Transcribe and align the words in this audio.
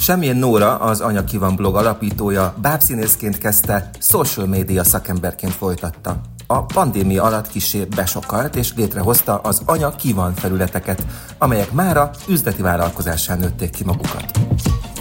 Semmilyen 0.00 0.36
Nóra, 0.36 0.76
az 0.76 1.00
Anya 1.00 1.24
Ki 1.24 1.38
blog 1.38 1.76
alapítója, 1.76 2.54
bábszínészként 2.62 3.38
kezdte, 3.38 3.90
social 3.98 4.46
média 4.46 4.84
szakemberként 4.84 5.52
folytatta. 5.52 6.20
A 6.46 6.64
pandémia 6.64 7.22
alatt 7.22 7.48
kisé 7.48 7.84
besokalt 7.84 8.56
és 8.56 8.72
létrehozta 8.76 9.38
az 9.38 9.62
Anya 9.64 9.90
Ki 9.90 10.14
felületeket, 10.34 11.06
amelyek 11.38 11.72
mára 11.72 12.10
üzleti 12.28 12.62
vállalkozásán 12.62 13.38
nőtték 13.38 13.70
ki 13.70 13.84
magukat 13.84 14.30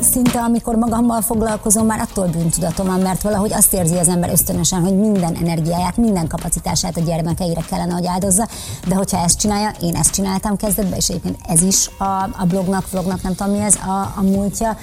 szinte 0.02 0.40
amikor 0.40 0.76
magammal 0.76 1.22
foglalkozom, 1.22 1.86
már 1.86 2.00
attól 2.00 2.28
bűntudatom 2.28 2.88
van, 2.88 3.00
mert 3.00 3.22
valahogy 3.22 3.54
azt 3.54 3.74
érzi 3.74 3.98
az 3.98 4.08
ember 4.08 4.30
ösztönösen, 4.30 4.82
hogy 4.82 4.98
minden 4.98 5.36
energiáját, 5.36 5.98
minden 5.98 6.28
kapacitását 6.28 6.98
a 6.98 7.02
gyermekeire 7.02 7.62
kellene, 7.70 7.94
hogy 7.94 8.06
áldozza, 8.06 8.48
de 8.88 8.96
hogyha 8.96 9.24
ezt 9.24 9.40
csinálja, 9.40 9.72
én 9.82 9.96
ezt 9.96 10.14
csináltam 10.14 10.58
kezdetben, 10.58 10.98
és 10.98 11.08
egyébként 11.08 11.38
ez 11.48 11.62
is 11.62 11.90
a, 11.98 12.04
a 12.38 12.46
blognak, 12.48 12.90
vlognak, 12.92 13.22
nem 13.22 13.36
tudom 13.36 13.54
mi 13.54 13.60
ez, 13.60 13.76
a, 13.76 14.14
a 14.16 14.22
múltja, 14.22 14.78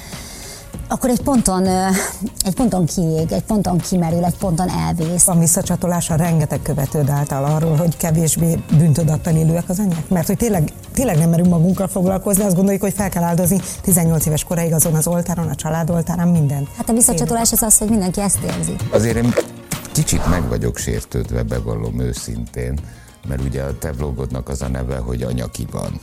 akkor 0.89 1.11
egy 1.11 1.21
ponton, 1.21 1.67
egy 2.45 2.55
ponton 2.55 2.87
kiég, 2.87 3.33
egy 3.33 3.43
ponton 3.43 3.79
kimerül, 3.79 4.25
egy 4.25 4.37
ponton 4.37 4.69
elvész. 4.69 5.29
A 5.29 5.39
visszacsatolása 5.39 6.15
rengeteg 6.15 6.63
követőd 6.63 7.09
által 7.09 7.45
arról, 7.45 7.77
hogy 7.77 7.97
kevésbé 7.97 8.59
bűntudattal 8.77 9.35
élőek 9.35 9.69
az 9.69 9.79
anyák. 9.79 10.09
Mert 10.09 10.27
hogy 10.27 10.37
tényleg, 10.37 10.73
tényleg 10.95 11.19
nem 11.19 11.31
merünk 11.31 11.49
magunkkal 11.49 11.89
foglalkozni, 11.89 12.45
azt 12.45 12.55
gondoljuk, 12.55 12.83
hogy 12.83 12.93
fel 12.93 13.09
kell 13.09 13.23
áldozni 13.23 13.61
18 13.83 14.27
éves 14.27 14.45
koráig 14.45 14.73
azon 14.73 14.95
az 14.95 15.07
oltáron, 15.07 15.49
a 15.49 15.55
család 15.55 15.91
oltárán, 15.91 16.29
minden. 16.29 16.69
Hát 16.77 16.89
a 16.89 16.93
visszacsatolás 16.93 17.53
az 17.53 17.63
az, 17.63 17.79
hogy 17.79 17.89
mindenki 17.89 18.21
ezt 18.21 18.39
érzi. 18.43 18.75
Azért 18.91 19.17
én 19.17 19.35
kicsit 19.93 20.29
meg 20.29 20.49
vagyok 20.49 20.77
sértődve, 20.77 21.43
bevallom 21.43 22.01
őszintén, 22.01 22.79
mert 23.29 23.43
ugye 23.43 23.63
a 23.63 23.79
te 23.79 23.93
blogodnak 23.93 24.49
az 24.49 24.63
a 24.63 24.69
neve, 24.69 24.97
hogy 24.97 25.23
anyaki 25.23 25.67
van. 25.71 26.01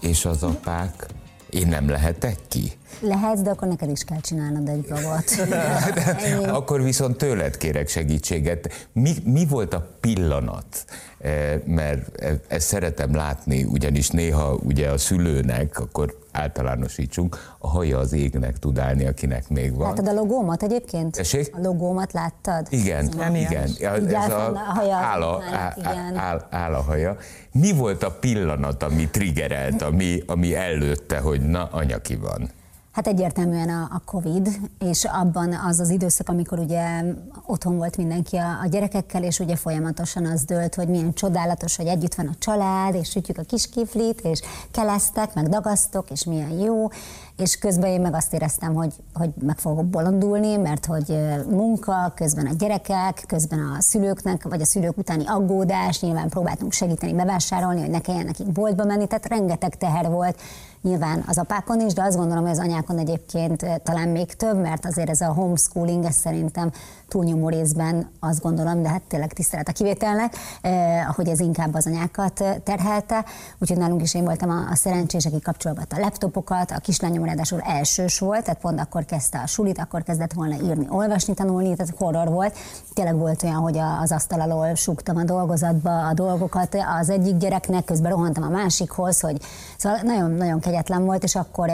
És 0.00 0.24
az 0.24 0.42
apák 0.42 1.06
én 1.50 1.66
nem 1.66 1.88
lehetek 1.88 2.38
ki? 2.48 2.77
Lehetsz, 3.00 3.40
de 3.40 3.50
akkor 3.50 3.68
neked 3.68 3.90
is 3.90 4.04
kell 4.04 4.20
csinálnod 4.20 4.68
egy 4.68 4.80
blogot. 4.80 5.48
akkor 6.58 6.82
viszont 6.82 7.16
tőled 7.16 7.56
kérek 7.56 7.88
segítséget. 7.88 8.88
Mi, 8.92 9.14
mi 9.24 9.46
volt 9.46 9.74
a 9.74 9.86
pillanat? 10.00 10.84
Eh, 11.18 11.60
mert 11.64 12.20
e, 12.20 12.40
ezt 12.48 12.66
szeretem 12.66 13.14
látni, 13.14 13.64
ugyanis 13.64 14.08
néha 14.08 14.54
ugye 14.54 14.90
a 14.90 14.98
szülőnek, 14.98 15.78
akkor 15.78 16.18
általánosítsunk, 16.32 17.54
a 17.58 17.68
haja 17.68 17.98
az 17.98 18.12
égnek 18.12 18.58
tud 18.58 18.78
állni, 18.78 19.06
akinek 19.06 19.48
még 19.48 19.74
van. 19.74 19.88
Láttad 19.88 20.08
a 20.08 20.12
logómat 20.12 20.62
egyébként? 20.62 21.14
Tessék? 21.14 21.54
A 21.54 21.60
logómat 21.60 22.12
láttad? 22.12 22.66
Igen, 22.70 23.12
nem 23.16 23.34
igen. 23.34 23.68
Így 23.68 23.82
ez 24.12 24.30
a, 24.30 24.52
a 24.52 24.58
haja 24.58 24.96
áll, 24.96 25.22
a, 25.22 25.42
áll, 25.52 26.16
áll, 26.16 26.46
áll 26.50 26.74
a 26.74 26.82
haja. 26.82 27.16
Mi 27.52 27.72
volt 27.72 28.02
a 28.02 28.10
pillanat, 28.10 28.82
ami 28.82 29.08
triggerelt, 29.08 29.82
ami, 29.82 30.22
ami 30.26 30.54
előtte, 30.54 31.18
hogy 31.18 31.40
na, 31.40 31.68
anya 31.72 31.98
ki 31.98 32.16
van? 32.16 32.50
Hát 32.98 33.06
egyértelműen 33.06 33.68
a, 33.68 33.88
a 33.92 34.02
Covid, 34.04 34.48
és 34.78 35.04
abban 35.04 35.54
az 35.66 35.80
az 35.80 35.90
időszak, 35.90 36.28
amikor 36.28 36.58
ugye 36.58 37.02
otthon 37.46 37.76
volt 37.76 37.96
mindenki 37.96 38.36
a, 38.36 38.60
a 38.62 38.66
gyerekekkel, 38.66 39.22
és 39.22 39.38
ugye 39.38 39.56
folyamatosan 39.56 40.26
az 40.26 40.44
dőlt, 40.44 40.74
hogy 40.74 40.88
milyen 40.88 41.12
csodálatos, 41.12 41.76
hogy 41.76 41.86
együtt 41.86 42.14
van 42.14 42.26
a 42.26 42.34
család, 42.38 42.94
és 42.94 43.10
sütjük 43.10 43.38
a 43.38 43.42
kis 43.42 43.68
kiflit, 43.68 44.20
és 44.20 44.40
kelesztek, 44.70 45.34
meg 45.34 45.48
dagasztok, 45.48 46.10
és 46.10 46.24
milyen 46.24 46.50
jó, 46.50 46.88
és 47.36 47.58
közben 47.58 47.90
én 47.90 48.00
meg 48.00 48.14
azt 48.14 48.34
éreztem, 48.34 48.74
hogy, 48.74 48.94
hogy 49.14 49.30
meg 49.42 49.58
fogok 49.58 49.86
bolondulni, 49.86 50.56
mert 50.56 50.86
hogy 50.86 51.18
munka, 51.50 52.12
közben 52.14 52.46
a 52.46 52.54
gyerekek, 52.58 53.24
közben 53.26 53.58
a 53.58 53.80
szülőknek, 53.80 54.42
vagy 54.42 54.60
a 54.60 54.66
szülők 54.66 54.98
utáni 54.98 55.26
aggódás, 55.26 56.00
nyilván 56.00 56.28
próbáltunk 56.28 56.72
segíteni 56.72 57.12
bevásárolni, 57.12 57.80
hogy 57.80 57.90
ne 57.90 58.00
kelljen 58.00 58.24
nekik 58.24 58.52
boltba 58.52 58.84
menni, 58.84 59.06
tehát 59.06 59.28
rengeteg 59.28 59.76
teher 59.76 60.10
volt, 60.10 60.40
nyilván 60.82 61.24
az 61.26 61.38
apákon 61.38 61.80
is, 61.80 61.92
de 61.92 62.02
azt 62.02 62.16
gondolom, 62.16 62.42
hogy 62.42 62.52
az 62.52 62.58
anyákon 62.58 62.98
egyébként 62.98 63.80
talán 63.82 64.08
még 64.08 64.34
több, 64.34 64.60
mert 64.60 64.86
azért 64.86 65.10
ez 65.10 65.20
a 65.20 65.32
homeschooling, 65.32 66.04
ez 66.04 66.14
szerintem 66.14 66.70
túlnyomó 67.08 67.48
részben 67.48 68.10
azt 68.20 68.42
gondolom, 68.42 68.82
de 68.82 68.88
hát 68.88 69.02
tényleg 69.02 69.32
tisztelet 69.32 69.68
a 69.68 69.72
kivételnek, 69.72 70.34
eh, 70.60 71.06
hogy 71.14 71.28
ez 71.28 71.40
inkább 71.40 71.74
az 71.74 71.86
anyákat 71.86 72.44
terhelte. 72.64 73.24
Úgyhogy 73.58 73.78
nálunk 73.78 74.02
is 74.02 74.14
én 74.14 74.24
voltam 74.24 74.50
a, 74.50 74.70
a 74.70 74.74
szerencsés, 74.74 75.26
aki 75.26 75.40
kapcsolgatta 75.40 75.96
a 75.96 76.00
laptopokat, 76.00 76.70
a 76.70 76.78
kislányom 76.78 77.24
ráadásul 77.24 77.60
elsős 77.60 78.18
volt, 78.18 78.44
tehát 78.44 78.60
pont 78.60 78.80
akkor 78.80 79.04
kezdte 79.04 79.38
a 79.38 79.46
sulit, 79.46 79.78
akkor 79.78 80.02
kezdett 80.02 80.32
volna 80.32 80.54
írni, 80.54 80.86
olvasni, 80.90 81.34
tanulni, 81.34 81.76
tehát 81.76 81.94
horror 81.96 82.28
volt. 82.28 82.56
Tényleg 82.94 83.16
volt 83.16 83.42
olyan, 83.42 83.56
hogy 83.56 83.78
az 84.00 84.12
asztal 84.12 84.40
alól 84.40 84.74
súgtam 84.74 85.16
a 85.16 85.24
dolgozatba 85.24 86.06
a 86.06 86.14
dolgokat 86.14 86.76
az 87.00 87.10
egyik 87.10 87.36
gyereknek, 87.36 87.84
közben 87.84 88.10
rohantam 88.10 88.42
a 88.42 88.48
másikhoz, 88.48 89.20
hogy 89.20 89.40
szóval 89.76 89.98
nagyon-nagyon 90.02 90.60
kegyetlen 90.68 91.04
volt, 91.04 91.22
és 91.22 91.34
akkor 91.34 91.70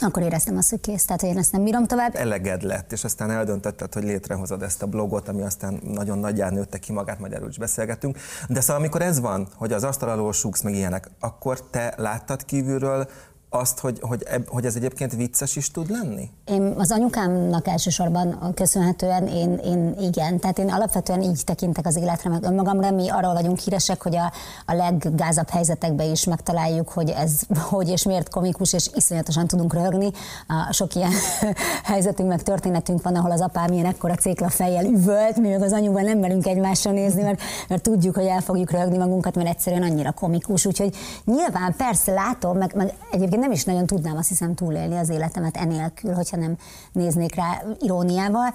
akkor 0.00 0.22
éreztem 0.22 0.56
azt, 0.56 0.70
hogy 0.70 0.80
kész, 0.80 1.04
tehát 1.04 1.20
hogy 1.20 1.30
én 1.30 1.38
ezt 1.38 1.52
nem 1.52 1.64
bírom 1.64 1.86
tovább. 1.86 2.14
Eleged 2.14 2.62
lett, 2.62 2.92
és 2.92 3.04
aztán 3.04 3.30
eldöntötted, 3.30 3.94
hogy 3.94 4.02
létrehozod 4.02 4.62
ezt 4.62 4.82
a 4.82 4.86
blogot, 4.86 5.28
ami 5.28 5.42
aztán 5.42 5.80
nagyon 5.84 6.18
nagyján 6.18 6.52
nőtte 6.52 6.78
ki 6.78 6.92
magát, 6.92 7.18
majd 7.18 7.32
erről 7.32 7.48
is 7.48 7.58
beszélgetünk. 7.58 8.18
De 8.48 8.60
szóval 8.60 8.76
amikor 8.76 9.02
ez 9.02 9.20
van, 9.20 9.48
hogy 9.56 9.72
az 9.72 9.84
asztal 9.84 10.08
alól 10.08 10.32
súgsz 10.32 10.62
meg 10.62 10.74
ilyenek, 10.74 11.10
akkor 11.20 11.62
te 11.70 11.94
láttad 11.96 12.44
kívülről 12.44 13.08
azt, 13.54 13.78
hogy, 13.78 13.98
hogy, 14.00 14.26
hogy 14.46 14.64
ez 14.64 14.74
egyébként 14.74 15.14
vicces 15.14 15.56
is 15.56 15.70
tud 15.70 15.90
lenni? 15.90 16.30
Én 16.44 16.74
az 16.76 16.90
anyukámnak 16.90 17.68
elsősorban 17.68 18.52
köszönhetően 18.54 19.26
én, 19.26 19.58
én 19.64 19.94
igen, 20.00 20.38
tehát 20.38 20.58
én 20.58 20.70
alapvetően 20.70 21.22
így 21.22 21.40
tekintek 21.44 21.86
az 21.86 21.96
életre, 21.96 22.30
meg 22.30 22.42
önmagamra, 22.42 22.90
mi 22.90 23.08
arról 23.08 23.32
vagyunk 23.32 23.58
híresek, 23.58 24.02
hogy 24.02 24.16
a, 24.16 24.32
a 24.66 24.74
leggázabb 24.74 25.48
helyzetekben 25.48 26.10
is 26.10 26.24
megtaláljuk, 26.24 26.88
hogy 26.88 27.10
ez 27.10 27.40
hogy 27.70 27.88
és 27.88 28.02
miért 28.02 28.28
komikus, 28.28 28.72
és 28.72 28.90
iszonyatosan 28.94 29.46
tudunk 29.46 29.74
röhögni. 29.74 30.10
A 30.48 30.72
sok 30.72 30.94
ilyen 30.94 31.12
helyzetünk, 31.84 32.28
meg 32.28 32.42
történetünk 32.42 33.02
van, 33.02 33.14
ahol 33.14 33.30
az 33.30 33.40
apám 33.40 33.72
ilyen 33.72 33.86
ekkora 33.86 34.14
cékla 34.14 34.48
fejjel 34.48 34.84
üvölt, 34.84 35.36
mi 35.36 35.54
az 35.54 35.72
anyuban 35.72 36.04
nem 36.04 36.18
merünk 36.18 36.46
egymásra 36.46 36.90
nézni, 36.90 37.22
mert, 37.22 37.40
mert 37.68 37.82
tudjuk, 37.82 38.14
hogy 38.14 38.26
el 38.26 38.40
fogjuk 38.40 38.70
röhögni 38.70 38.96
magunkat, 38.96 39.34
mert 39.34 39.48
egyszerűen 39.48 39.82
annyira 39.82 40.12
komikus. 40.12 40.66
Úgyhogy 40.66 40.96
nyilván 41.24 41.74
persze 41.76 42.12
látom, 42.12 42.58
meg, 42.58 42.74
meg 42.74 42.94
egyébként 43.10 43.42
nem 43.44 43.52
is 43.52 43.64
nagyon 43.64 43.86
tudnám 43.86 44.16
azt 44.16 44.28
hiszem 44.28 44.54
túlélni 44.54 44.96
az 44.96 45.08
életemet 45.08 45.56
enélkül, 45.56 46.14
hogyha 46.14 46.36
nem 46.36 46.56
néznék 46.92 47.34
rá 47.34 47.62
iróniával. 47.80 48.54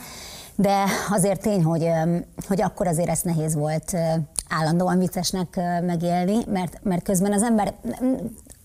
De 0.56 0.84
azért 1.10 1.42
tény, 1.42 1.64
hogy, 1.64 1.90
hogy 2.48 2.62
akkor 2.62 2.88
azért 2.88 3.10
ez 3.10 3.22
nehéz 3.22 3.56
volt 3.56 3.96
állandóan 4.50 5.00
viccesnek 5.00 5.60
megélni, 5.86 6.38
mert, 6.48 6.80
mert 6.84 7.04
közben 7.04 7.34
az 7.34 7.44
ember 7.44 7.74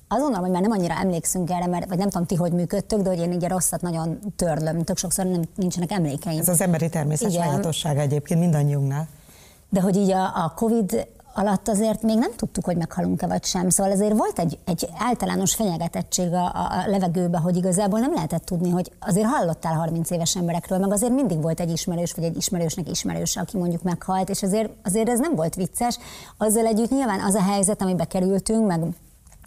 gondolom, 0.08 0.42
hogy 0.42 0.50
már 0.50 0.62
nem 0.62 0.70
annyira 0.70 0.94
emlékszünk 0.94 1.50
erre, 1.50 1.66
mert, 1.66 1.88
vagy 1.88 1.98
nem 1.98 2.08
tudom 2.08 2.26
ti, 2.26 2.34
hogy 2.34 2.52
működtök, 2.52 3.00
de 3.00 3.08
hogy 3.08 3.18
én 3.18 3.32
így 3.32 3.44
a 3.44 3.48
rosszat 3.48 3.80
nagyon 3.80 4.18
törlöm, 4.36 4.84
tök 4.84 4.96
sokszor 4.96 5.24
nem, 5.24 5.42
nincsenek 5.56 5.92
emlékeim. 5.92 6.38
Ez 6.38 6.48
az 6.48 6.60
emberi 6.60 6.88
természet 6.88 7.32
sajátossága 7.32 8.00
egyébként 8.00 8.40
mindannyiunknál. 8.40 9.08
De 9.68 9.80
hogy 9.80 9.96
így 9.96 10.10
a, 10.10 10.22
a 10.24 10.52
Covid 10.56 11.06
alatt 11.34 11.68
azért 11.68 12.02
még 12.02 12.18
nem 12.18 12.30
tudtuk, 12.36 12.64
hogy 12.64 12.76
meghalunk-e 12.76 13.26
vagy 13.26 13.44
sem. 13.44 13.68
Szóval 13.68 13.92
azért 13.92 14.16
volt 14.16 14.38
egy, 14.38 14.58
egy 14.64 14.88
általános 14.98 15.54
fenyegetettség 15.54 16.32
a, 16.32 16.44
a 16.44 16.84
levegőbe, 16.86 17.38
hogy 17.38 17.56
igazából 17.56 17.98
nem 17.98 18.14
lehetett 18.14 18.44
tudni, 18.44 18.70
hogy 18.70 18.92
azért 19.00 19.26
hallottál 19.26 19.74
30 19.74 20.10
éves 20.10 20.36
emberekről, 20.36 20.78
meg 20.78 20.92
azért 20.92 21.12
mindig 21.12 21.42
volt 21.42 21.60
egy 21.60 21.70
ismerős, 21.70 22.12
vagy 22.12 22.24
egy 22.24 22.36
ismerősnek 22.36 22.90
ismerős, 22.90 23.36
aki 23.36 23.56
mondjuk 23.56 23.82
meghalt, 23.82 24.28
és 24.28 24.42
azért, 24.42 24.70
azért 24.84 25.08
ez 25.08 25.18
nem 25.18 25.34
volt 25.34 25.54
vicces. 25.54 25.98
Azzal 26.38 26.66
együtt 26.66 26.90
nyilván 26.90 27.20
az 27.20 27.34
a 27.34 27.42
helyzet, 27.42 27.82
amibe 27.82 28.04
kerültünk, 28.04 28.66
meg 28.66 28.80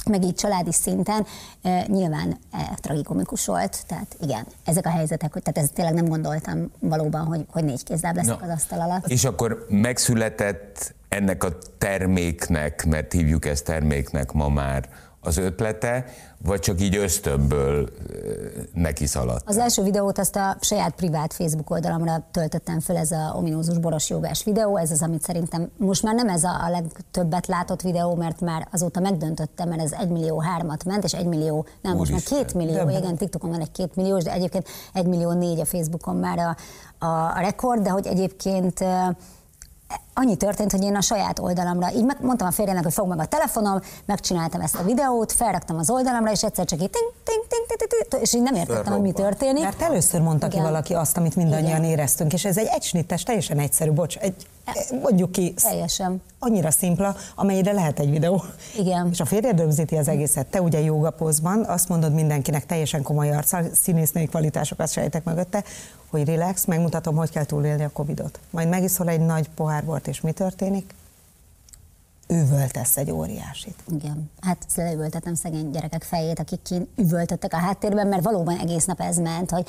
meg 0.09 0.23
így 0.23 0.35
családi 0.35 0.71
szinten 0.71 1.25
e, 1.61 1.85
nyilván 1.87 2.37
e, 2.51 2.77
tragikomikus 2.81 3.45
volt, 3.45 3.85
tehát 3.87 4.15
igen, 4.21 4.45
ezek 4.65 4.85
a 4.85 4.89
helyzetek, 4.89 5.33
hogy 5.33 5.41
tehát 5.43 5.69
ez 5.69 5.75
tényleg 5.75 5.93
nem 5.93 6.07
gondoltam 6.07 6.71
valóban, 6.79 7.25
hogy, 7.25 7.45
hogy 7.49 7.63
négy 7.63 7.83
kézzel 7.83 8.13
leszek 8.13 8.41
az 8.41 8.49
asztal 8.49 8.81
alatt. 8.81 9.07
És 9.07 9.25
akkor 9.25 9.65
megszületett 9.69 10.95
ennek 11.09 11.43
a 11.43 11.57
terméknek, 11.77 12.85
mert 12.85 13.11
hívjuk 13.11 13.45
ezt 13.45 13.65
terméknek 13.65 14.31
ma 14.31 14.49
már, 14.49 14.89
az 15.27 15.37
ötlete, 15.37 16.05
vagy 16.45 16.59
csak 16.59 16.81
így 16.81 16.95
ösztönből 16.95 17.89
neki 18.73 19.05
szaladt? 19.05 19.49
Az 19.49 19.57
első 19.57 19.83
videót 19.83 20.17
azt 20.17 20.35
a 20.35 20.57
saját 20.61 20.95
privát 20.95 21.33
Facebook 21.33 21.69
oldalamra 21.69 22.27
töltöttem 22.31 22.79
föl, 22.79 22.97
ez 22.97 23.11
a 23.11 23.33
ominózus 23.35 23.77
boros 23.77 24.09
jogás 24.09 24.43
videó, 24.43 24.77
ez 24.77 24.91
az, 24.91 25.01
amit 25.01 25.21
szerintem 25.21 25.71
most 25.77 26.03
már 26.03 26.15
nem 26.15 26.29
ez 26.29 26.43
a 26.43 26.69
legtöbbet 26.69 27.47
látott 27.47 27.81
videó, 27.81 28.15
mert 28.15 28.41
már 28.41 28.67
azóta 28.71 28.99
megdöntöttem, 28.99 29.69
mert 29.69 29.81
ez 29.81 29.91
1 29.91 30.09
millió 30.09 30.39
hármat 30.39 30.83
ment, 30.83 31.03
és 31.03 31.13
1 31.13 31.25
millió, 31.25 31.65
nem, 31.81 31.91
Úr 31.91 31.97
most 31.97 32.11
már 32.11 32.41
2 32.43 32.57
millió, 32.57 32.85
de 32.85 32.97
igen, 32.97 33.15
TikTokon 33.15 33.49
van 33.49 33.61
egy 33.61 33.71
2 33.71 33.91
milliós, 33.95 34.23
de 34.23 34.31
egyébként 34.31 34.67
1 34.93 35.05
millió 35.05 35.31
négy 35.31 35.59
a 35.59 35.65
Facebookon 35.65 36.15
már 36.15 36.39
a, 36.39 36.55
a, 37.05 37.35
a 37.35 37.39
rekord, 37.39 37.81
de 37.81 37.89
hogy 37.89 38.07
egyébként 38.07 38.83
annyi 40.17 40.35
történt, 40.35 40.71
hogy 40.71 40.83
én 40.83 40.95
a 40.95 41.01
saját 41.01 41.39
oldalamra, 41.39 41.91
így 41.91 42.05
mondtam 42.21 42.47
a 42.47 42.51
férjének, 42.51 42.83
hogy 42.83 42.93
fog 42.93 43.07
meg 43.07 43.19
a 43.19 43.25
telefonom, 43.25 43.81
megcsináltam 44.05 44.61
ezt 44.61 44.75
a 44.75 44.83
videót, 44.83 45.31
felraktam 45.31 45.77
az 45.77 45.89
oldalamra, 45.89 46.31
és 46.31 46.43
egyszer 46.43 46.65
csak 46.65 46.81
így 46.81 46.89
ting, 46.89 47.13
ting, 47.23 47.45
ting, 47.47 47.65
ting, 47.67 47.89
ting, 47.89 48.07
ting 48.07 48.21
és 48.21 48.33
így 48.33 48.41
nem 48.41 48.55
értettem, 48.55 48.93
hogy 48.93 49.01
mi 49.01 49.11
történik. 49.11 49.63
Mert 49.63 49.81
először 49.81 50.21
mondta 50.21 50.47
ki 50.47 50.59
valaki 50.59 50.93
azt, 50.93 51.17
amit 51.17 51.35
mindannyian 51.35 51.83
Igen. 51.83 51.83
éreztünk, 51.83 52.33
és 52.33 52.45
ez 52.45 52.57
egy 52.57 52.67
egysnittes, 52.71 53.23
teljesen 53.23 53.59
egyszerű, 53.59 53.91
bocs, 53.91 54.17
egy 54.17 54.47
mondjuk 55.01 55.31
ki, 55.31 55.53
Teljesen. 55.53 56.21
annyira 56.39 56.71
szimpla, 56.71 57.15
amelyre 57.35 57.71
lehet 57.71 57.99
egy 57.99 58.09
videó. 58.09 58.43
Igen. 58.77 59.09
És 59.11 59.19
a 59.19 59.25
férjed 59.25 59.59
rögzíti 59.59 59.95
az 59.95 60.07
egészet. 60.07 60.47
Te 60.47 60.61
ugye 60.61 60.79
jogapózban 60.79 61.63
azt 61.63 61.89
mondod 61.89 62.13
mindenkinek 62.13 62.65
teljesen 62.65 63.01
komoly 63.03 63.35
arccal, 63.35 63.63
színésznői 63.73 64.25
kvalitásokat 64.25 64.91
sejtek 64.91 65.23
mögötte, 65.23 65.63
hogy 66.09 66.25
relax, 66.25 66.65
megmutatom, 66.65 67.15
hogy 67.15 67.29
kell 67.29 67.43
túlélni 67.43 67.83
a 67.83 67.89
Covidot. 67.93 68.39
Majd 68.49 68.69
megiszol 68.69 69.09
egy 69.09 69.19
nagy 69.19 69.49
pohár 69.49 69.85
bort, 69.85 70.06
és 70.07 70.21
mi 70.21 70.31
történik? 70.31 70.93
üvöltesz 72.27 72.97
egy 72.97 73.11
óriásit. 73.11 73.75
Igen, 73.87 74.29
hát 74.41 74.65
leüvöltettem 74.75 75.35
szegény 75.35 75.71
gyerekek 75.71 76.03
fejét, 76.03 76.39
akik 76.39 76.61
kint 76.61 76.87
üvöltöttek 76.95 77.53
a 77.53 77.57
háttérben, 77.57 78.07
mert 78.07 78.23
valóban 78.23 78.57
egész 78.57 78.85
nap 78.85 79.01
ez 79.01 79.17
ment, 79.17 79.49
hogy 79.49 79.65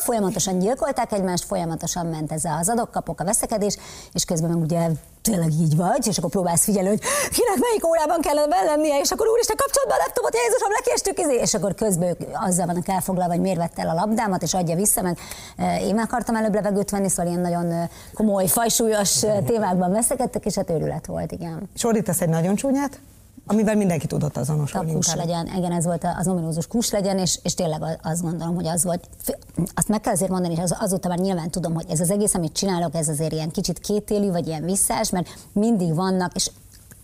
folyamatosan 0.00 0.58
gyilkolták 0.58 1.12
egymást, 1.12 1.44
folyamatosan 1.44 2.06
ment 2.06 2.32
ez 2.32 2.42
az 2.60 2.68
adokkapok, 2.68 3.20
a 3.20 3.24
veszekedés, 3.24 3.76
és 4.12 4.24
közben 4.24 4.50
meg 4.50 4.60
ugye 4.62 4.88
tényleg 5.22 5.52
így 5.52 5.76
vagy, 5.76 6.06
és 6.06 6.18
akkor 6.18 6.30
próbálsz 6.30 6.64
figyelni, 6.64 6.88
hogy 6.88 7.00
kinek 7.30 7.58
melyik 7.58 7.86
órában 7.86 8.20
kellene 8.20 8.62
lennie, 8.62 8.98
és 9.00 9.10
akkor 9.10 9.26
úristen 9.28 9.56
kapcsolatban 9.56 9.98
a 9.98 10.02
laptopot, 10.04 10.34
Jézusom, 10.34 10.70
lekéstük, 10.70 11.18
izé, 11.18 11.34
és 11.34 11.54
akkor 11.54 11.74
közben 11.74 12.08
ők 12.08 12.20
azzal 12.32 12.66
vannak 12.66 12.88
elfoglalva, 12.88 13.32
hogy 13.32 13.40
miért 13.40 13.58
vette 13.58 13.82
el 13.82 13.88
a 13.88 13.94
labdámat, 13.94 14.42
és 14.42 14.54
adja 14.54 14.74
vissza, 14.74 15.02
meg 15.02 15.18
e, 15.56 15.80
én 15.80 15.98
akartam 15.98 16.36
előbb 16.36 16.54
levegőt 16.54 16.90
venni, 16.90 17.08
szóval 17.08 17.26
ilyen 17.26 17.40
nagyon 17.40 17.70
e, 17.70 17.90
komoly, 18.14 18.46
fajsúlyos 18.46 19.22
e, 19.22 19.42
témákban 19.42 19.92
veszekedtek, 19.92 20.44
és 20.44 20.54
hát 20.54 20.70
őrület 20.70 21.06
volt, 21.06 21.32
igen. 21.32 21.68
Sordítasz 21.74 22.20
egy 22.20 22.28
nagyon 22.28 22.54
csúnyát? 22.54 23.00
Amivel 23.48 23.76
mindenki 23.76 24.06
tudott 24.06 24.36
azonosulni. 24.36 24.90
A 24.90 24.94
kus 24.94 25.14
legyen, 25.14 25.46
igen, 25.56 25.72
ez 25.72 25.84
volt 25.84 26.06
az 26.18 26.28
ominózus 26.28 26.66
kus 26.66 26.90
legyen, 26.90 27.18
és, 27.18 27.38
és 27.42 27.54
tényleg 27.54 27.98
azt 28.02 28.22
gondolom, 28.22 28.54
hogy 28.54 28.66
az 28.66 28.84
volt. 28.84 29.08
Azt 29.74 29.88
meg 29.88 30.00
kell 30.00 30.12
azért 30.12 30.30
mondani, 30.30 30.54
és 30.54 30.60
az, 30.60 30.76
azóta 30.80 31.08
már 31.08 31.18
nyilván 31.18 31.50
tudom, 31.50 31.74
hogy 31.74 31.84
ez 31.88 32.00
az 32.00 32.10
egész, 32.10 32.34
amit 32.34 32.52
csinálok, 32.52 32.94
ez 32.94 33.08
azért 33.08 33.32
ilyen 33.32 33.50
kicsit 33.50 33.78
kétélű, 33.78 34.30
vagy 34.30 34.46
ilyen 34.46 34.64
visszás, 34.64 35.10
mert 35.10 35.28
mindig 35.52 35.94
vannak, 35.94 36.34
és 36.34 36.50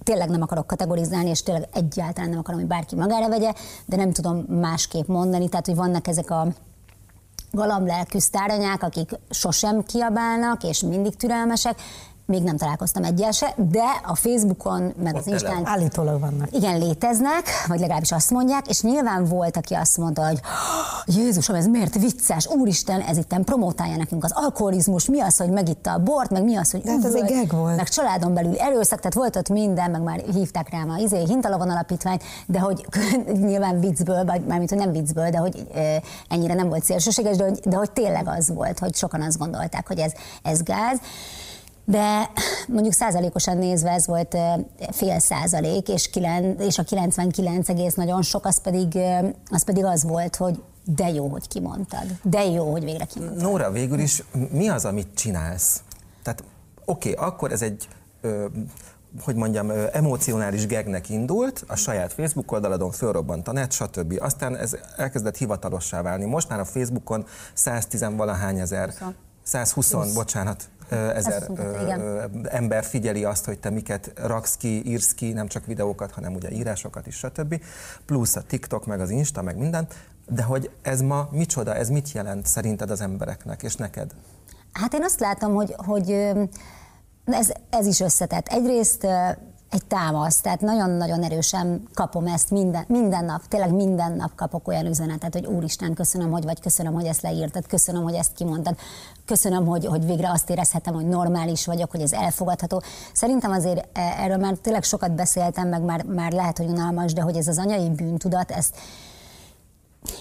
tényleg 0.03 0.29
nem 0.29 0.43
akarok 0.43 0.67
kategorizálni, 0.67 1.29
és 1.29 1.43
tényleg 1.43 1.69
egyáltalán 1.73 2.31
nem 2.31 2.39
akarom, 2.39 2.61
hogy 2.61 2.69
bárki 2.69 2.95
magára 2.95 3.29
vegye, 3.29 3.53
de 3.87 3.97
nem 3.97 4.13
tudom 4.13 4.37
másképp 4.49 5.07
mondani, 5.07 5.49
tehát 5.49 5.67
hogy 5.67 5.77
vannak 5.77 6.07
ezek 6.07 6.31
a 6.31 6.47
galamblelkű 7.51 8.19
sztáranyák, 8.19 8.83
akik 8.83 9.11
sosem 9.31 9.83
kiabálnak, 9.83 10.63
és 10.63 10.81
mindig 10.81 11.17
türelmesek, 11.17 11.81
még 12.27 12.43
nem 12.43 12.57
találkoztam 12.57 13.05
egyel 13.05 13.31
se, 13.31 13.55
de 13.71 13.85
a 14.07 14.15
Facebookon, 14.15 14.93
meg 15.03 15.15
Ott 15.15 15.21
az 15.21 15.27
Instán... 15.27 15.61
Állítólag 15.65 16.21
vannak. 16.21 16.49
Igen, 16.53 16.79
léteznek, 16.79 17.47
vagy 17.67 17.81
legalábbis 17.81 18.13
azt 18.13 18.31
mondják, 18.31 18.69
és 18.69 18.83
nyilván 18.83 19.25
volt, 19.25 19.57
aki 19.57 19.75
azt 19.75 19.97
mondta, 19.97 20.27
hogy 20.27 20.41
Jézusom, 21.07 21.57
ez 21.57 21.67
miért 21.67 21.99
vicces, 21.99 22.47
úristen, 22.47 23.01
ez 23.01 23.17
itt 23.17 23.39
promotálja 23.45 23.97
nekünk 23.97 24.25
az 24.25 24.33
alkoholizmus, 24.35 25.09
mi 25.09 25.21
az, 25.21 25.37
hogy 25.37 25.51
megitta 25.51 25.93
a 25.93 25.99
bort, 25.99 26.31
meg 26.31 26.45
mi 26.45 26.57
az, 26.57 26.71
hogy 26.71 26.83
hát 26.87 27.05
ez 27.05 27.15
egy 27.15 27.33
gag 27.33 27.61
volt. 27.61 27.77
meg 27.77 27.89
családon 27.89 28.35
belül 28.35 28.57
erőszak, 28.57 28.99
tehát 28.99 29.15
volt 29.15 29.37
ott 29.37 29.49
minden, 29.49 29.91
meg 29.91 30.03
már 30.03 30.23
hívták 30.33 30.71
rám 30.71 30.91
a 30.91 30.97
izé, 30.97 31.25
Hintalovon 31.25 31.71
alapítványt, 31.71 32.23
de 32.47 32.59
hogy 32.59 32.87
nyilván 33.47 33.81
viccből, 33.81 34.25
vagy 34.25 34.45
mármint, 34.45 34.71
hogy 34.71 34.79
nem 34.79 34.93
viccből, 34.93 35.31
de 35.31 35.39
hogy 35.39 35.67
ennyire 36.29 36.55
nem 36.55 36.69
volt 36.69 36.85
szélsőséges, 36.85 37.37
de 37.37 37.45
hogy, 37.45 37.61
de 37.65 37.77
hogy 37.77 37.91
tényleg 37.91 38.29
az 38.29 38.53
volt, 38.55 38.79
hogy 38.79 38.95
sokan 38.95 39.23
azt 39.23 39.39
gondolták, 39.39 39.87
hogy 39.87 39.99
ez, 39.99 40.13
ez 40.43 40.63
gáz 40.63 40.99
de 41.85 42.31
mondjuk 42.69 42.95
százalékosan 42.95 43.57
nézve 43.57 43.91
ez 43.91 44.07
volt 44.07 44.37
fél 44.91 45.19
százalék, 45.19 45.89
és, 45.89 46.11
kilen, 46.11 46.57
és 46.59 46.79
a 46.79 46.83
99 46.83 47.69
egész 47.69 47.95
nagyon 47.95 48.23
sok, 48.23 48.47
az 48.47 48.61
pedig, 48.61 48.99
az 49.51 49.65
pedig 49.65 49.85
az 49.85 50.05
volt, 50.05 50.37
hogy 50.37 50.63
de 50.85 51.09
jó, 51.09 51.27
hogy 51.29 51.49
kimondtad. 51.49 52.07
De 52.23 52.45
jó, 52.45 52.71
hogy 52.71 52.85
végre 52.85 53.05
kimondtad. 53.05 53.43
Nóra, 53.43 53.71
végül 53.71 53.99
is 53.99 54.23
mi 54.51 54.69
az, 54.69 54.85
amit 54.85 55.09
csinálsz? 55.15 55.83
Tehát 56.23 56.45
oké, 56.85 57.13
okay, 57.13 57.27
akkor 57.27 57.53
ez 57.53 57.63
egy 57.63 57.89
ö, 58.21 58.47
hogy 59.23 59.35
mondjam, 59.35 59.71
emocionális 59.93 60.67
gegnek 60.67 61.09
indult, 61.09 61.65
a 61.67 61.77
saját 61.77 62.13
Facebook 62.13 62.53
oldaladon 62.53 62.91
fölrobbant 62.91 63.49
a 63.49 63.53
net, 63.53 63.73
stb. 63.73 64.19
Aztán 64.21 64.57
ez 64.57 64.77
elkezdett 64.97 65.37
hivatalossá 65.37 66.03
válni. 66.03 66.25
Most 66.25 66.49
már 66.49 66.61
a 66.61 66.65
Facebookon 66.65 67.27
110 67.55 68.07
valahány 68.17 68.59
ezer, 68.59 68.95
120, 69.43 69.93
20. 69.93 70.13
bocsánat, 70.13 70.69
ezer 70.89 71.51
ember 72.43 72.85
figyeli 72.85 73.25
azt, 73.25 73.45
hogy 73.45 73.59
te 73.59 73.71
miket 73.71 74.13
raksz 74.15 74.57
ki, 74.57 74.87
írsz 74.87 75.15
ki, 75.15 75.33
nem 75.33 75.47
csak 75.47 75.67
videókat, 75.67 76.11
hanem 76.11 76.35
ugye 76.35 76.51
írásokat 76.51 77.07
is, 77.07 77.17
stb. 77.17 77.61
Plusz 78.07 78.37
a 78.37 78.43
TikTok, 78.43 78.87
meg 78.87 79.01
az 79.01 79.11
Insta, 79.11 79.43
meg 79.43 79.57
minden. 79.57 79.87
De 80.29 80.43
hogy 80.43 80.71
ez 80.83 81.01
ma 81.01 81.29
micsoda, 81.31 81.75
ez 81.75 81.89
mit 81.89 82.13
jelent 82.13 82.47
szerinted 82.47 82.91
az 82.91 83.01
embereknek, 83.01 83.63
és 83.63 83.77
neked? 83.77 84.11
Hát 84.73 84.95
én 84.95 85.03
azt 85.03 85.21
látom, 85.21 85.55
hogy, 85.55 85.75
hogy 85.77 86.11
ez, 87.25 87.53
ez 87.71 87.87
is 87.87 88.01
összetett. 88.01 88.47
Egyrészt 88.49 89.07
egy 89.75 89.85
támasz, 89.87 90.41
tehát 90.41 90.61
nagyon-nagyon 90.61 91.23
erősen 91.23 91.89
kapom 91.95 92.27
ezt 92.27 92.51
minden, 92.51 92.85
minden 92.89 93.25
nap, 93.25 93.49
tényleg 93.49 93.73
minden 93.73 94.13
nap 94.13 94.35
kapok 94.35 94.69
olyan 94.69 94.87
üzenetet, 94.87 95.33
hogy 95.33 95.47
Úristen, 95.47 95.95
köszönöm, 95.95 96.31
hogy 96.31 96.45
vagy, 96.45 96.61
köszönöm, 96.61 96.93
hogy 96.93 97.05
ezt 97.05 97.23
leírtad, 97.23 97.67
köszönöm, 97.67 98.03
hogy 98.03 98.15
ezt 98.15 98.33
kimondtad, 98.33 98.77
köszönöm, 99.25 99.67
hogy, 99.67 99.87
hogy 99.87 100.07
végre 100.07 100.31
azt 100.31 100.51
érezhetem, 100.51 100.95
hogy 100.95 101.07
normális 101.07 101.67
vagyok, 101.67 101.91
hogy 101.91 102.01
ez 102.01 102.13
elfogadható. 102.13 102.83
Szerintem 103.13 103.51
azért 103.51 103.89
e, 103.93 104.01
erről 104.19 104.37
már 104.37 104.55
tényleg 104.55 104.83
sokat 104.83 105.13
beszéltem, 105.13 105.69
meg 105.69 105.83
már, 105.83 106.03
már 106.03 106.33
lehet, 106.33 106.59
hogy 106.59 106.67
unalmas, 106.67 107.13
de 107.13 107.21
hogy 107.21 107.37
ez 107.37 107.49
az 107.49 107.59
anyai 107.59 107.91
bűntudat, 107.91 108.51
ezt 108.51 108.77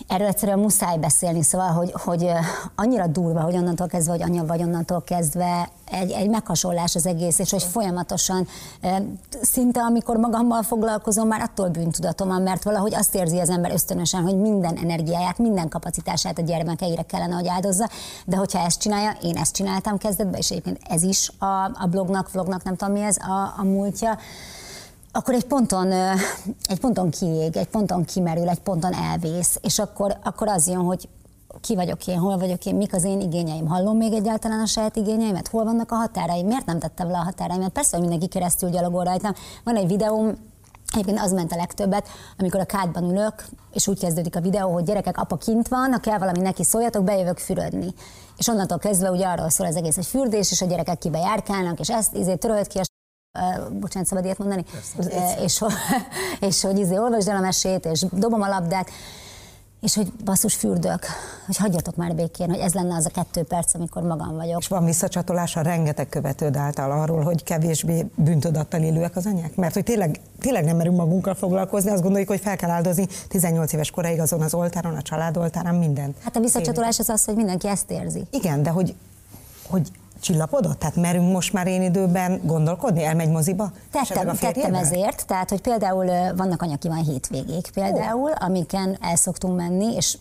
Erről 0.08 0.28
egyszerűen 0.28 0.60
muszáj 0.60 0.98
beszélni, 0.98 1.44
szóval, 1.44 1.68
hogy, 1.68 1.92
hogy 1.94 2.30
annyira 2.76 3.08
durva, 3.08 3.42
hogy 3.42 3.56
onnantól 3.56 3.88
kezdve, 3.88 4.12
hogy 4.12 4.22
anya 4.22 4.46
vagy 4.46 4.62
onnantól 4.62 5.02
kezdve 5.02 5.70
egy, 5.92 6.12
egy 6.12 6.30
meghasonlás 6.30 6.96
az 6.96 7.06
egész, 7.06 7.40
és 7.40 7.52
hogy 7.52 7.64
folyamatosan 7.64 8.48
szinte 9.42 9.82
amikor 9.82 10.18
magammal 10.18 10.64
foglalkozom, 10.64 11.28
már 11.28 11.42
attól 11.42 11.70
bűntudatom 11.70 12.28
van, 12.28 12.42
mert 12.42 12.64
valahogy 12.64 12.96
azt 12.96 13.16
érzi 13.16 13.40
az 13.40 13.50
ember 13.50 13.72
ösztönösen, 13.72 14.22
hogy 14.22 14.38
minden 14.38 14.78
energiáját, 14.78 15.38
minden 15.38 15.70
kapacitását 15.70 16.38
a 16.38 16.42
gyermekeire 16.42 17.02
kellene, 17.02 17.34
hogy 17.34 17.48
áldozza, 17.48 17.90
de 18.26 18.36
hogyha 18.36 18.60
ezt 18.60 18.80
csinálja, 18.80 19.18
én 19.22 19.38
ezt 19.38 19.56
csináltam 19.56 19.98
kezdetben, 19.98 20.40
és 20.40 20.50
egyébként 20.50 20.80
ez 20.90 21.04
is 21.04 21.32
a, 21.38 21.64
a 21.64 21.88
blognak, 21.90 22.32
vlognak, 22.32 22.64
nem 22.64 22.76
tudom 22.76 22.94
mi 22.94 23.02
ez 23.02 23.18
a, 23.18 23.54
a 23.58 23.64
múltja, 23.64 24.18
akkor 25.16 25.34
egy 25.34 25.46
ponton, 25.46 25.92
egy 26.64 26.80
ponton 26.80 27.10
kiég, 27.10 27.58
egy 27.58 27.68
ponton 27.68 28.06
kimerül, 28.06 28.50
egy 28.50 28.60
ponton 28.60 28.94
elvész, 28.94 29.58
és 29.62 29.80
akkor, 29.80 30.18
akkor 30.24 30.48
az 30.48 30.68
jön, 30.68 30.78
hogy 30.78 31.10
ki 31.62 31.76
vagyok 31.76 32.08
én, 32.08 32.18
hol 32.18 32.38
vagyok 32.38 32.66
én, 32.66 32.76
mik 32.76 32.94
az 32.94 33.04
én 33.04 33.22
igényeim, 33.22 33.68
hallom 33.68 33.98
még 33.98 34.14
egyáltalán 34.14 34.60
a 34.60 34.66
saját 34.66 34.96
igényeimet, 34.96 35.48
hol 35.48 35.64
vannak 35.64 35.92
a 35.92 35.96
határaim, 35.96 36.48
miért 36.48 36.66
nem 36.66 36.80
tettem 36.80 37.10
le 37.10 37.18
a 37.18 37.24
határaimat, 37.24 37.72
persze, 37.72 37.98
hogy 37.98 38.08
mindenki 38.08 38.28
keresztül 38.28 38.70
gyalogol 38.70 39.04
rajtam. 39.04 39.34
Van 39.64 39.76
egy 39.76 39.88
videóm, 39.88 40.52
Egyébként 40.94 41.20
az 41.20 41.32
ment 41.32 41.52
a 41.52 41.56
legtöbbet, 41.56 42.08
amikor 42.38 42.60
a 42.60 42.66
kádban 42.66 43.04
ülök, 43.04 43.46
és 43.72 43.88
úgy 43.88 44.00
kezdődik 44.00 44.36
a 44.36 44.42
videó, 44.42 44.74
hogy 44.74 44.84
gyerekek, 44.84 45.18
apa 45.18 45.38
kint 45.38 45.68
van, 45.68 45.92
ha 45.92 45.98
kell 45.98 46.18
valami 46.18 46.40
neki 46.40 46.64
szóljatok, 46.64 47.04
bejövök 47.04 47.38
fürödni. 47.38 47.94
És 48.38 48.48
onnantól 48.48 48.78
kezdve 48.78 49.12
ugye 49.12 49.28
arról 49.28 49.50
szól 49.50 49.68
az 49.68 49.76
egész, 49.76 49.96
hogy 49.96 50.06
fürdés, 50.06 50.52
és 50.52 50.62
a 50.62 50.66
gyerekek 50.66 50.98
kibe 50.98 51.18
járkálnak, 51.18 51.80
és 51.80 51.90
ezt 51.90 52.16
izé 52.16 52.36
törölt 52.36 52.68
ki 52.68 52.80
a 52.80 52.93
bocsánat, 53.80 54.08
szabad 54.08 54.26
ilyet 54.26 54.38
mondani? 54.38 54.64
Uh, 54.98 55.44
és, 55.44 55.64
és 56.48 56.62
hogy 56.62 56.80
izé 56.80 56.98
olvasd 56.98 57.28
el 57.28 57.36
a 57.36 57.40
mesét, 57.40 57.86
és 57.86 58.06
dobom 58.12 58.42
a 58.42 58.48
labdát, 58.48 58.90
és 59.82 59.96
hogy 59.96 60.12
basszus 60.24 60.56
fürdök, 60.56 61.06
hogy 61.46 61.58
hagyjatok 61.58 61.96
már 61.96 62.16
békén, 62.16 62.50
hogy 62.50 62.60
ez 62.60 62.74
lenne 62.74 62.96
az 62.96 63.06
a 63.06 63.10
kettő 63.10 63.44
perc, 63.44 63.74
amikor 63.74 64.04
magam 64.04 64.36
vagyok. 64.36 64.60
És 64.60 64.68
van 64.68 64.86
visszacsatolás 64.86 65.56
a 65.56 65.62
rengeteg 65.62 66.10
követőd 66.10 66.56
által 66.56 66.92
arról, 66.92 67.22
hogy 67.22 67.44
kevésbé 67.44 68.06
bűntudattal 68.16 68.82
élőek 68.82 69.16
az 69.16 69.26
anyák? 69.26 69.56
Mert 69.56 69.74
hogy 69.74 69.84
tényleg, 69.84 70.20
tényleg 70.40 70.64
nem 70.64 70.78
merünk 70.78 70.98
magunkkal 70.98 71.36
foglalkozni, 71.36 71.90
azt 71.90 72.02
gondoljuk, 72.02 72.30
hogy 72.30 72.40
fel 72.40 72.56
kell 72.56 72.70
áldozni 72.70 73.08
18 73.28 73.74
éves 73.74 73.92
koráig 73.92 74.20
azon 74.20 74.42
az 74.42 74.54
oltáron, 74.54 74.96
a 74.96 75.02
család 75.02 75.38
oltárán, 75.38 75.76
mindent. 75.76 76.18
Hát 76.24 76.36
a 76.36 76.40
visszacsatolás 76.40 77.00
az 77.00 77.10
az, 77.10 77.26
hogy 77.26 77.36
mindenki 77.36 77.68
ezt 77.68 77.92
érzi. 77.92 78.24
Igen, 78.32 78.64
de 78.64 78.70
hogy, 78.70 78.96
hogy 79.70 79.92
csillapodott? 80.24 80.80
Tehát 80.80 80.96
merünk 80.96 81.32
most 81.32 81.54
már 81.54 81.68
én 81.68 81.82
időben 81.82 82.42
gondolkodni? 82.44 83.04
Elmegy 83.04 83.30
moziba? 83.30 83.72
Tettem, 83.92 84.36
tettem 84.36 84.74
ezért, 84.76 85.26
tehát 85.28 85.50
hogy 85.50 85.62
például 85.62 86.06
vannak 86.36 86.62
anyaki 86.62 86.88
van 86.88 87.04
hétvégék 87.04 87.70
például, 87.74 88.32
oh. 88.32 88.46
amiken 88.46 88.98
el 89.02 89.16
szoktunk 89.16 89.58
menni, 89.58 89.96
és 89.96 90.18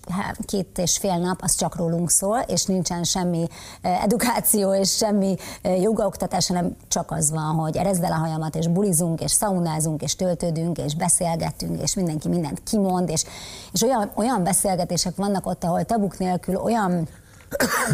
két 0.47 0.79
és 0.79 0.99
fél 0.99 1.17
nap 1.17 1.41
az 1.43 1.55
csak 1.55 1.77
rólunk 1.77 2.11
szól, 2.11 2.39
és 2.47 2.65
nincsen 2.65 3.05
semmi 3.05 3.47
edukáció 3.83 4.75
és 4.75 4.97
semmi 4.97 5.37
jogaoktatás, 5.81 6.47
hanem 6.47 6.77
csak 6.89 7.11
az 7.11 7.31
van, 7.31 7.55
hogy 7.55 7.77
erezd 7.77 8.03
el 8.03 8.13
a 8.13 8.15
hajamat, 8.15 8.57
és 8.57 8.67
bulizunk, 8.67 9.21
és 9.21 9.31
szaunázunk, 9.31 10.03
és 10.03 10.17
töltődünk, 10.17 10.79
és 10.79 10.95
beszélgetünk, 10.95 11.83
és 11.83 11.95
mindenki 11.95 12.29
mindent 12.29 12.63
kimond, 12.63 13.09
és, 13.09 13.25
és 13.73 13.83
olyan, 13.83 14.11
olyan 14.15 14.43
beszélgetések 14.43 15.17
vannak 15.17 15.47
ott, 15.47 15.65
ahol 15.65 15.85
tabuk 15.85 16.19
nélkül 16.19 16.57
olyan 16.57 17.09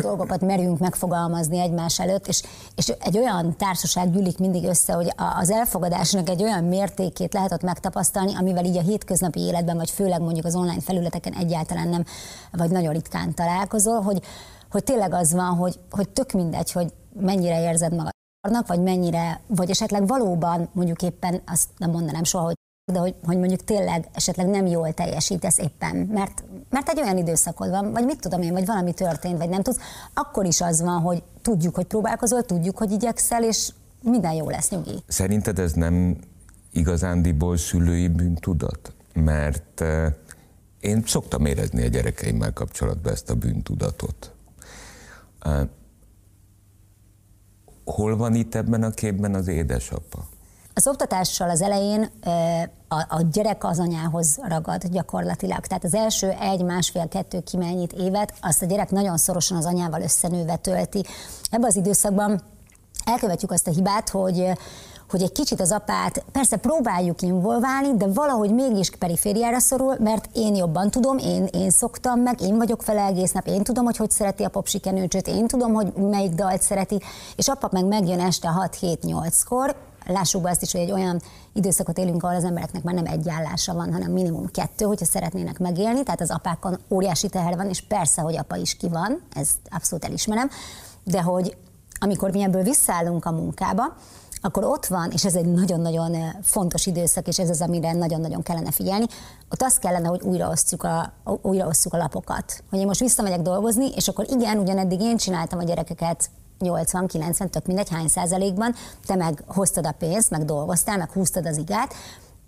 dolgokat 0.01 0.41
merünk 0.41 0.79
megfogalmazni 0.79 1.59
egymás 1.59 2.01
előtt, 2.01 2.27
és, 2.27 2.43
és 2.75 2.89
egy 2.89 3.19
olyan 3.19 3.57
társaság 3.57 4.11
gyűlik 4.11 4.39
mindig 4.39 4.65
össze, 4.65 4.93
hogy 4.93 5.13
az 5.41 5.51
elfogadásnak 5.51 6.29
egy 6.29 6.43
olyan 6.43 6.65
mértékét 6.65 7.33
lehet 7.33 7.53
ott 7.53 7.63
megtapasztalni, 7.63 8.35
amivel 8.37 8.65
így 8.65 8.77
a 8.77 8.83
hétköznapi 8.83 9.41
életben, 9.41 9.77
vagy 9.77 9.91
főleg 9.91 10.21
mondjuk 10.21 10.45
az 10.45 10.55
online 10.55 10.81
felületeken 10.81 11.33
egyáltalán 11.33 11.89
nem, 11.89 12.05
vagy 12.53 12.71
nagyon 12.71 12.93
ritkán 12.93 13.35
találkozol, 13.35 14.01
hogy, 14.01 14.23
hogy 14.71 14.85
tényleg 14.85 15.13
az 15.13 15.33
van, 15.33 15.57
hogy, 15.57 15.79
hogy 15.91 16.09
tök 16.09 16.33
mindegy, 16.33 16.73
hogy 16.73 16.93
mennyire 17.21 17.61
érzed 17.61 17.93
magad 17.93 18.11
vagy 18.67 18.81
mennyire, 18.81 19.41
vagy 19.47 19.71
esetleg 19.71 20.07
valóban 20.07 20.69
mondjuk 20.73 21.03
éppen 21.03 21.43
azt 21.47 21.69
nem 21.77 21.91
mondanám 21.91 22.25
soha, 22.25 22.45
hogy 22.45 22.55
de 22.93 22.99
hogy, 22.99 23.15
hogy 23.25 23.39
mondjuk 23.39 23.65
tényleg 23.65 24.09
esetleg 24.13 24.47
nem 24.47 24.67
jól 24.67 24.93
teljesítesz 24.93 25.59
éppen, 25.59 25.97
mert, 25.97 26.45
mert 26.71 26.89
egy 26.89 27.01
olyan 27.01 27.17
időszakod 27.17 27.71
van, 27.71 27.93
vagy 27.93 28.05
mit 28.05 28.21
tudom 28.21 28.43
én, 28.43 28.53
vagy 28.53 28.67
valami 28.67 28.93
történt, 28.93 29.39
vagy 29.39 29.49
nem 29.49 29.63
tudsz, 29.63 29.79
akkor 30.15 30.45
is 30.45 30.61
az 30.61 30.83
van, 30.83 31.01
hogy 31.01 31.23
tudjuk, 31.43 31.75
hogy 31.75 31.87
próbálkozol, 31.87 32.43
tudjuk, 32.43 32.79
hogy 32.79 32.91
igyekszel, 32.91 33.45
és 33.45 33.73
minden 34.03 34.33
jó 34.33 34.49
lesz, 34.49 34.71
nyugi. 34.71 35.03
Szerinted 35.07 35.59
ez 35.59 35.73
nem 35.73 36.17
igazándiból 36.73 37.57
szülői 37.57 38.09
bűntudat? 38.09 38.93
Mert 39.15 39.81
eh, 39.81 40.13
én 40.81 41.03
szoktam 41.07 41.45
érezni 41.45 41.83
a 41.85 41.89
gyerekeimmel 41.89 42.53
kapcsolatban 42.53 43.13
ezt 43.13 43.31
a 43.31 43.35
bűntudatot. 43.35 44.33
Eh, 45.41 45.61
hol 47.85 48.17
van 48.17 48.35
itt 48.35 48.55
ebben 48.55 48.83
a 48.83 48.91
képben 48.91 49.35
az 49.35 49.49
édesapa? 49.49 50.29
Az 50.79 50.87
oktatással 50.87 51.51
az 51.51 51.63
elején 51.63 52.11
a, 52.89 52.95
a 53.09 53.23
gyerek 53.33 53.65
az 53.65 53.79
anyához 53.79 54.39
ragad 54.49 54.83
gyakorlatilag. 54.91 55.67
Tehát 55.67 55.85
az 55.85 55.95
első 55.95 56.29
egy, 56.41 56.63
másfél, 56.63 57.09
kettő 57.09 57.41
kimennyit 57.41 57.93
évet 57.93 58.35
azt 58.41 58.63
a 58.63 58.67
gyerek 58.67 58.91
nagyon 58.91 59.17
szorosan 59.17 59.57
az 59.57 59.65
anyával 59.65 60.01
összenőve 60.03 60.57
tölti. 60.57 61.05
Ebben 61.51 61.69
az 61.69 61.77
időszakban 61.77 62.43
elkövetjük 63.05 63.51
azt 63.51 63.67
a 63.67 63.71
hibát, 63.71 64.09
hogy 64.09 64.53
hogy 65.11 65.23
egy 65.23 65.33
kicsit 65.33 65.61
az 65.61 65.73
apát, 65.73 66.25
persze 66.33 66.57
próbáljuk 66.57 67.23
involválni, 67.23 67.97
de 67.97 68.07
valahogy 68.07 68.55
mégis 68.55 68.91
perifériára 68.91 69.59
szorul, 69.59 69.97
mert 69.99 70.29
én 70.33 70.55
jobban 70.55 70.91
tudom, 70.91 71.19
én, 71.19 71.49
én 71.53 71.71
szoktam 71.71 72.21
meg, 72.21 72.41
én 72.41 72.57
vagyok 72.57 72.85
vele 72.85 73.05
egész 73.05 73.33
nap, 73.33 73.47
én 73.47 73.63
tudom, 73.63 73.85
hogy 73.85 73.97
hogy 73.97 74.11
szereti 74.11 74.45
a 74.45 74.49
popsikenőcsöt, 74.49 75.29
én 75.29 75.47
tudom, 75.47 75.73
hogy 75.73 75.93
melyik 75.93 76.33
dalt 76.33 76.63
szereti, 76.63 77.01
és 77.37 77.49
apa 77.49 77.69
meg 77.73 77.85
megjön 77.85 78.21
este 78.21 78.49
6-7-8-kor, 78.81 79.77
lássuk 80.13 80.43
be 80.43 80.51
azt 80.51 80.63
is, 80.63 80.73
hogy 80.73 80.81
egy 80.81 80.93
olyan 80.93 81.21
időszakot 81.53 81.99
élünk, 81.99 82.23
ahol 82.23 82.37
az 82.37 82.45
embereknek 82.45 82.83
már 82.83 82.95
nem 82.95 83.07
egy 83.07 83.29
állása 83.29 83.75
van, 83.75 83.93
hanem 83.93 84.13
minimum 84.13 84.47
kettő, 84.47 84.85
hogyha 84.85 85.05
szeretnének 85.05 85.59
megélni, 85.59 86.03
tehát 86.03 86.21
az 86.21 86.31
apákon 86.31 86.79
óriási 86.91 87.29
teher 87.29 87.57
van, 87.57 87.69
és 87.69 87.81
persze, 87.81 88.23
hogy 88.23 88.37
apa 88.37 88.57
is 88.57 88.77
ki 88.77 88.89
van, 88.89 89.23
ezt 89.35 89.59
abszolút 89.71 90.05
elismerem, 90.05 90.51
de 91.05 91.23
hogy 91.23 91.57
amikor 92.01 92.31
mi 92.31 92.43
ebből 92.43 92.63
visszaállunk 92.63 93.25
a 93.25 93.31
munkába, 93.31 93.97
akkor 94.41 94.65
ott 94.65 94.87
van, 94.87 95.11
és 95.11 95.25
ez 95.25 95.35
egy 95.35 95.47
nagyon-nagyon 95.47 96.17
fontos 96.43 96.87
időszak, 96.87 97.29
és 97.29 97.39
ez 97.39 97.51
az, 97.51 97.61
amire 97.61 97.93
nagyon-nagyon 97.93 98.43
kellene 98.43 98.71
figyelni, 98.71 99.07
ott 99.51 99.63
azt 99.63 99.79
kellene, 99.79 100.09
hogy 100.09 100.21
újraosztjuk 100.23 100.83
a, 100.83 101.13
újraosztjuk 101.43 101.95
a 101.95 101.97
lapokat. 101.97 102.63
Hogy 102.71 102.79
én 102.79 102.87
most 102.87 103.01
visszamegyek 103.01 103.41
dolgozni, 103.41 103.89
és 103.95 104.09
akkor 104.09 104.27
igen, 104.31 104.59
ugyaneddig 104.59 105.01
én 105.01 105.17
csináltam 105.17 105.59
a 105.59 105.63
gyerekeket 105.63 106.31
80-90, 106.61 107.49
tök 107.49 107.67
mindegy 107.67 107.89
hány 107.89 108.09
százalékban, 108.09 108.75
te 109.07 109.15
meg 109.15 109.43
hoztad 109.47 109.87
a 109.87 109.93
pénzt, 109.93 110.31
meg 110.31 110.45
dolgoztál, 110.45 110.97
meg 110.97 111.11
húztad 111.11 111.47
az 111.47 111.57
igát, 111.57 111.95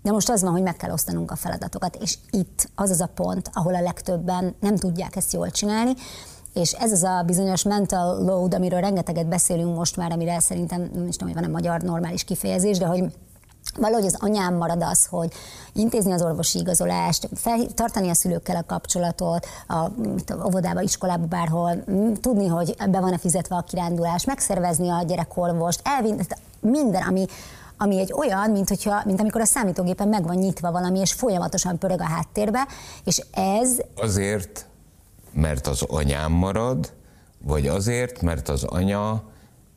de 0.01 0.11
most 0.11 0.29
az 0.29 0.41
van, 0.41 0.51
hogy 0.51 0.61
meg 0.61 0.75
kell 0.75 0.91
osztanunk 0.91 1.31
a 1.31 1.35
feladatokat, 1.35 1.95
és 1.95 2.17
itt 2.29 2.69
az 2.75 2.89
az 2.89 3.01
a 3.01 3.09
pont, 3.15 3.49
ahol 3.53 3.75
a 3.75 3.81
legtöbben 3.81 4.55
nem 4.59 4.75
tudják 4.75 5.15
ezt 5.15 5.33
jól 5.33 5.49
csinálni, 5.51 5.93
és 6.53 6.71
ez 6.71 6.91
az 6.91 7.03
a 7.03 7.23
bizonyos 7.25 7.63
mental 7.63 8.23
load, 8.23 8.53
amiről 8.53 8.79
rengeteget 8.79 9.27
beszélünk 9.27 9.75
most 9.75 9.95
már, 9.95 10.11
amire 10.11 10.39
szerintem 10.39 10.89
nem 10.93 11.07
is 11.07 11.15
tudom, 11.15 11.33
hogy 11.33 11.41
van 11.41 11.49
a 11.49 11.53
magyar 11.53 11.81
normális 11.81 12.23
kifejezés, 12.23 12.77
de 12.77 12.85
hogy 12.85 13.03
valahogy 13.77 14.05
az 14.05 14.17
anyám 14.19 14.55
marad 14.55 14.83
az, 14.83 15.05
hogy 15.05 15.31
intézni 15.73 16.11
az 16.11 16.21
orvosi 16.21 16.59
igazolást, 16.59 17.29
fel, 17.35 17.65
tartani 17.73 18.09
a 18.09 18.13
szülőkkel 18.13 18.55
a 18.55 18.63
kapcsolatot, 18.67 19.47
a, 19.67 19.73
a 19.73 19.91
óvodába, 20.45 20.81
iskolába, 20.81 21.25
bárhol, 21.25 21.83
tudni, 22.21 22.47
hogy 22.47 22.75
be 22.89 22.99
van-e 22.99 23.17
fizetve 23.17 23.55
a 23.55 23.61
kirándulás, 23.61 24.25
megszervezni 24.25 24.89
a 24.89 25.03
gyerekorvost, 25.03 25.81
elvinni, 25.83 26.23
minden, 26.59 27.01
ami, 27.01 27.25
ami 27.77 27.99
egy 27.99 28.13
olyan, 28.13 28.49
mint, 28.49 28.69
hogyha, 28.69 29.01
mint 29.05 29.19
amikor 29.19 29.41
a 29.41 29.45
számítógépen 29.45 30.07
meg 30.07 30.27
van 30.27 30.35
nyitva 30.35 30.71
valami, 30.71 30.99
és 30.99 31.13
folyamatosan 31.13 31.77
pörög 31.77 32.01
a 32.01 32.07
háttérbe, 32.07 32.67
és 33.03 33.21
ez... 33.31 33.77
Azért, 33.95 34.65
mert 35.33 35.67
az 35.67 35.81
anyám 35.81 36.31
marad, 36.31 36.93
vagy 37.43 37.67
azért, 37.67 38.21
mert 38.21 38.49
az 38.49 38.63
anya 38.63 39.23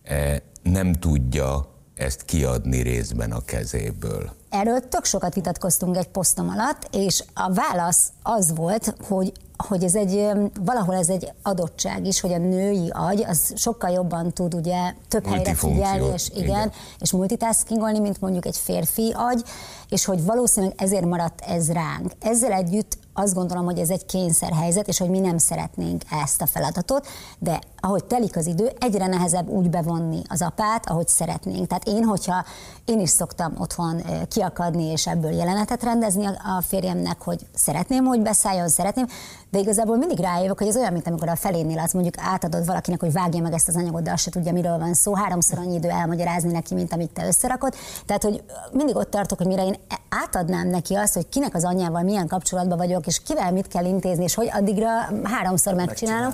eh, 0.03 0.37
nem 0.63 0.93
tudja 0.93 1.74
ezt 1.97 2.23
kiadni 2.25 2.83
részben 2.83 3.33
a 3.33 3.45
kezéből? 3.45 4.31
Erről 4.51 4.89
tök 4.89 5.05
sokat 5.05 5.35
vitatkoztunk 5.35 5.97
egy 5.97 6.09
posztom 6.09 6.49
alatt, 6.49 6.89
és 6.91 7.25
a 7.35 7.53
válasz 7.53 8.13
az 8.23 8.55
volt, 8.55 8.95
hogy 9.09 9.33
hogy 9.57 9.85
ez 9.85 9.95
egy, 9.95 10.29
valahol 10.65 10.95
ez 10.95 11.09
egy 11.09 11.33
adottság 11.43 12.07
is, 12.07 12.21
hogy 12.21 12.33
a 12.33 12.39
női 12.39 12.91
agy 12.93 13.25
az 13.25 13.53
sokkal 13.57 13.91
jobban 13.91 14.33
tud 14.33 14.55
ugye 14.55 14.93
több 15.09 15.27
helyre 15.27 15.55
figyelni, 15.55 16.13
és 16.15 16.29
igen, 16.29 16.45
igen. 16.45 16.73
és 17.01 17.13
multitaskingolni, 17.13 17.99
mint 17.99 18.21
mondjuk 18.21 18.47
egy 18.47 18.57
férfi 18.57 19.13
agy, 19.17 19.43
és 19.89 20.05
hogy 20.05 20.25
valószínűleg 20.25 20.75
ezért 20.79 21.05
maradt 21.05 21.41
ez 21.41 21.73
ránk. 21.73 22.13
Ezzel 22.21 22.53
együtt 22.53 22.99
azt 23.15 23.35
gondolom, 23.35 23.65
hogy 23.65 23.79
ez 23.79 23.91
egy 23.91 24.07
kényszerhelyzet, 24.07 24.89
és 24.89 24.99
hogy 24.99 25.09
mi 25.09 25.19
nem 25.19 25.39
szeretnénk 25.39 26.03
ezt 26.25 26.43
a 26.43 26.47
feladatot, 26.47 27.07
de 27.39 27.59
ahogy 27.81 28.05
telik 28.05 28.37
az 28.37 28.47
idő, 28.47 28.73
egyre 28.81 29.07
nehezebb 29.07 29.49
úgy 29.49 29.71
bevonni 29.71 30.23
az 30.29 30.43
apát, 30.43 30.89
ahogy 30.89 31.09
szeretnénk. 31.09 31.67
Tehát 31.67 31.89
én, 31.89 32.05
hogyha 32.05 32.45
én 32.85 33.01
is 33.01 33.11
szoktam 33.11 33.55
otthon 33.59 34.03
kiakadni, 34.29 34.85
és 34.85 35.07
ebből 35.07 35.31
jelenetet 35.31 35.83
rendezni 35.83 36.27
a 36.27 36.61
férjemnek, 36.61 37.23
hogy 37.23 37.47
szeretném, 37.55 38.05
hogy 38.05 38.21
beszálljon, 38.21 38.69
szeretném, 38.69 39.07
de 39.55 39.61
igazából 39.61 39.97
mindig 39.97 40.19
rájövök, 40.19 40.59
hogy 40.59 40.69
ez 40.69 40.77
olyan, 40.77 40.93
mint 40.93 41.07
amikor 41.07 41.29
a 41.29 41.37
felénél 41.37 41.79
az 41.79 41.93
mondjuk 41.93 42.15
átadod 42.19 42.67
valakinek, 42.67 43.01
hogy 43.01 43.13
vágja 43.13 43.43
meg 43.43 43.53
ezt 43.53 43.69
az 43.69 43.77
anyagot, 43.77 44.03
de 44.03 44.13
azt 44.13 44.23
se 44.23 44.31
tudja, 44.31 44.53
miről 44.53 44.79
van 44.79 44.95
szó, 44.95 45.15
háromszor 45.15 45.59
annyi 45.59 45.75
idő 45.75 45.89
elmagyarázni 45.89 46.53
neki, 46.53 46.75
mint 46.75 46.93
amit 46.93 47.11
te 47.11 47.27
összerakod. 47.27 47.75
Tehát, 48.07 48.23
hogy 48.23 48.43
mindig 48.73 48.97
ott 48.97 49.11
tartok, 49.11 49.39
hogy 49.39 49.47
mire 49.47 49.65
én 49.65 49.75
átadnám 50.09 50.69
neki 50.69 50.95
azt, 50.95 51.15
hogy 51.15 51.29
kinek 51.29 51.55
az 51.55 51.65
anyjával 51.65 52.03
milyen 52.03 52.27
kapcsolatban 52.27 52.79
vagyok, 52.79 53.07
és 53.07 53.23
kivel 53.23 53.53
mit 53.53 53.69
kell 53.69 53.85
intézni, 53.85 54.25
és 54.25 54.35
hogy 54.35 54.51
addigra 54.53 54.89
háromszor 55.23 55.75
megcsinálom. 55.75 56.33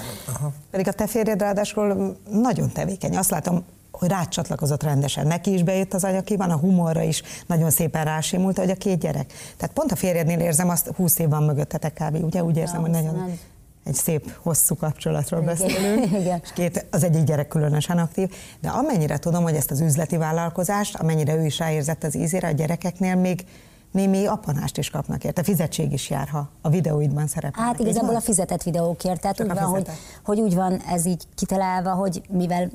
Pedig 0.71 0.89
a 0.89 0.93
te 0.93 1.07
férjed 1.07 1.41
ráadásul 1.41 2.17
nagyon 2.31 2.73
tevékeny. 2.73 3.17
Azt 3.17 3.31
látom, 3.31 3.65
hogy 3.93 4.09
rácsatlakozott 4.09 4.83
rendesen. 4.83 5.27
Neki 5.27 5.53
is 5.53 5.63
bejött 5.63 5.95
az 5.95 6.05
anya, 6.05 6.21
ki 6.21 6.37
van, 6.37 6.51
a 6.51 6.57
humorra 6.57 7.03
is 7.03 7.23
nagyon 7.47 7.71
szépen 7.71 8.05
rásimult, 8.05 8.59
hogy 8.59 8.71
a 8.71 8.75
két 8.75 8.99
gyerek. 8.99 9.33
Tehát 9.57 9.75
pont 9.75 9.93
a 9.93 9.97
férjednél 9.97 10.41
érzem 10.41 10.69
azt, 10.69 10.93
húsz 10.97 11.19
év 11.19 11.29
van 11.29 11.43
mögöttetek 11.43 11.93
kb. 11.93 12.25
Ugye 12.25 12.45
úgy 12.45 12.57
érzem, 12.57 12.75
ja, 12.75 12.81
hogy 12.81 12.91
nagyon 12.91 13.39
egy 13.85 13.95
szép, 13.95 14.33
hosszú 14.43 14.77
kapcsolatról 14.77 15.43
Igen. 15.43 15.55
beszélünk, 15.55 16.07
Igen. 16.21 16.41
és 16.43 16.53
két, 16.53 16.87
az 16.91 17.05
egyik 17.05 17.25
gyerek 17.25 17.49
különösen 17.49 17.99
aktív, 17.99 18.31
de 18.61 18.69
amennyire 18.69 19.19
tudom, 19.19 19.43
hogy 19.43 19.55
ezt 19.55 19.71
az 19.71 19.81
üzleti 19.81 20.17
vállalkozást, 20.17 20.97
amennyire 20.97 21.35
ő 21.35 21.45
is 21.45 21.59
ráérzett 21.59 22.05
az 22.05 22.17
ízére, 22.17 22.49
a 22.49 22.51
gyerekeknél 22.51 23.15
még 23.15 23.45
némi 23.91 24.27
apanást 24.27 24.79
is 24.79 24.91
kapnak 24.91 25.25
érte, 25.25 25.43
fizetség 25.43 25.93
is 25.93 26.11
jár, 26.11 26.29
ha 26.29 26.49
a 26.61 26.69
videóidban 26.69 27.27
szerepelnek. 27.27 27.71
Hát 27.71 27.81
igazából 27.81 28.15
a 28.15 28.21
fizetett 28.21 28.63
videókért, 28.63 29.21
tehát 29.21 29.41
úgy 29.41 29.53
van, 29.53 29.65
hogy, 29.65 29.87
hogy 30.25 30.41
úgy 30.41 30.55
van 30.55 30.83
ez 30.89 31.07
így 31.07 31.25
kitalálva, 31.35 31.91
hogy 31.91 32.23
mivel 32.29 32.71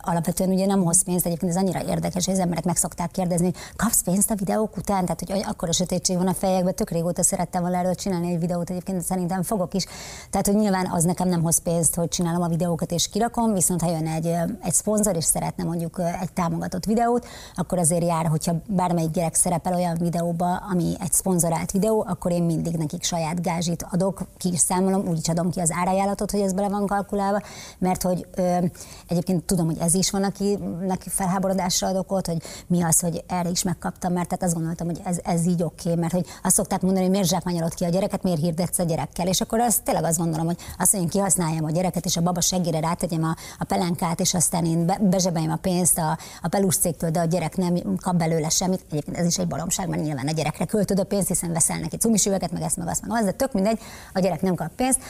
alapvetően 0.00 0.50
ugye 0.50 0.66
nem 0.66 0.84
hoz 0.84 1.04
pénzt, 1.04 1.26
egyébként 1.26 1.52
ez 1.52 1.58
annyira 1.58 1.82
érdekes, 1.88 2.24
hogy 2.24 2.34
az 2.34 2.40
emberek 2.40 2.64
meg 2.64 2.76
szokták 2.76 3.10
kérdezni, 3.10 3.52
kapsz 3.76 4.02
pénzt 4.02 4.30
a 4.30 4.34
videók 4.34 4.76
után, 4.76 5.04
tehát 5.04 5.22
hogy 5.26 5.44
akkor 5.48 5.68
a 5.68 5.72
sötétség 5.72 6.16
van 6.16 6.26
a 6.26 6.34
fejekben, 6.34 6.74
tök 6.74 6.90
régóta 6.90 7.22
szerettem 7.22 7.62
volna 7.62 7.76
erről 7.76 7.94
csinálni 7.94 8.32
egy 8.32 8.40
videót, 8.40 8.70
egyébként 8.70 9.02
szerintem 9.02 9.42
fogok 9.42 9.74
is. 9.74 9.84
Tehát, 10.30 10.46
hogy 10.46 10.56
nyilván 10.56 10.90
az 10.92 11.04
nekem 11.04 11.28
nem 11.28 11.42
hoz 11.42 11.58
pénzt, 11.58 11.94
hogy 11.94 12.08
csinálom 12.08 12.42
a 12.42 12.48
videókat 12.48 12.92
és 12.92 13.08
kirakom, 13.08 13.52
viszont 13.52 13.80
ha 13.80 13.90
jön 13.90 14.06
egy, 14.06 14.26
egy 14.62 14.72
szponzor 14.72 15.16
és 15.16 15.24
szeretne 15.24 15.64
mondjuk 15.64 16.00
egy 16.20 16.32
támogatott 16.32 16.84
videót, 16.84 17.26
akkor 17.54 17.78
azért 17.78 18.04
jár, 18.04 18.26
hogyha 18.26 18.54
bármelyik 18.66 19.10
gyerek 19.10 19.34
szerepel 19.34 19.74
olyan 19.74 19.96
videóba, 20.00 20.56
ami 20.56 20.94
egy 21.00 21.12
szponzorált 21.12 21.70
videó, 21.70 22.04
akkor 22.08 22.32
én 22.32 22.42
mindig 22.42 22.76
nekik 22.76 23.02
saját 23.02 23.42
gázsit 23.42 23.86
adok, 23.90 24.22
ki 24.36 24.52
is 24.52 24.60
számolom, 24.60 25.08
úgy 25.08 25.18
is 25.18 25.28
adom 25.28 25.50
ki 25.50 25.60
az 25.60 25.72
árajánlatot, 25.72 26.30
hogy 26.30 26.40
ez 26.40 26.52
bele 26.52 26.68
van 26.68 26.86
kalkulálva, 26.86 27.40
mert 27.78 28.02
hogy 28.02 28.26
ö, 28.34 28.58
egyébként 29.08 29.44
tudom, 29.44 29.66
hogy 29.66 29.77
ez 29.80 29.94
is 29.94 30.10
van, 30.10 30.24
aki 30.24 30.58
neki 30.80 31.08
felháborodásra 31.08 31.88
ad 31.88 31.96
okot, 31.96 32.26
hogy 32.26 32.42
mi 32.66 32.82
az, 32.82 33.00
hogy 33.00 33.24
erre 33.26 33.48
is 33.48 33.62
megkaptam, 33.62 34.12
mert 34.12 34.28
tehát 34.28 34.44
azt 34.44 34.54
gondoltam, 34.54 34.86
hogy 34.86 35.00
ez, 35.04 35.18
ez 35.24 35.46
így 35.46 35.62
oké, 35.62 35.88
okay, 35.88 36.00
mert 36.00 36.12
hogy 36.12 36.26
azt 36.42 36.54
szokták 36.54 36.80
mondani, 36.80 37.02
hogy 37.02 37.12
miért 37.12 37.28
zsákmányolod 37.28 37.74
ki 37.74 37.84
a 37.84 37.88
gyereket, 37.88 38.22
miért 38.22 38.40
hirdetsz 38.40 38.78
a 38.78 38.82
gyerekkel, 38.82 39.26
és 39.26 39.40
akkor 39.40 39.60
azt 39.60 39.82
tényleg 39.82 40.04
azt 40.04 40.18
gondolom, 40.18 40.46
hogy 40.46 40.58
azt, 40.78 40.90
hogy 40.90 41.00
én 41.00 41.08
kihasználjam 41.08 41.64
a 41.64 41.70
gyereket, 41.70 42.04
és 42.04 42.16
a 42.16 42.20
baba 42.20 42.40
seggére 42.40 42.80
rátegyem 42.80 43.24
a, 43.24 43.36
a 43.58 43.64
pelenkát, 43.64 44.20
és 44.20 44.34
aztán 44.34 44.64
én 44.64 44.86
be, 44.86 45.00
a 45.48 45.56
pénzt 45.56 45.98
a, 45.98 46.18
a 46.42 46.48
cégtől, 46.70 47.10
de 47.10 47.20
a 47.20 47.24
gyerek 47.24 47.56
nem 47.56 47.96
kap 48.00 48.16
belőle 48.16 48.48
semmit. 48.48 48.84
Egyébként 48.90 49.16
ez 49.16 49.26
is 49.26 49.38
egy 49.38 49.48
balomság, 49.48 49.88
mert 49.88 50.02
nyilván 50.02 50.28
a 50.28 50.32
gyerekre 50.32 50.64
költöd 50.64 50.98
a 50.98 51.04
pénzt, 51.04 51.28
hiszen 51.28 51.52
veszel 51.52 51.78
neki 51.78 51.96
cumis 51.96 52.26
üveget, 52.26 52.52
meg 52.52 52.62
ezt, 52.62 52.76
meg 52.76 52.88
azt, 52.88 53.06
meg 53.06 53.18
az, 53.18 53.24
de 53.24 53.32
tök 53.32 53.52
mindegy, 53.52 53.78
a 54.12 54.20
gyerek 54.20 54.42
nem 54.42 54.54
kap 54.54 54.70
pénzt 54.76 55.00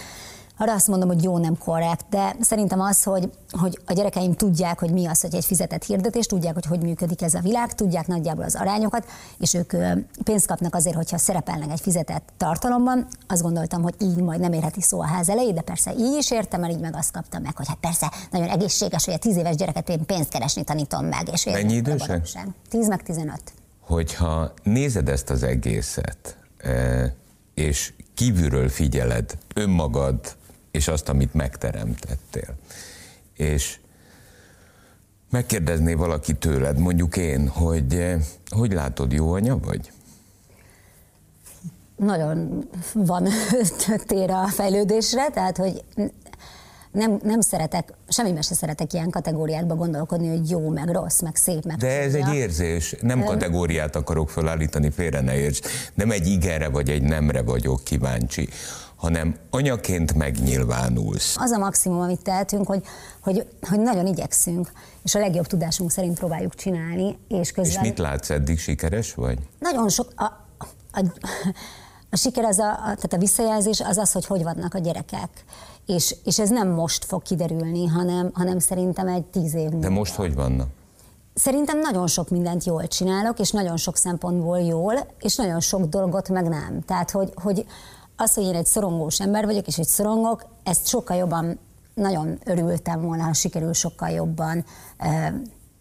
arra 0.58 0.72
azt 0.72 0.86
mondom, 0.88 1.08
hogy 1.08 1.22
jó, 1.22 1.38
nem 1.38 1.58
korrekt, 1.58 2.04
de 2.10 2.36
szerintem 2.40 2.80
az, 2.80 3.02
hogy, 3.02 3.30
hogy 3.50 3.80
a 3.86 3.92
gyerekeim 3.92 4.34
tudják, 4.34 4.78
hogy 4.78 4.92
mi 4.92 5.06
az, 5.06 5.20
hogy 5.20 5.34
egy 5.34 5.44
fizetett 5.44 5.84
hirdetés, 5.84 6.26
tudják, 6.26 6.54
hogy 6.54 6.66
hogy 6.66 6.80
működik 6.80 7.22
ez 7.22 7.34
a 7.34 7.40
világ, 7.40 7.74
tudják 7.74 8.06
nagyjából 8.06 8.44
az 8.44 8.54
arányokat, 8.54 9.06
és 9.38 9.54
ők 9.54 9.72
pénzt 10.24 10.46
kapnak 10.46 10.74
azért, 10.74 10.96
hogyha 10.96 11.18
szerepelnek 11.18 11.70
egy 11.70 11.80
fizetett 11.80 12.32
tartalomban. 12.36 13.06
Azt 13.26 13.42
gondoltam, 13.42 13.82
hogy 13.82 13.94
így 14.00 14.16
majd 14.16 14.40
nem 14.40 14.52
érheti 14.52 14.80
szó 14.80 15.00
a 15.00 15.06
ház 15.06 15.28
elejét, 15.28 15.54
de 15.54 15.60
persze 15.60 15.92
így 15.92 16.16
is 16.18 16.30
értem, 16.30 16.60
mert 16.60 16.72
így 16.72 16.80
meg 16.80 16.96
azt 16.96 17.12
kaptam 17.12 17.42
meg, 17.42 17.56
hogy 17.56 17.68
hát 17.68 17.78
persze 17.80 18.12
nagyon 18.30 18.48
egészséges, 18.48 19.04
hogy 19.04 19.14
a 19.14 19.18
tíz 19.18 19.36
éves 19.36 19.56
gyereket 19.56 19.88
én 19.88 20.06
pénzt 20.06 20.28
keresni 20.28 20.64
tanítom 20.64 21.04
meg. 21.04 21.28
És 21.32 21.44
Mennyi 21.44 21.74
idősen? 21.74 22.24
10 22.68 22.88
meg 22.88 23.02
15. 23.02 23.40
Hogyha 23.80 24.52
nézed 24.62 25.08
ezt 25.08 25.30
az 25.30 25.42
egészet, 25.42 26.36
és 27.54 27.92
kívülről 28.14 28.68
figyeled 28.68 29.38
önmagad 29.54 30.36
és 30.78 30.88
azt, 30.88 31.08
amit 31.08 31.35
megteremtettél. 31.35 32.54
És 33.37 33.78
megkérdezné 35.30 35.94
valaki 35.94 36.35
tőled, 36.35 36.78
mondjuk 36.78 37.16
én, 37.16 37.49
hogy 37.49 37.94
eh, 37.94 38.20
hogy 38.50 38.73
látod, 38.73 39.12
jó 39.12 39.32
anya 39.32 39.58
vagy? 39.58 39.92
Nagyon 41.97 42.68
van 42.94 43.28
tér 44.06 44.30
a 44.30 44.47
fejlődésre, 44.47 45.30
tehát 45.30 45.56
hogy 45.56 45.85
nem, 46.92 47.18
nem 47.23 47.40
szeretek, 47.40 47.92
semmiben 48.08 48.42
se 48.42 48.54
szeretek 48.54 48.92
ilyen 48.92 49.11
kategóriákba 49.11 49.75
gondolkodni, 49.75 50.28
hogy 50.28 50.50
jó, 50.50 50.68
meg 50.68 50.88
rossz, 50.88 51.20
meg 51.20 51.37
szép, 51.37 51.64
meg 51.64 51.76
De 51.76 52.00
ez 52.00 52.14
egy 52.14 52.35
érzés, 52.35 52.94
nem 53.00 53.25
kategóriát 53.25 53.97
akarok 53.97 54.30
felállítani, 54.30 54.90
félre 54.90 55.20
ne 55.20 55.37
érts. 55.37 55.61
Nem 55.94 56.11
egy 56.11 56.26
igenre 56.26 56.68
vagy 56.68 56.90
egy 56.90 57.02
nemre 57.02 57.42
vagyok 57.42 57.85
kíváncsi, 57.85 58.49
hanem 58.99 59.37
anyaként 59.50 60.14
megnyilvánulsz. 60.14 61.37
Az 61.38 61.50
a 61.50 61.59
maximum, 61.59 62.00
amit 62.00 62.23
tehetünk, 62.23 62.67
hogy, 62.67 62.83
hogy, 63.21 63.47
hogy 63.69 63.81
nagyon 63.81 64.07
igyekszünk, 64.07 64.73
és 65.02 65.14
a 65.14 65.19
legjobb 65.19 65.47
tudásunk 65.47 65.90
szerint 65.90 66.19
próbáljuk 66.19 66.55
csinálni. 66.55 67.19
És, 67.28 67.52
közben... 67.52 67.83
és 67.83 67.88
mit 67.88 67.99
látsz 67.99 68.31
eddig, 68.31 68.59
sikeres 68.59 69.14
vagy? 69.14 69.38
Nagyon 69.59 69.88
sok, 69.88 70.12
a, 70.17 70.25
a, 70.93 71.05
a 72.11 72.17
siker, 72.17 72.45
az 72.45 72.59
a, 72.59 72.71
a, 72.71 72.76
tehát 72.83 73.12
a 73.12 73.19
visszajelzés 73.19 73.81
az 73.81 73.97
az, 73.97 74.12
hogy 74.12 74.26
hogy 74.26 74.43
vannak 74.43 74.75
a 74.75 74.78
gyerekek. 74.78 75.28
És, 75.87 76.17
és 76.25 76.38
ez 76.38 76.50
nem 76.50 76.69
most 76.69 77.05
fog 77.05 77.23
kiderülni, 77.23 77.87
hanem, 77.87 78.31
hanem 78.33 78.59
szerintem 78.59 79.09
egy 79.09 79.25
tíz 79.25 79.55
év 79.55 79.71
múlva. 79.71 79.78
De 79.78 79.88
most 79.88 80.14
hogy 80.14 80.35
vannak? 80.35 80.69
Szerintem 81.35 81.78
nagyon 81.78 82.07
sok 82.07 82.28
mindent 82.28 82.64
jól 82.64 82.87
csinálok, 82.87 83.38
és 83.38 83.50
nagyon 83.50 83.76
sok 83.76 83.97
szempontból 83.97 84.61
jól, 84.61 84.95
és 85.21 85.37
nagyon 85.37 85.61
sok 85.61 85.85
dolgot 85.85 86.28
meg 86.28 86.49
nem. 86.49 86.81
Tehát, 86.87 87.11
hogy, 87.11 87.33
hogy 87.35 87.67
az, 88.20 88.34
hogy 88.34 88.44
én 88.44 88.54
egy 88.54 88.66
szorongós 88.66 89.20
ember 89.20 89.44
vagyok, 89.44 89.66
és 89.66 89.78
egy 89.78 89.87
szorongok, 89.87 90.46
ezt 90.62 90.87
sokkal 90.87 91.16
jobban, 91.16 91.58
nagyon 91.94 92.38
örültem 92.44 93.00
volna, 93.00 93.22
ha 93.22 93.32
sikerül 93.32 93.72
sokkal 93.72 94.08
jobban 94.08 94.64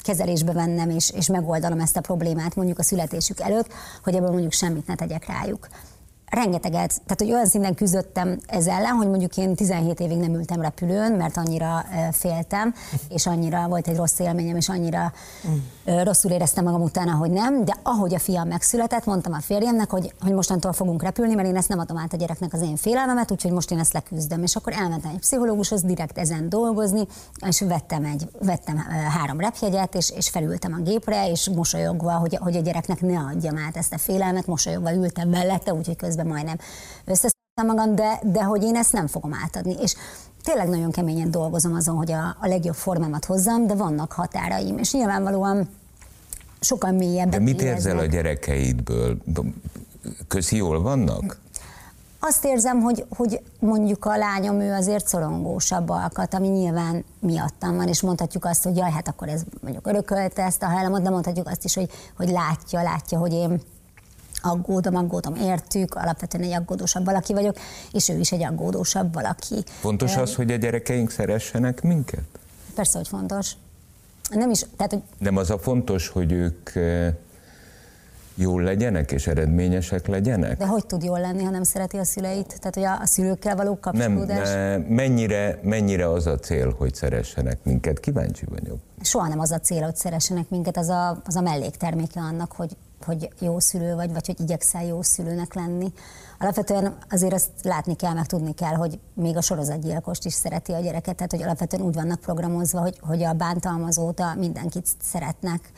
kezelésbe 0.01 0.51
vennem, 0.51 0.89
és, 0.89 1.09
és 1.09 1.27
megoldanom 1.27 1.79
ezt 1.79 1.97
a 1.97 2.01
problémát 2.01 2.55
mondjuk 2.55 2.79
a 2.79 2.83
születésük 2.83 3.39
előtt, 3.39 3.73
hogy 4.03 4.15
ebből 4.15 4.29
mondjuk 4.29 4.51
semmit 4.51 4.87
ne 4.87 4.95
tegyek 4.95 5.25
rájuk 5.25 5.67
rengeteget, 6.29 7.01
tehát 7.05 7.17
hogy 7.17 7.31
olyan 7.31 7.45
szinten 7.45 7.75
küzdöttem 7.75 8.39
ez 8.47 8.67
ellen, 8.67 8.91
hogy 8.91 9.07
mondjuk 9.07 9.37
én 9.37 9.55
17 9.55 9.99
évig 9.99 10.17
nem 10.17 10.33
ültem 10.33 10.61
repülőn, 10.61 11.11
mert 11.11 11.37
annyira 11.37 11.85
féltem, 12.11 12.73
és 13.15 13.25
annyira 13.25 13.67
volt 13.67 13.87
egy 13.87 13.95
rossz 13.95 14.19
élményem, 14.19 14.55
és 14.55 14.69
annyira 14.69 15.11
mm. 15.47 16.01
rosszul 16.03 16.31
éreztem 16.31 16.63
magam 16.63 16.81
utána, 16.81 17.11
hogy 17.11 17.31
nem, 17.31 17.65
de 17.65 17.75
ahogy 17.83 18.13
a 18.13 18.19
fiam 18.19 18.47
megszületett, 18.47 19.05
mondtam 19.05 19.33
a 19.33 19.41
férjemnek, 19.41 19.89
hogy, 19.89 20.13
hogy 20.21 20.33
mostantól 20.33 20.73
fogunk 20.73 21.03
repülni, 21.03 21.35
mert 21.35 21.47
én 21.47 21.55
ezt 21.55 21.69
nem 21.69 21.79
adom 21.79 21.97
át 21.97 22.13
a 22.13 22.17
gyereknek 22.17 22.53
az 22.53 22.61
én 22.61 22.75
félelmemet, 22.75 23.31
úgyhogy 23.31 23.51
most 23.51 23.71
én 23.71 23.79
ezt 23.79 23.93
leküzdöm. 23.93 24.43
És 24.43 24.55
akkor 24.55 24.73
elmentem 24.73 25.11
egy 25.11 25.19
pszichológushoz 25.19 25.81
direkt 25.81 26.17
ezen 26.17 26.49
dolgozni, 26.49 27.07
és 27.47 27.61
vettem, 27.61 28.03
egy, 28.05 28.27
vettem 28.41 28.77
három 29.17 29.39
repjegyet, 29.39 29.95
és, 29.95 30.11
és 30.15 30.29
felültem 30.29 30.73
a 30.73 30.81
gépre, 30.81 31.29
és 31.29 31.49
mosolyogva, 31.49 32.11
hogy, 32.11 32.37
hogy 32.41 32.55
a 32.55 32.61
gyereknek 32.61 33.01
ne 33.01 33.19
adjam 33.19 33.57
át 33.57 33.77
ezt 33.77 33.93
a 33.93 33.97
félelmet, 33.97 34.45
mosolyogva 34.45 34.93
ültem 34.93 35.29
mellette, 35.29 35.73
úgyhogy 35.73 35.95
közben 35.95 36.16
közben 36.17 36.33
majdnem 36.33 36.57
összeszedtem 37.05 37.65
magam, 37.65 37.95
de, 37.95 38.19
de 38.23 38.43
hogy 38.43 38.63
én 38.63 38.75
ezt 38.75 38.93
nem 38.93 39.07
fogom 39.07 39.33
átadni. 39.43 39.75
És 39.81 39.95
tényleg 40.43 40.67
nagyon 40.67 40.91
keményen 40.91 41.31
dolgozom 41.31 41.73
azon, 41.73 41.95
hogy 41.95 42.11
a, 42.11 42.37
a 42.39 42.47
legjobb 42.47 42.75
formámat 42.75 43.25
hozzam, 43.25 43.67
de 43.67 43.75
vannak 43.75 44.11
határaim, 44.11 44.77
és 44.77 44.93
nyilvánvalóan 44.93 45.69
sokkal 46.59 46.91
mélyebb. 46.91 47.29
De 47.29 47.39
mit 47.39 47.61
érzel 47.61 47.97
a 47.97 48.05
gyerekeidből? 48.05 49.17
Közi 50.27 50.55
jól 50.55 50.81
vannak? 50.81 51.39
Azt 52.19 52.45
érzem, 52.45 52.81
hogy, 52.81 53.05
hogy 53.09 53.41
mondjuk 53.59 54.05
a 54.05 54.17
lányom 54.17 54.59
ő 54.59 54.73
azért 54.73 55.07
szorongósabb 55.07 55.89
alkat, 55.89 56.33
ami 56.33 56.47
nyilván 56.47 57.05
miattam 57.19 57.75
van, 57.75 57.87
és 57.87 58.01
mondhatjuk 58.01 58.45
azt, 58.45 58.63
hogy 58.63 58.77
jaj, 58.77 58.91
hát 58.91 59.07
akkor 59.07 59.27
ez 59.27 59.41
mondjuk 59.61 59.87
örökölte 59.87 60.43
ezt 60.43 60.63
a 60.63 60.65
hajlamot, 60.65 61.01
de 61.01 61.09
mondhatjuk 61.09 61.47
azt 61.47 61.63
is, 61.63 61.75
hogy, 61.75 61.89
hogy 62.17 62.29
látja, 62.29 62.81
látja, 62.81 63.17
hogy 63.17 63.33
én 63.33 63.61
aggódom, 64.47 64.95
aggódom, 64.95 65.35
értük, 65.35 65.95
alapvetően 65.95 66.43
egy 66.43 66.53
aggódósabb 66.53 67.05
valaki 67.05 67.33
vagyok, 67.33 67.57
és 67.91 68.09
ő 68.09 68.19
is 68.19 68.31
egy 68.31 68.43
aggódósabb 68.43 69.13
valaki. 69.13 69.63
Fontos 69.79 70.17
az, 70.17 70.35
hogy 70.35 70.51
a 70.51 70.55
gyerekeink 70.55 71.11
szeressenek 71.11 71.81
minket? 71.81 72.25
Persze, 72.75 72.97
hogy 72.97 73.07
fontos. 73.07 73.51
Nem 74.29 74.49
is, 74.49 74.65
tehát, 74.77 74.91
hogy... 74.91 75.01
Nem 75.17 75.37
az 75.37 75.49
a 75.49 75.59
fontos, 75.59 76.07
hogy 76.07 76.31
ők 76.31 76.69
jól 78.37 78.61
legyenek 78.61 79.11
és 79.11 79.27
eredményesek 79.27 80.07
legyenek? 80.07 80.57
De 80.57 80.65
hogy 80.65 80.85
tud 80.85 81.03
jól 81.03 81.19
lenni, 81.19 81.43
ha 81.43 81.49
nem 81.49 81.63
szereti 81.63 81.97
a 81.97 82.03
szüleit? 82.03 82.59
Tehát, 82.59 82.73
hogy 82.73 82.83
a, 82.83 83.01
a 83.01 83.05
szülőkkel 83.05 83.55
való 83.55 83.77
kapcsolódás? 83.79 84.49
Nem, 84.49 84.81
mennyire, 84.81 85.59
mennyire 85.63 86.09
az 86.09 86.27
a 86.27 86.39
cél, 86.39 86.75
hogy 86.77 86.95
szeressenek 86.95 87.59
minket? 87.63 87.99
Kíváncsi 87.99 88.45
vagyok. 88.45 88.77
Soha 89.01 89.27
nem 89.27 89.39
az 89.39 89.51
a 89.51 89.59
cél, 89.59 89.81
hogy 89.81 89.95
szeressenek 89.95 90.49
minket, 90.49 90.77
az 90.77 90.89
a, 90.89 91.21
az 91.25 91.35
a 91.35 91.41
mellékterméke 91.41 92.19
annak, 92.19 92.51
hogy 92.51 92.75
hogy 93.05 93.29
jó 93.39 93.59
szülő 93.59 93.95
vagy, 93.95 94.13
vagy 94.13 94.25
hogy 94.25 94.39
igyekszel 94.39 94.85
jó 94.85 95.01
szülőnek 95.01 95.53
lenni. 95.53 95.93
Alapvetően 96.39 96.97
azért 97.09 97.33
azt 97.33 97.49
látni 97.63 97.95
kell, 97.95 98.13
meg 98.13 98.25
tudni 98.25 98.53
kell, 98.53 98.73
hogy 98.73 98.99
még 99.13 99.37
a 99.37 99.41
sorozatgyilkost 99.41 100.25
is 100.25 100.33
szereti 100.33 100.71
a 100.71 100.79
gyereket, 100.79 101.15
tehát 101.15 101.31
hogy 101.31 101.43
alapvetően 101.43 101.83
úgy 101.83 101.95
vannak 101.95 102.19
programozva, 102.19 102.79
hogy, 102.79 102.99
hogy 103.01 103.23
a 103.23 103.33
bántalmazóta 103.33 104.35
mindenkit 104.35 104.87
szeretnek. 105.01 105.71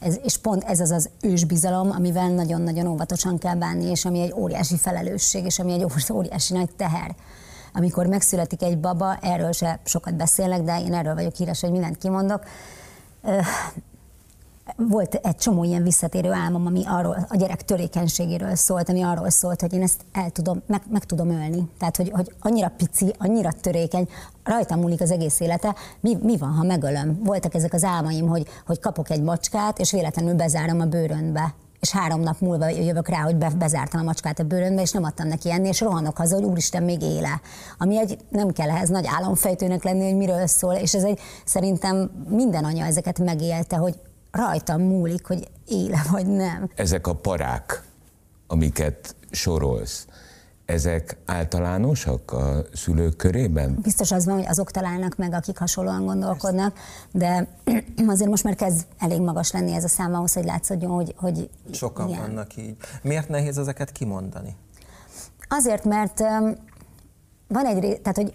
Ez, 0.00 0.18
és 0.22 0.36
pont 0.36 0.64
ez 0.64 0.80
az 0.80 0.90
az 0.90 1.10
ősbizalom, 1.20 1.90
amivel 1.90 2.28
nagyon-nagyon 2.28 2.86
óvatosan 2.86 3.38
kell 3.38 3.54
bánni, 3.54 3.90
és 3.90 4.04
ami 4.04 4.20
egy 4.20 4.32
óriási 4.32 4.76
felelősség, 4.76 5.44
és 5.44 5.58
ami 5.58 5.72
egy 5.72 5.86
óriási 6.12 6.52
nagy 6.52 6.70
teher. 6.76 7.14
Amikor 7.72 8.06
megszületik 8.06 8.62
egy 8.62 8.78
baba, 8.78 9.16
erről 9.16 9.52
se 9.52 9.80
sokat 9.84 10.14
beszélek, 10.14 10.62
de 10.62 10.80
én 10.80 10.94
erről 10.94 11.14
vagyok 11.14 11.34
híres, 11.34 11.60
hogy 11.60 11.70
mindent 11.70 11.98
kimondok 11.98 12.44
volt 14.76 15.14
egy 15.14 15.36
csomó 15.36 15.64
ilyen 15.64 15.82
visszatérő 15.82 16.32
álmom, 16.32 16.66
ami 16.66 16.82
arról, 16.86 17.26
a 17.28 17.36
gyerek 17.36 17.62
törékenységéről 17.62 18.54
szólt, 18.54 18.88
ami 18.88 19.02
arról 19.02 19.30
szólt, 19.30 19.60
hogy 19.60 19.72
én 19.72 19.82
ezt 19.82 20.00
el 20.12 20.30
tudom, 20.30 20.62
meg, 20.66 20.82
meg 20.90 21.04
tudom 21.04 21.30
ölni. 21.30 21.68
Tehát, 21.78 21.96
hogy, 21.96 22.10
hogy 22.10 22.34
annyira 22.40 22.72
pici, 22.76 23.14
annyira 23.18 23.52
törékeny, 23.60 24.08
rajtam 24.44 24.80
múlik 24.80 25.00
az 25.00 25.10
egész 25.10 25.40
élete, 25.40 25.74
mi, 26.00 26.18
mi 26.22 26.36
van, 26.36 26.52
ha 26.52 26.62
megölöm? 26.62 27.20
Voltak 27.24 27.54
ezek 27.54 27.72
az 27.72 27.84
álmaim, 27.84 28.28
hogy, 28.28 28.46
hogy 28.66 28.80
kapok 28.80 29.10
egy 29.10 29.22
macskát, 29.22 29.78
és 29.78 29.90
véletlenül 29.90 30.34
bezárom 30.34 30.80
a 30.80 30.84
bőrönbe 30.84 31.54
és 31.80 31.90
három 31.90 32.20
nap 32.20 32.40
múlva 32.40 32.68
jövök 32.68 33.08
rá, 33.08 33.20
hogy 33.20 33.36
be, 33.36 33.50
bezártam 33.58 34.00
a 34.00 34.04
macskát 34.04 34.38
a 34.38 34.44
bőrönbe, 34.44 34.82
és 34.82 34.92
nem 34.92 35.04
adtam 35.04 35.28
neki 35.28 35.50
enni, 35.50 35.68
és 35.68 35.80
rohanok 35.80 36.16
haza, 36.16 36.34
hogy 36.34 36.44
úristen, 36.44 36.82
még 36.82 37.02
éle. 37.02 37.40
Ami 37.78 37.98
egy, 37.98 38.18
nem 38.28 38.50
kell 38.50 38.70
ehhez 38.70 38.88
nagy 38.88 39.06
álomfejtőnek 39.06 39.84
lenni, 39.84 40.04
hogy 40.04 40.16
miről 40.16 40.46
szól, 40.46 40.74
és 40.74 40.94
ez 40.94 41.02
egy, 41.02 41.20
szerintem 41.44 42.10
minden 42.28 42.64
anya 42.64 42.84
ezeket 42.84 43.18
megélte, 43.18 43.76
hogy 43.76 43.94
rajtam 44.30 44.80
múlik, 44.82 45.26
hogy 45.26 45.48
éle 45.66 46.02
vagy 46.10 46.26
nem. 46.26 46.70
Ezek 46.74 47.06
a 47.06 47.14
parák, 47.14 47.82
amiket 48.46 49.14
sorolsz, 49.30 50.06
ezek 50.64 51.16
általánosak 51.26 52.32
a 52.32 52.62
szülők 52.72 53.16
körében? 53.16 53.78
Biztos 53.82 54.12
az 54.12 54.26
van, 54.26 54.34
hogy 54.34 54.46
azok 54.46 54.70
találnak 54.70 55.16
meg, 55.16 55.32
akik 55.32 55.58
hasonlóan 55.58 56.04
gondolkodnak, 56.04 56.78
de 57.12 57.48
azért 58.06 58.30
most 58.30 58.44
már 58.44 58.54
kezd 58.54 58.86
elég 58.98 59.20
magas 59.20 59.52
lenni 59.52 59.72
ez 59.72 59.84
a 59.84 59.88
szám 59.88 60.14
ahhoz, 60.14 60.32
hogy 60.32 60.44
látszódjon, 60.44 60.90
hogy, 60.90 61.14
hogy 61.16 61.50
Sokan 61.72 62.08
igen. 62.08 62.20
vannak 62.20 62.56
így. 62.56 62.76
Miért 63.02 63.28
nehéz 63.28 63.58
ezeket 63.58 63.92
kimondani? 63.92 64.56
Azért, 65.48 65.84
mert 65.84 66.20
van 67.48 67.66
egy, 67.66 68.00
tehát 68.00 68.16
hogy 68.16 68.34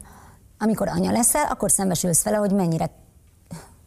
amikor 0.57 0.87
anya 0.87 1.11
leszel, 1.11 1.45
akkor 1.49 1.71
szembesülsz 1.71 2.23
vele, 2.23 2.37
hogy 2.37 2.51
mennyire 2.51 2.89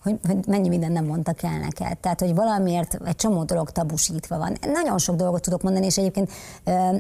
hogy, 0.02 0.18
hogy 0.26 0.46
mennyi 0.46 0.68
minden 0.68 0.92
nem 0.92 1.04
mondtak 1.04 1.42
el 1.42 1.58
neked. 1.58 1.98
Tehát, 1.98 2.20
hogy 2.20 2.34
valamiért 2.34 2.98
egy 3.04 3.16
csomó 3.16 3.44
dolog 3.44 3.70
tabusítva 3.70 4.38
van. 4.38 4.56
Nagyon 4.72 4.98
sok 4.98 5.16
dolgot 5.16 5.42
tudok 5.42 5.62
mondani, 5.62 5.86
és 5.86 5.98
egyébként 5.98 6.30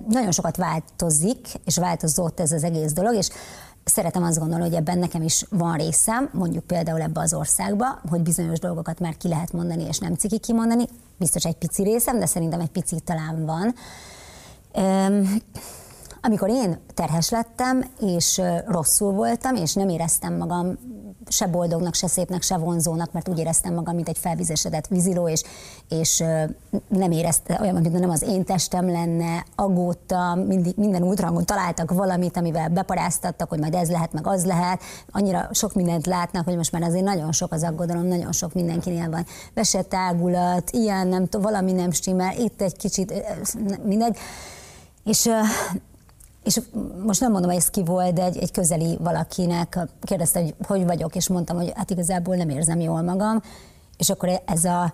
nagyon 0.08 0.32
sokat 0.32 0.56
változik, 0.56 1.46
és 1.64 1.76
változott 1.76 2.40
ez 2.40 2.52
az 2.52 2.64
egész 2.64 2.92
dolog, 2.92 3.14
és 3.14 3.28
szeretem 3.84 4.22
azt 4.22 4.38
gondolni, 4.38 4.64
hogy 4.64 4.74
ebben 4.74 4.98
nekem 4.98 5.22
is 5.22 5.44
van 5.50 5.76
részem, 5.76 6.30
mondjuk 6.32 6.64
például 6.64 7.00
ebbe 7.00 7.20
az 7.20 7.34
országba, 7.34 8.00
hogy 8.08 8.20
bizonyos 8.20 8.58
dolgokat 8.58 9.00
már 9.00 9.16
ki 9.16 9.28
lehet 9.28 9.52
mondani, 9.52 9.82
és 9.82 9.98
nem 9.98 10.14
ciki 10.14 10.38
kimondani. 10.38 10.84
Biztos 11.18 11.44
egy 11.44 11.56
pici 11.56 11.82
részem, 11.82 12.18
de 12.18 12.26
szerintem 12.26 12.60
egy 12.60 12.70
pici 12.70 13.00
talán 13.00 13.44
van. 13.46 13.74
amikor 16.20 16.48
én 16.48 16.78
terhes 16.94 17.30
lettem, 17.30 17.84
és 18.00 18.40
rosszul 18.66 19.12
voltam, 19.12 19.54
és 19.54 19.74
nem 19.74 19.88
éreztem 19.88 20.36
magam 20.36 20.78
se 21.28 21.46
boldognak, 21.46 21.94
se 21.94 22.06
szépnek, 22.06 22.42
se 22.42 22.56
vonzónak, 22.56 23.12
mert 23.12 23.28
úgy 23.28 23.38
éreztem 23.38 23.74
magam, 23.74 23.94
mint 23.94 24.08
egy 24.08 24.18
felvizesedett 24.18 24.86
víziló, 24.86 25.28
és, 25.28 25.42
és 25.88 26.24
nem 26.88 27.10
érezte 27.10 27.58
olyan, 27.60 27.74
mint 27.74 27.98
nem 27.98 28.10
az 28.10 28.22
én 28.22 28.44
testem 28.44 28.90
lenne, 28.90 29.44
aggódtam, 29.54 30.38
mindig, 30.38 30.74
minden 30.76 31.02
útrangon 31.02 31.44
találtak 31.44 31.92
valamit, 31.92 32.36
amivel 32.36 32.68
beparáztattak, 32.68 33.48
hogy 33.48 33.58
majd 33.58 33.74
ez 33.74 33.90
lehet, 33.90 34.12
meg 34.12 34.26
az 34.26 34.44
lehet. 34.44 34.82
Annyira 35.10 35.48
sok 35.52 35.74
mindent 35.74 36.06
látnak, 36.06 36.44
hogy 36.44 36.56
most 36.56 36.72
már 36.72 36.82
azért 36.82 37.04
nagyon 37.04 37.32
sok 37.32 37.52
az 37.52 37.62
aggodalom, 37.62 38.06
nagyon 38.06 38.32
sok 38.32 38.54
mindenkinél 38.54 39.10
van. 39.10 39.26
Vesetágulat, 39.54 40.70
ilyen, 40.70 41.06
nem 41.06 41.28
valami 41.30 41.72
nem 41.72 41.90
stimmel, 41.90 42.38
itt 42.38 42.62
egy 42.62 42.76
kicsit, 42.76 43.12
mindegy. 43.84 44.16
És 45.04 45.30
és 46.48 46.60
most 47.04 47.20
nem 47.20 47.30
mondom, 47.30 47.50
hogy 47.50 47.58
ez 47.58 47.70
ki 47.70 47.82
volt, 47.82 48.12
de 48.12 48.24
egy, 48.24 48.38
egy 48.38 48.50
közeli 48.50 48.96
valakinek 49.00 49.78
kérdezte, 50.00 50.40
hogy 50.40 50.54
hogy 50.66 50.84
vagyok, 50.84 51.14
és 51.16 51.28
mondtam, 51.28 51.56
hogy 51.56 51.72
hát 51.74 51.90
igazából 51.90 52.36
nem 52.36 52.48
érzem 52.48 52.80
jól 52.80 53.02
magam, 53.02 53.42
és 53.96 54.10
akkor 54.10 54.42
ez 54.44 54.64
a, 54.64 54.92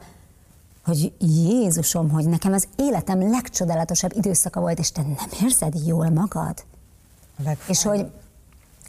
hogy 0.84 1.12
Jézusom, 1.18 2.10
hogy 2.10 2.28
nekem 2.28 2.52
az 2.52 2.68
életem 2.76 3.30
legcsodálatosabb 3.30 4.12
időszaka 4.14 4.60
volt, 4.60 4.78
és 4.78 4.92
te 4.92 5.02
nem 5.02 5.28
érzed 5.42 5.74
jól 5.86 6.08
magad? 6.08 6.64
És 7.68 7.82
hogy 7.82 8.06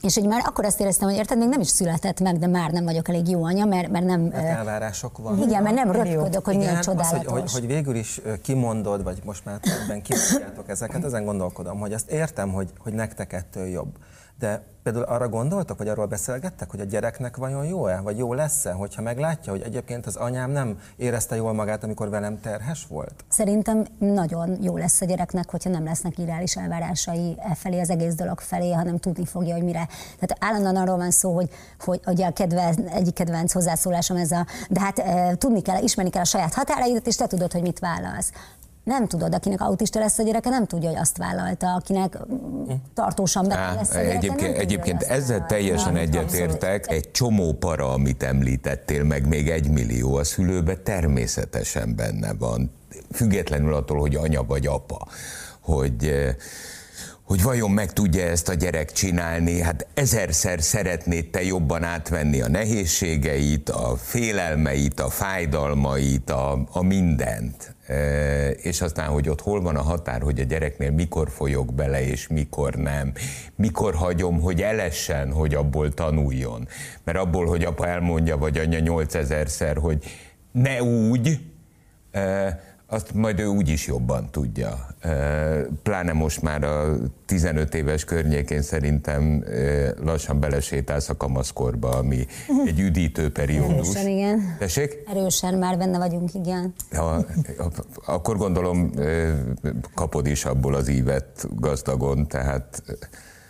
és 0.01 0.15
hogy 0.15 0.27
már 0.27 0.41
akkor 0.45 0.65
azt 0.65 0.79
éreztem, 0.79 1.09
hogy 1.09 1.17
érted, 1.17 1.37
még 1.37 1.49
nem 1.49 1.59
is 1.59 1.67
született 1.67 2.19
meg, 2.19 2.37
de 2.37 2.47
már 2.47 2.71
nem 2.71 2.83
vagyok 2.83 3.09
elég 3.09 3.27
jó 3.29 3.43
anya, 3.43 3.65
mert, 3.65 3.89
mert 3.89 4.05
nem... 4.05 4.31
Hát 4.31 4.43
elvárások 4.43 5.17
van. 5.17 5.41
Igen, 5.41 5.63
mert 5.63 5.75
nem 5.75 5.91
röpködök, 5.91 6.45
hogy 6.45 6.57
milyen 6.57 6.81
csodálatos. 6.81 7.19
Az, 7.19 7.31
hogy, 7.31 7.41
hogy, 7.41 7.51
hogy, 7.51 7.67
végül 7.67 7.95
is 7.95 8.21
kimondod, 8.41 9.03
vagy 9.03 9.21
most 9.23 9.45
már 9.45 9.59
ebben 9.83 10.01
kimondjátok 10.01 10.69
ezeket, 10.69 11.03
ezen 11.03 11.25
gondolkodom, 11.25 11.79
hogy 11.79 11.93
azt 11.93 12.11
értem, 12.11 12.51
hogy, 12.51 12.69
hogy 12.79 12.93
nektek 12.93 13.33
ettől 13.33 13.67
jobb. 13.67 13.97
De 14.39 14.63
például 14.85 15.05
arra 15.05 15.29
gondoltak, 15.29 15.77
vagy 15.77 15.87
arról 15.87 16.05
beszélgettek, 16.05 16.71
hogy 16.71 16.79
a 16.79 16.83
gyereknek 16.83 17.37
vajon 17.37 17.65
jó-e, 17.65 17.99
vagy 17.99 18.17
jó 18.17 18.33
lesz-e, 18.33 18.71
hogyha 18.71 19.01
meglátja, 19.01 19.51
hogy 19.51 19.61
egyébként 19.61 20.05
az 20.05 20.15
anyám 20.15 20.51
nem 20.51 20.79
érezte 20.95 21.35
jól 21.35 21.53
magát, 21.53 21.83
amikor 21.83 22.09
velem 22.09 22.39
terhes 22.39 22.85
volt? 22.89 23.13
Szerintem 23.29 23.85
nagyon 23.97 24.57
jó 24.61 24.77
lesz 24.77 25.01
a 25.01 25.05
gyereknek, 25.05 25.49
hogyha 25.49 25.69
nem 25.69 25.83
lesznek 25.83 26.17
irreális 26.17 26.55
elvárásai 26.55 27.35
e 27.39 27.55
felé, 27.55 27.79
az 27.79 27.89
egész 27.89 28.13
dolog 28.15 28.39
felé, 28.39 28.71
hanem 28.71 28.97
tudni 28.97 29.25
fogja, 29.25 29.53
hogy 29.53 29.63
mire. 29.63 29.87
Tehát 30.19 30.37
állandóan 30.39 30.75
arról 30.75 30.97
van 30.97 31.11
szó, 31.11 31.33
hogy, 31.33 31.49
hogy 31.79 31.99
ugye 32.05 32.25
a 32.25 32.31
kedvenc, 32.31 32.77
egyik 32.91 33.13
kedvenc 33.13 33.51
hozzászólásom 33.51 34.17
ez 34.17 34.31
a, 34.31 34.45
de 34.69 34.79
hát 34.79 34.99
e, 34.99 35.35
tudni 35.35 35.61
kell, 35.61 35.83
ismerni 35.83 36.11
kell 36.11 36.21
a 36.21 36.25
saját 36.25 36.53
határaidat, 36.53 37.07
és 37.07 37.15
te 37.15 37.27
tudod, 37.27 37.51
hogy 37.51 37.61
mit 37.61 37.79
válasz 37.79 38.31
nem 38.85 39.07
tudod, 39.07 39.33
akinek 39.33 39.61
autista 39.61 39.99
lesz 39.99 40.17
a 40.17 40.23
gyereke, 40.23 40.49
nem 40.49 40.65
tudja, 40.65 40.89
hogy 40.89 40.97
azt 40.97 41.17
vállalta, 41.17 41.73
akinek 41.73 42.17
tartósan 42.93 43.47
beteg 43.47 43.75
lesz 43.75 43.89
a 43.89 43.93
gyereke, 43.93 44.15
Egyébként, 44.15 44.47
tudja, 44.47 44.61
egyébként 44.61 45.01
ezzel 45.01 45.45
teljesen 45.45 45.95
egyetértek, 45.95 46.91
egy 46.91 47.11
csomó 47.11 47.53
para, 47.53 47.93
amit 47.93 48.23
említettél, 48.23 49.03
meg 49.03 49.27
még 49.27 49.49
egy 49.49 49.69
millió 49.69 50.15
a 50.15 50.23
szülőbe 50.23 50.75
természetesen 50.75 51.95
benne 51.95 52.33
van, 52.33 52.71
függetlenül 53.11 53.73
attól, 53.73 53.99
hogy 53.99 54.15
anya 54.15 54.43
vagy 54.43 54.67
apa, 54.67 55.07
hogy 55.59 56.13
hogy 57.25 57.41
vajon 57.43 57.71
meg 57.71 57.93
tudja 57.93 58.23
ezt 58.23 58.49
a 58.49 58.53
gyerek 58.53 58.91
csinálni, 58.91 59.61
hát 59.61 59.87
ezerszer 59.93 60.61
szeretnéd 60.61 61.29
te 61.29 61.43
jobban 61.43 61.83
átvenni 61.83 62.41
a 62.41 62.47
nehézségeit, 62.47 63.69
a 63.69 63.95
félelmeit, 63.95 64.99
a 64.99 65.09
fájdalmait, 65.09 66.29
a, 66.29 66.67
a 66.71 66.83
mindent. 66.83 67.75
E, 67.87 68.49
és 68.49 68.81
aztán, 68.81 69.09
hogy 69.09 69.29
ott 69.29 69.41
hol 69.41 69.61
van 69.61 69.75
a 69.75 69.81
határ, 69.81 70.21
hogy 70.21 70.39
a 70.39 70.43
gyereknél 70.43 70.91
mikor 70.91 71.29
folyok 71.29 71.73
bele, 71.73 72.07
és 72.07 72.27
mikor 72.27 72.73
nem. 72.73 73.11
Mikor 73.55 73.95
hagyom, 73.95 74.39
hogy 74.39 74.61
elessen, 74.61 75.31
hogy 75.31 75.53
abból 75.53 75.93
tanuljon. 75.93 76.67
Mert 77.03 77.17
abból, 77.17 77.45
hogy 77.45 77.63
apa 77.63 77.87
elmondja, 77.87 78.37
vagy 78.37 78.57
anya 78.57 78.79
8000-szer, 78.81 79.77
hogy 79.79 80.03
ne 80.51 80.83
úgy, 80.83 81.39
e, 82.11 82.74
azt 82.87 83.13
majd 83.13 83.39
ő 83.39 83.45
úgyis 83.45 83.87
jobban 83.87 84.29
tudja. 84.31 84.87
Pláne 85.83 86.13
most 86.13 86.41
már 86.41 86.63
a 86.63 86.97
15 87.25 87.75
éves 87.75 88.03
környékén 88.03 88.61
szerintem 88.61 89.43
lassan 90.03 90.39
belesétálsz 90.39 91.09
a 91.09 91.17
kamaszkorba, 91.17 91.89
ami 91.89 92.25
egy 92.65 92.79
üdítő 92.79 93.31
periódus. 93.31 93.95
Erősen, 93.95 94.07
igen. 94.07 94.55
Tessék? 94.59 95.03
Erősen 95.11 95.53
már 95.53 95.77
benne 95.77 95.97
vagyunk, 95.97 96.33
igen. 96.33 96.73
Ja, 96.91 97.25
akkor 98.05 98.37
gondolom 98.37 98.91
kapod 99.93 100.27
is 100.27 100.45
abból 100.45 100.75
az 100.75 100.87
ívet 100.87 101.47
gazdagon, 101.55 102.27
tehát 102.27 102.83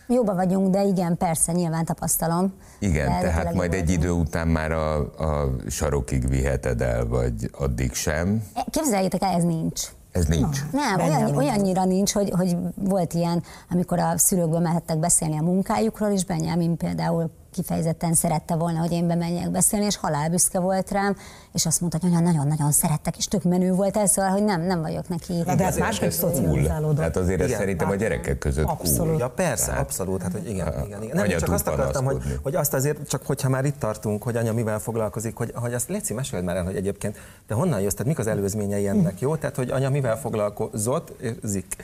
Jóba 0.08 0.36
vagyunk, 0.36 0.70
de 0.70 0.84
igen, 0.84 1.18
persze, 1.18 1.52
nyilván 1.52 1.86
tapasztalom. 1.86 2.54
Igen, 2.80 3.08
tehát 3.08 3.54
majd 3.54 3.74
egy 3.74 3.90
idő 3.90 4.10
után 4.10 4.48
már 4.48 4.72
a, 4.72 4.96
a 5.00 5.56
sarokig 5.68 6.30
viheted 6.30 6.82
el, 6.82 7.08
vagy 7.08 7.50
addig 7.52 7.94
sem. 7.94 8.44
Képzeljétek 8.70 9.24
el, 9.24 9.34
ez 9.34 9.44
nincs. 9.44 9.82
Ez 10.12 10.26
nincs. 10.26 10.60
Nem, 10.72 11.00
olyan, 11.00 11.36
olyannyira 11.36 11.86
nincs, 11.86 12.14
hogy, 12.14 12.30
hogy 12.30 12.58
volt 12.76 13.14
ilyen, 13.14 13.44
amikor 13.70 14.00
a 14.00 14.18
szülőkből 14.18 14.60
mehettek 14.60 14.98
beszélni 14.98 15.38
a 15.38 15.42
munkájukról, 15.42 16.10
és 16.10 16.26
Benyámin 16.26 16.78
például 16.78 17.32
kifejezetten 17.56 18.14
szerette 18.14 18.56
volna, 18.56 18.80
hogy 18.80 18.92
én 18.92 19.08
bemenjek 19.08 19.52
beszélni, 19.52 19.86
és 19.86 19.98
halálbüszke 19.98 20.60
volt 20.60 20.92
rám, 20.92 21.16
és 21.54 21.66
azt 21.66 21.80
mondta, 21.82 22.00
hogy 22.02 22.24
nagyon-nagyon 22.24 22.72
szerettek, 22.72 23.18
és 23.18 23.26
tök 23.26 23.44
menő 23.44 23.72
volt 23.72 23.98
ez, 23.98 24.12
szóval, 24.12 24.32
hogy 24.32 24.44
nem, 24.44 24.62
nem 24.62 24.82
vagyok 24.82 25.08
neki. 25.08 25.34
De, 25.46 25.56
de 25.56 25.64
hát 25.64 25.80
máshogy 25.80 26.12
szocializálódott. 26.12 27.04
Hát 27.04 27.18
azért 27.18 27.44
igen, 27.44 27.58
szerintem 27.58 27.90
a 27.90 27.96
gyerekek 27.96 28.38
között 28.38 28.66
abszolút. 28.66 29.08
Cool. 29.08 29.20
Ja, 29.20 29.30
persze, 29.30 29.72
hát, 29.72 29.82
abszolút, 29.82 30.22
hát 30.22 30.32
hogy 30.32 30.50
igen, 30.50 30.68
igen, 30.86 31.04
igen. 31.04 31.16
Nem, 31.16 31.38
csak 31.38 31.52
azt 31.52 31.68
akartam, 31.68 32.06
hogy, 32.06 32.40
hogy, 32.42 32.56
azt 32.56 32.74
azért, 32.74 33.08
csak 33.10 33.26
hogyha 33.26 33.50
már 33.50 33.66
itt 33.66 33.80
tartunk, 33.80 34.24
hogy 34.24 34.36
anya 34.36 34.54
mivel 34.54 34.80
foglalkozik, 34.80 35.36
hogy, 35.36 35.52
hogy 35.56 35.74
azt 35.74 35.90
Léci, 35.90 36.14
meséld 36.14 36.44
már 36.44 36.56
el, 36.56 36.64
hogy 36.64 36.76
egyébként, 36.76 37.18
de 37.48 37.54
honnan 37.54 37.80
jössz, 37.80 37.92
tehát 37.92 38.08
mik 38.08 38.20
az 38.20 38.28
előzményei 38.28 38.88
ennek, 38.88 39.20
jó? 39.20 39.36
Tehát, 39.36 39.56
hogy 39.56 39.70
anya 39.70 39.90
mivel 39.90 40.18
foglalkozott, 40.18 41.14
zik. 41.44 41.76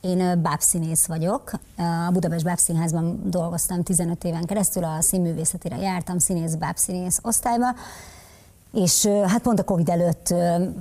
Én 0.00 0.42
bábszínész 0.42 1.06
vagyok. 1.06 1.50
A 2.08 2.10
Budapest 2.12 2.44
Bábszínházban 2.44 3.20
dolgoztam 3.24 3.82
15 3.82 4.24
éven 4.24 4.44
keresztül, 4.44 4.84
a 4.84 5.00
színművészetére 5.00 5.76
jártam, 5.76 6.18
színész, 6.18 6.54
bábszínész 6.54 7.18
osztályba, 7.22 7.74
és 8.72 9.06
hát 9.06 9.42
pont 9.42 9.58
a 9.58 9.64
Covid 9.64 9.88
előtt 9.88 10.28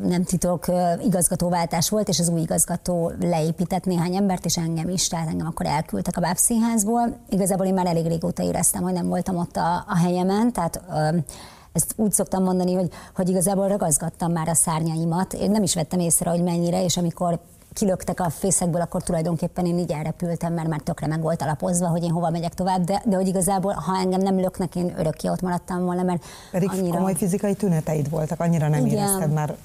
nem 0.03 0.23
titok, 0.23 0.65
igazgatóváltás 1.03 1.89
volt, 1.89 2.07
és 2.07 2.19
az 2.19 2.29
új 2.29 2.41
igazgató 2.41 3.11
leépített 3.19 3.85
néhány 3.85 4.15
embert, 4.15 4.45
és 4.45 4.57
engem 4.57 4.89
is, 4.89 5.07
tehát 5.07 5.27
engem 5.27 5.47
akkor 5.47 5.65
elküldtek 5.65 6.17
a 6.17 6.21
bábszínházból. 6.21 7.17
Igazából 7.29 7.65
én 7.65 7.73
már 7.73 7.85
elég 7.85 8.07
régóta 8.07 8.43
éreztem, 8.43 8.81
hogy 8.81 8.93
nem 8.93 9.07
voltam 9.07 9.37
ott 9.37 9.55
a, 9.55 9.83
a 9.87 9.97
helyemen, 9.97 10.51
tehát 10.53 10.81
ezt 11.71 11.93
úgy 11.95 12.11
szoktam 12.11 12.43
mondani, 12.43 12.73
hogy, 12.73 12.91
hogy 13.15 13.29
igazából 13.29 13.67
ragazgattam 13.67 14.31
már 14.31 14.47
a 14.47 14.55
szárnyaimat. 14.55 15.33
Én 15.33 15.51
nem 15.51 15.63
is 15.63 15.73
vettem 15.73 15.99
észre, 15.99 16.29
hogy 16.29 16.43
mennyire, 16.43 16.83
és 16.83 16.97
amikor 16.97 17.39
kilöktek 17.73 18.19
a 18.19 18.29
fészekből, 18.29 18.81
akkor 18.81 19.03
tulajdonképpen 19.03 19.65
én 19.65 19.77
így 19.77 19.91
elrepültem, 19.91 20.53
mert 20.53 20.67
már 20.67 20.79
tökre 20.79 21.07
meg 21.07 21.21
volt 21.21 21.41
alapozva, 21.41 21.87
hogy 21.87 22.03
én 22.03 22.11
hova 22.11 22.29
megyek 22.29 22.53
tovább, 22.53 22.83
de, 22.83 23.01
de 23.05 23.15
hogy 23.15 23.27
igazából, 23.27 23.73
ha 23.73 23.97
engem 23.97 24.21
nem 24.21 24.39
löknek, 24.39 24.75
én 24.75 24.93
örökké 24.97 25.27
ott 25.27 25.41
maradtam 25.41 25.83
volna, 25.83 26.03
mert 26.03 26.23
Pedig 26.51 26.69
annyira... 26.71 26.95
komoly 26.95 27.15
fizikai 27.15 27.53
tüneteid 27.53 28.09
voltak, 28.09 28.39
annyira 28.39 28.67
nem 28.67 28.85
Igen. 28.85 28.97
érezted 28.97 29.33
már 29.33 29.55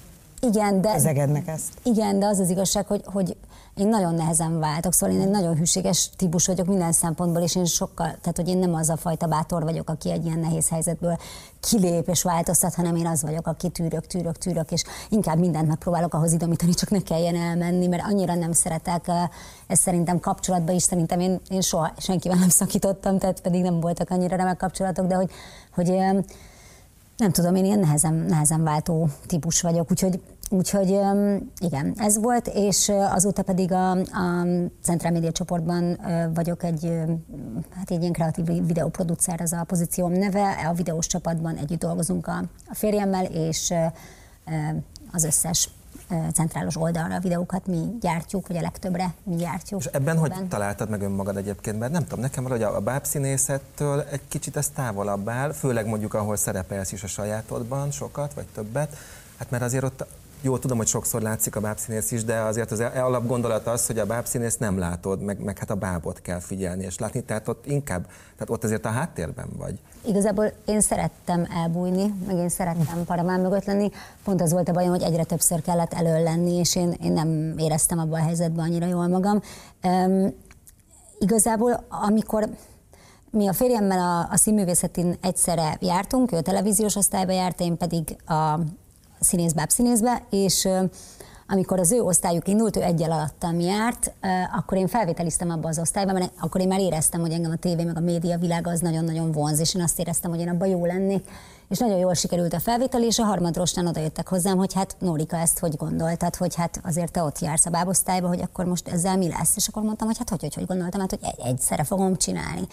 igen, 0.40 0.80
de, 0.80 0.88
ezegednek 0.88 1.48
ezt. 1.48 1.72
Igen, 1.82 2.18
de 2.18 2.26
az 2.26 2.38
az 2.38 2.50
igazság, 2.50 2.86
hogy, 2.86 3.02
hogy 3.04 3.36
én 3.74 3.88
nagyon 3.88 4.14
nehezen 4.14 4.58
váltok, 4.58 4.92
szóval 4.92 5.16
én 5.16 5.22
egy 5.22 5.30
nagyon 5.30 5.56
hűséges 5.56 6.10
típus 6.16 6.46
vagyok 6.46 6.66
minden 6.66 6.92
szempontból, 6.92 7.42
és 7.42 7.56
én 7.56 7.64
sokkal, 7.64 8.06
tehát 8.06 8.36
hogy 8.36 8.48
én 8.48 8.58
nem 8.58 8.74
az 8.74 8.88
a 8.88 8.96
fajta 8.96 9.26
bátor 9.26 9.62
vagyok, 9.62 9.88
aki 9.88 10.10
egy 10.10 10.24
ilyen 10.24 10.38
nehéz 10.38 10.68
helyzetből 10.68 11.16
kilép 11.60 12.08
és 12.08 12.22
változtat, 12.22 12.74
hanem 12.74 12.96
én 12.96 13.06
az 13.06 13.22
vagyok, 13.22 13.46
aki 13.46 13.68
tűrök, 13.68 14.06
tűrök, 14.06 14.38
tűrök, 14.38 14.70
és 14.72 14.84
inkább 15.08 15.38
mindent 15.38 15.68
megpróbálok 15.68 16.14
ahhoz 16.14 16.32
idomítani, 16.32 16.74
csak 16.74 16.90
ne 16.90 17.00
kelljen 17.00 17.36
elmenni, 17.36 17.86
mert 17.86 18.04
annyira 18.06 18.34
nem 18.34 18.52
szeretek, 18.52 19.10
ez 19.66 19.78
szerintem 19.78 20.20
kapcsolatban 20.20 20.74
is, 20.74 20.82
szerintem 20.82 21.20
én, 21.20 21.40
én 21.48 21.60
soha 21.60 21.92
senkivel 21.98 22.38
nem 22.38 22.48
szakítottam, 22.48 23.18
tehát 23.18 23.40
pedig 23.40 23.62
nem 23.62 23.80
voltak 23.80 24.10
annyira 24.10 24.36
remek 24.36 24.56
kapcsolatok, 24.56 25.06
de 25.06 25.14
hogy, 25.14 25.30
hogy 25.70 25.88
nem 27.16 27.30
tudom, 27.30 27.54
én 27.54 27.64
ilyen 27.64 27.78
nehezen, 27.78 28.14
nehezen 28.14 28.62
váltó 28.62 29.08
típus 29.26 29.60
vagyok, 29.60 29.90
úgyhogy 29.90 30.20
Úgyhogy 30.50 30.88
igen, 31.58 31.94
ez 31.96 32.18
volt, 32.18 32.48
és 32.54 32.92
azóta 33.10 33.42
pedig 33.42 33.72
a, 33.72 33.90
a 33.90 34.46
Central 34.82 35.12
Media 35.12 35.32
csoportban 35.32 35.98
vagyok 36.34 36.62
egy, 36.62 36.90
hát 37.74 37.90
egy 37.90 38.00
ilyen 38.00 38.12
kreatív 38.12 38.44
videóproducer, 38.66 39.40
ez 39.40 39.52
a 39.52 39.64
pozícióm 39.64 40.12
neve. 40.12 40.68
A 40.70 40.72
videós 40.72 41.06
csapatban 41.06 41.56
együtt 41.56 41.80
dolgozunk 41.80 42.26
a, 42.26 42.38
a 42.66 42.74
férjemmel, 42.74 43.24
és 43.24 43.74
az 45.12 45.24
összes 45.24 45.68
centrálos 46.34 46.76
oldalra 46.76 47.14
a 47.14 47.20
videókat 47.20 47.66
mi 47.66 47.96
gyártjuk, 48.00 48.46
vagy 48.46 48.56
a 48.56 48.60
legtöbbre 48.60 49.14
mi 49.22 49.34
gyártjuk. 49.34 49.80
És 49.80 49.86
ebben, 49.86 50.16
ebben. 50.16 50.18
hogy 50.18 50.48
találtad 50.48 50.88
meg 50.88 51.02
önmagad 51.02 51.36
egyébként? 51.36 51.78
Mert 51.78 51.92
nem 51.92 52.02
tudom, 52.02 52.20
nekem 52.20 52.42
valahogy 52.42 52.62
a 52.62 52.80
bábszínészettől 52.80 54.00
egy 54.10 54.28
kicsit 54.28 54.56
ez 54.56 54.68
távolabb 54.68 55.28
áll, 55.28 55.52
főleg 55.52 55.86
mondjuk 55.86 56.14
ahol 56.14 56.36
szerepelsz 56.36 56.92
is 56.92 57.02
a 57.02 57.06
sajátodban 57.06 57.90
sokat, 57.90 58.34
vagy 58.34 58.46
többet. 58.54 58.96
Hát 59.38 59.50
mert 59.50 59.62
azért 59.62 59.84
ott 59.84 60.06
jó, 60.44 60.58
tudom, 60.58 60.76
hogy 60.76 60.86
sokszor 60.86 61.22
látszik 61.22 61.56
a 61.56 61.60
bábszínész 61.60 62.10
is, 62.10 62.24
de 62.24 62.40
azért 62.40 62.70
az 62.70 62.80
e- 62.80 63.04
alapgondolat 63.04 63.66
az, 63.66 63.86
hogy 63.86 63.98
a 63.98 64.06
bábszínész 64.06 64.56
nem 64.56 64.78
látod, 64.78 65.20
meg, 65.20 65.38
meg 65.38 65.58
hát 65.58 65.70
a 65.70 65.74
bábot 65.74 66.20
kell 66.20 66.38
figyelni 66.38 66.84
és 66.84 66.98
látni, 66.98 67.22
tehát 67.22 67.48
ott 67.48 67.66
inkább, 67.66 68.06
tehát 68.32 68.50
ott 68.50 68.64
azért 68.64 68.84
a 68.84 68.88
háttérben 68.88 69.48
vagy. 69.58 69.78
Igazából 70.06 70.52
én 70.66 70.80
szerettem 70.80 71.46
elbújni, 71.54 72.14
meg 72.26 72.36
én 72.36 72.48
szerettem 72.48 73.04
paramán 73.04 73.40
mögött 73.40 73.64
lenni. 73.64 73.90
Pont 74.24 74.40
az 74.40 74.52
volt 74.52 74.68
a 74.68 74.72
bajom, 74.72 74.90
hogy 74.90 75.02
egyre 75.02 75.24
többször 75.24 75.62
kellett 75.62 75.92
elől 75.92 76.22
lenni, 76.22 76.54
és 76.54 76.76
én, 76.76 76.96
én 77.02 77.12
nem 77.12 77.54
éreztem 77.58 77.98
abban 77.98 78.20
a 78.20 78.24
helyzetben 78.24 78.64
annyira 78.64 78.86
jól 78.86 79.06
magam. 79.06 79.42
Um, 79.82 80.34
igazából, 81.18 81.84
amikor 81.88 82.48
mi 83.30 83.48
a 83.48 83.52
férjemmel 83.52 83.98
a, 83.98 84.32
a 84.32 84.36
színművészetén 84.36 85.16
egyszerre 85.20 85.76
jártunk, 85.80 86.32
ő 86.32 86.36
a 86.36 86.42
televíziós 86.42 86.96
osztályba 86.96 87.32
járt, 87.32 87.60
én 87.60 87.76
pedig 87.76 88.16
a 88.26 88.58
színészbáb 89.24 89.70
színészbe, 89.70 90.22
és 90.30 90.68
amikor 91.48 91.78
az 91.78 91.92
ő 91.92 92.00
osztályuk 92.00 92.48
indult, 92.48 92.76
ő 92.76 92.82
egyel 92.82 93.12
alattam 93.12 93.60
járt, 93.60 94.12
akkor 94.56 94.78
én 94.78 94.86
felvételiztem 94.86 95.50
abba 95.50 95.68
az 95.68 95.78
osztályba, 95.78 96.12
mert 96.12 96.32
akkor 96.40 96.60
én 96.60 96.68
már 96.68 96.80
éreztem, 96.80 97.20
hogy 97.20 97.32
engem 97.32 97.50
a 97.50 97.56
tévé 97.56 97.84
meg 97.84 97.96
a 97.96 98.00
média 98.00 98.38
világa 98.38 98.70
az 98.70 98.80
nagyon-nagyon 98.80 99.32
vonz, 99.32 99.60
és 99.60 99.74
én 99.74 99.82
azt 99.82 99.98
éreztem, 99.98 100.30
hogy 100.30 100.40
én 100.40 100.48
abban 100.48 100.68
jó 100.68 100.84
lennék. 100.86 101.24
És 101.68 101.78
nagyon 101.78 101.98
jól 101.98 102.14
sikerült 102.14 102.52
a 102.52 102.60
felvétel, 102.60 103.02
és 103.02 103.18
a 103.18 103.24
harmadrostán 103.24 103.86
oda 103.86 104.00
jöttek 104.00 104.28
hozzám, 104.28 104.56
hogy 104.56 104.72
hát 104.72 104.96
Nórika 104.98 105.36
ezt 105.36 105.58
hogy 105.58 105.76
gondoltad, 105.76 106.36
hogy 106.36 106.54
hát 106.54 106.80
azért 106.84 107.12
te 107.12 107.22
ott 107.22 107.38
jársz 107.38 107.66
a 107.66 107.70
bábosztályba, 107.70 108.28
hogy 108.28 108.40
akkor 108.40 108.64
most 108.64 108.88
ezzel 108.88 109.16
mi 109.16 109.28
lesz. 109.28 109.56
És 109.56 109.68
akkor 109.68 109.82
mondtam, 109.82 110.06
hogy 110.06 110.18
hát 110.18 110.28
hogy, 110.28 110.40
hogy, 110.40 110.54
hogy 110.54 110.66
gondoltam, 110.66 111.00
hát 111.00 111.10
hogy 111.10 111.18
egy, 111.22 111.46
egyszerre 111.46 111.84
fogom 111.84 112.16
csinálni. 112.16 112.66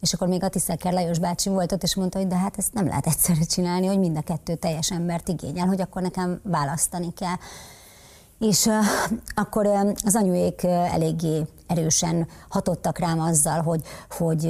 És 0.00 0.12
akkor 0.12 0.28
még 0.28 0.42
a 0.42 0.48
Tiszeker 0.48 0.92
Lajos 0.92 1.18
bácsi 1.18 1.48
volt 1.48 1.72
ott, 1.72 1.82
és 1.82 1.94
mondta, 1.94 2.18
hogy 2.18 2.26
de 2.26 2.36
hát 2.36 2.58
ezt 2.58 2.72
nem 2.72 2.86
lehet 2.86 3.06
egyszerre 3.06 3.44
csinálni, 3.44 3.86
hogy 3.86 3.98
mind 3.98 4.16
a 4.16 4.22
kettő 4.22 4.54
teljes 4.54 4.90
embert 4.90 5.28
igényel, 5.28 5.66
hogy 5.66 5.80
akkor 5.80 6.02
nekem 6.02 6.40
választani 6.42 7.12
kell. 7.12 7.36
És 8.38 8.68
akkor 9.34 9.66
az 10.04 10.14
anyuék 10.14 10.64
eléggé 10.64 11.46
erősen 11.66 12.26
hatottak 12.48 12.98
rám 12.98 13.20
azzal, 13.20 13.62
hogy, 13.62 13.82
hogy 14.10 14.48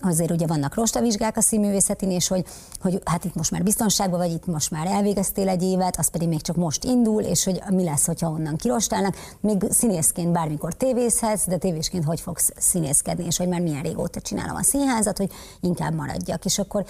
azért 0.00 0.30
ugye 0.30 0.46
vannak 0.46 0.74
rostavizsgák 0.74 1.36
a 1.36 1.40
színművészetén, 1.40 2.10
és 2.10 2.28
hogy, 2.28 2.44
hogy 2.80 3.00
hát 3.04 3.24
itt 3.24 3.34
most 3.34 3.50
már 3.50 3.62
biztonságban 3.62 4.18
vagy, 4.18 4.32
itt 4.32 4.46
most 4.46 4.70
már 4.70 4.86
elvégeztél 4.86 5.48
egy 5.48 5.62
évet, 5.62 5.98
az 5.98 6.08
pedig 6.08 6.28
még 6.28 6.40
csak 6.40 6.56
most 6.56 6.84
indul, 6.84 7.22
és 7.22 7.44
hogy 7.44 7.62
mi 7.70 7.84
lesz, 7.84 8.06
hogyha 8.06 8.30
onnan 8.30 8.56
kirostálnak. 8.56 9.16
Még 9.40 9.64
színészként 9.70 10.32
bármikor 10.32 10.74
tévészhetsz, 10.74 11.46
de 11.46 11.56
tévésként 11.56 12.04
hogy 12.04 12.20
fogsz 12.20 12.52
színészkedni, 12.56 13.24
és 13.24 13.36
hogy 13.36 13.48
már 13.48 13.60
milyen 13.60 13.82
régóta 13.82 14.20
csinálom 14.20 14.56
a 14.56 14.62
színházat, 14.62 15.16
hogy 15.16 15.32
inkább 15.60 15.94
maradjak. 15.94 16.44
És 16.44 16.58
akkor 16.58 16.84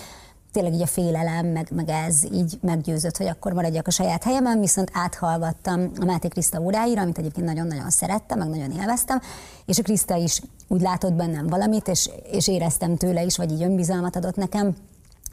tényleg 0.57 0.75
így 0.75 0.83
a 0.83 0.87
félelem, 0.87 1.47
meg, 1.47 1.69
meg 1.75 1.89
ez 1.89 2.25
így 2.33 2.59
meggyőzött, 2.61 3.17
hogy 3.17 3.27
akkor 3.27 3.53
maradjak 3.53 3.87
a 3.87 3.91
saját 3.91 4.23
helyemen, 4.23 4.61
viszont 4.61 4.91
áthallgattam 4.93 5.91
a 6.01 6.05
Máté 6.05 6.29
Kriszta 6.29 6.61
óráira, 6.61 7.01
amit 7.01 7.19
egyébként 7.19 7.47
nagyon-nagyon 7.47 7.91
szerettem, 7.91 8.39
meg 8.39 8.49
nagyon 8.49 8.71
élveztem, 8.71 9.21
és 9.67 9.79
a 9.79 9.83
Kriszta 9.83 10.17
is 10.17 10.41
úgy 10.69 10.81
látott 10.81 11.13
bennem 11.13 11.47
valamit, 11.47 11.89
és, 11.89 12.11
és 12.31 12.49
éreztem 12.49 12.97
tőle 12.97 13.23
is, 13.23 13.37
vagy 13.37 13.53
így 13.53 13.63
önbizalmat 13.63 14.17
adott 14.17 14.37
nekem, 14.37 14.77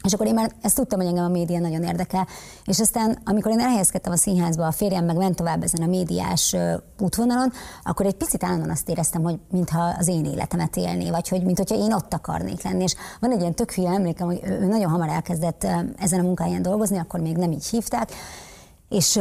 és 0.04 0.12
akkor 0.12 0.26
én 0.26 0.34
már 0.34 0.52
ezt 0.62 0.76
tudtam, 0.76 0.98
hogy 0.98 1.08
engem 1.08 1.24
a 1.24 1.28
média 1.28 1.60
nagyon 1.60 1.82
érdekel. 1.82 2.26
És 2.64 2.80
aztán, 2.80 3.18
amikor 3.24 3.50
én 3.50 3.60
elhelyezkedtem 3.60 4.12
a 4.12 4.16
színházba, 4.16 4.66
a 4.66 4.72
férjem 4.72 5.04
meg 5.04 5.16
ment 5.16 5.36
tovább 5.36 5.62
ezen 5.62 5.82
a 5.82 5.86
médiás 5.86 6.56
útvonalon, 7.00 7.52
akkor 7.84 8.06
egy 8.06 8.14
picit 8.14 8.44
állandóan 8.44 8.70
azt 8.70 8.88
éreztem, 8.88 9.22
hogy 9.22 9.38
mintha 9.50 9.94
az 9.98 10.08
én 10.08 10.24
életemet 10.24 10.76
élné, 10.76 11.10
vagy 11.10 11.28
hogy 11.28 11.42
mintha 11.42 11.74
én 11.74 11.92
ott 11.92 12.14
akarnék 12.14 12.62
lenni. 12.62 12.82
És 12.82 12.94
van 13.20 13.32
egy 13.32 13.40
ilyen 13.40 13.54
tök 13.54 13.72
hülye 13.72 13.90
emlékem, 13.90 14.26
hogy 14.26 14.40
ő 14.44 14.66
nagyon 14.66 14.90
hamar 14.90 15.08
elkezdett 15.08 15.66
ezen 15.98 16.20
a 16.20 16.22
munkáján 16.22 16.62
dolgozni, 16.62 16.98
akkor 16.98 17.20
még 17.20 17.36
nem 17.36 17.52
így 17.52 17.66
hívták, 17.66 18.10
és 18.88 19.20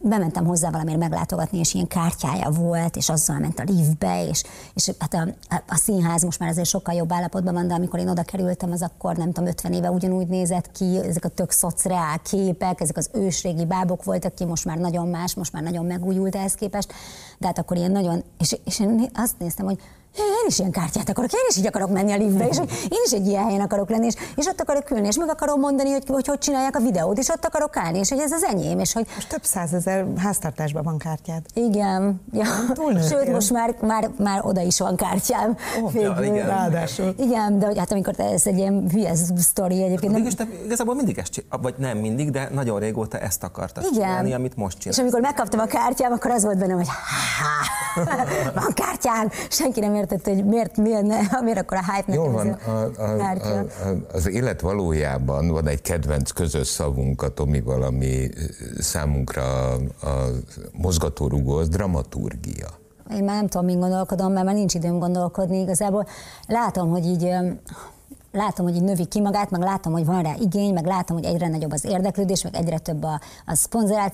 bementem 0.00 0.44
hozzá 0.44 0.70
valamiért 0.70 1.00
meglátogatni, 1.00 1.58
és 1.58 1.74
ilyen 1.74 1.86
kártyája 1.86 2.50
volt, 2.50 2.96
és 2.96 3.08
azzal 3.08 3.38
ment 3.38 3.58
a 3.58 3.62
liftbe, 3.66 4.26
és, 4.28 4.42
és 4.74 4.90
hát 4.98 5.14
a, 5.14 5.28
a, 5.68 5.76
színház 5.76 6.22
most 6.22 6.38
már 6.38 6.48
azért 6.48 6.66
sokkal 6.66 6.94
jobb 6.94 7.12
állapotban 7.12 7.54
van, 7.54 7.68
de 7.68 7.74
amikor 7.74 7.98
én 7.98 8.08
oda 8.08 8.22
kerültem, 8.22 8.72
az 8.72 8.82
akkor 8.82 9.16
nem 9.16 9.32
tudom, 9.32 9.48
50 9.48 9.72
éve 9.72 9.90
ugyanúgy 9.90 10.26
nézett 10.26 10.72
ki, 10.72 10.98
ezek 11.04 11.24
a 11.24 11.28
tök 11.28 11.50
szociál 11.50 12.18
képek, 12.18 12.80
ezek 12.80 12.96
az 12.96 13.10
ősrégi 13.12 13.64
bábok 13.64 14.04
voltak 14.04 14.34
ki, 14.34 14.44
most 14.44 14.64
már 14.64 14.78
nagyon 14.78 15.08
más, 15.08 15.34
most 15.34 15.52
már 15.52 15.62
nagyon 15.62 15.86
megújult 15.86 16.36
ehhez 16.36 16.54
képest, 16.54 16.92
de 17.38 17.46
hát 17.46 17.58
akkor 17.58 17.76
ilyen 17.76 17.92
nagyon, 17.92 18.24
és, 18.38 18.56
és 18.64 18.80
én 18.80 19.10
azt 19.14 19.38
néztem, 19.38 19.66
hogy 19.66 19.78
én 20.16 20.46
is 20.46 20.58
ilyen 20.58 20.70
kártyát 20.70 21.08
akarok, 21.08 21.32
én 21.32 21.46
is 21.48 21.56
így 21.56 21.66
akarok 21.66 21.90
menni 21.90 22.12
a 22.12 22.16
liftbe, 22.16 22.46
és 22.46 22.58
hogy 22.58 22.70
én 22.82 23.02
is 23.04 23.12
egy 23.12 23.26
ilyen 23.26 23.44
helyen 23.44 23.60
akarok 23.60 23.90
lenni, 23.90 24.06
és, 24.06 24.14
és 24.36 24.46
ott 24.46 24.60
akarok 24.60 24.90
ülni, 24.90 25.06
és 25.06 25.16
meg 25.16 25.28
akarom 25.28 25.60
mondani, 25.60 25.90
hogy, 25.90 26.04
hogy 26.06 26.26
hogy 26.26 26.38
csinálják 26.38 26.76
a 26.76 26.80
videót, 26.80 27.18
és 27.18 27.28
ott 27.28 27.44
akarok 27.44 27.76
állni, 27.76 27.98
és 27.98 28.08
hogy 28.08 28.18
ez 28.18 28.32
az 28.32 28.42
enyém, 28.42 28.78
és 28.78 28.92
hogy... 28.92 29.06
Most 29.14 29.28
több 29.28 29.44
százezer 29.44 30.06
háztartásban 30.16 30.82
van 30.82 30.98
kártyád. 30.98 31.42
Igen. 31.54 32.20
Ja. 32.32 32.44
Sőt, 33.08 33.32
most 33.32 33.52
már, 33.52 33.74
már, 33.80 34.10
már 34.18 34.40
oda 34.44 34.60
is 34.60 34.78
van 34.78 34.96
kártyám. 34.96 35.56
Oh, 35.82 35.94
ja, 35.94 36.16
igen. 36.22 36.46
Ráadásul. 36.46 37.14
Igen, 37.18 37.58
de 37.58 37.66
hogy 37.66 37.78
hát 37.78 37.92
amikor 37.92 38.14
ez 38.16 38.46
egy 38.46 38.58
ilyen 38.58 38.88
hülye 38.90 39.14
sztori 39.36 39.82
egyébként. 39.82 40.12
Nem... 40.12 40.28
te 40.28 40.46
igazából 40.64 40.94
mindig 40.94 41.18
ezt 41.18 41.32
csinál, 41.32 41.58
vagy 41.62 41.74
nem 41.78 41.98
mindig, 41.98 42.30
de 42.30 42.48
nagyon 42.52 42.78
régóta 42.78 43.18
ezt 43.18 43.44
akartad 43.44 43.82
igen. 43.82 43.94
csinálni, 43.94 44.32
amit 44.32 44.56
most 44.56 44.78
csinálsz. 44.78 44.96
És 44.96 45.02
amikor 45.02 45.20
megkaptam 45.20 45.60
a 45.60 45.66
kártyám, 45.66 46.12
akkor 46.12 46.30
az 46.30 46.44
volt 46.44 46.58
bennem, 46.58 46.76
hogy 46.76 46.88
van 48.54 48.72
kártyám, 48.74 49.30
senki 49.48 49.80
nem 49.80 49.94
értette, 49.98 50.34
hogy 50.34 50.44
miért, 50.44 50.76
miért, 50.76 51.02
ne, 51.02 51.18
miért 51.44 51.58
akkor 51.58 51.76
a 51.76 51.92
hype 51.92 52.12
Jó 52.12 52.30
van, 52.30 52.48
a, 52.48 52.70
a, 52.96 53.30
a, 53.30 53.64
az 54.12 54.28
élet 54.28 54.60
valójában 54.60 55.48
van 55.48 55.68
egy 55.68 55.82
kedvenc 55.82 56.30
közös 56.30 56.66
szavunk 56.66 57.22
a 57.22 57.28
Tomival, 57.28 57.82
ami 57.82 58.28
számunkra 58.78 59.42
a, 59.42 59.74
a 60.06 60.26
mozgatórugó, 60.72 61.56
az 61.56 61.68
dramaturgia. 61.68 62.68
Én 63.10 63.24
már 63.24 63.36
nem 63.36 63.48
tudom, 63.48 63.66
mint 63.66 63.80
gondolkodom, 63.80 64.32
mert 64.32 64.44
már 64.44 64.54
nincs 64.54 64.74
időm 64.74 64.98
gondolkodni 64.98 65.60
igazából. 65.60 66.06
Látom, 66.46 66.90
hogy 66.90 67.06
így 67.06 67.30
látom, 68.38 68.66
hogy 68.66 68.74
így 68.74 68.82
növi 68.82 69.04
ki 69.04 69.20
magát, 69.20 69.50
meg 69.50 69.60
látom, 69.60 69.92
hogy 69.92 70.04
van 70.04 70.22
rá 70.22 70.34
igény, 70.40 70.72
meg 70.72 70.86
látom, 70.86 71.16
hogy 71.16 71.26
egyre 71.26 71.48
nagyobb 71.48 71.72
az 71.72 71.84
érdeklődés, 71.84 72.42
meg 72.42 72.54
egyre 72.56 72.78
több 72.78 73.02
a, 73.02 73.20
a 73.46 73.54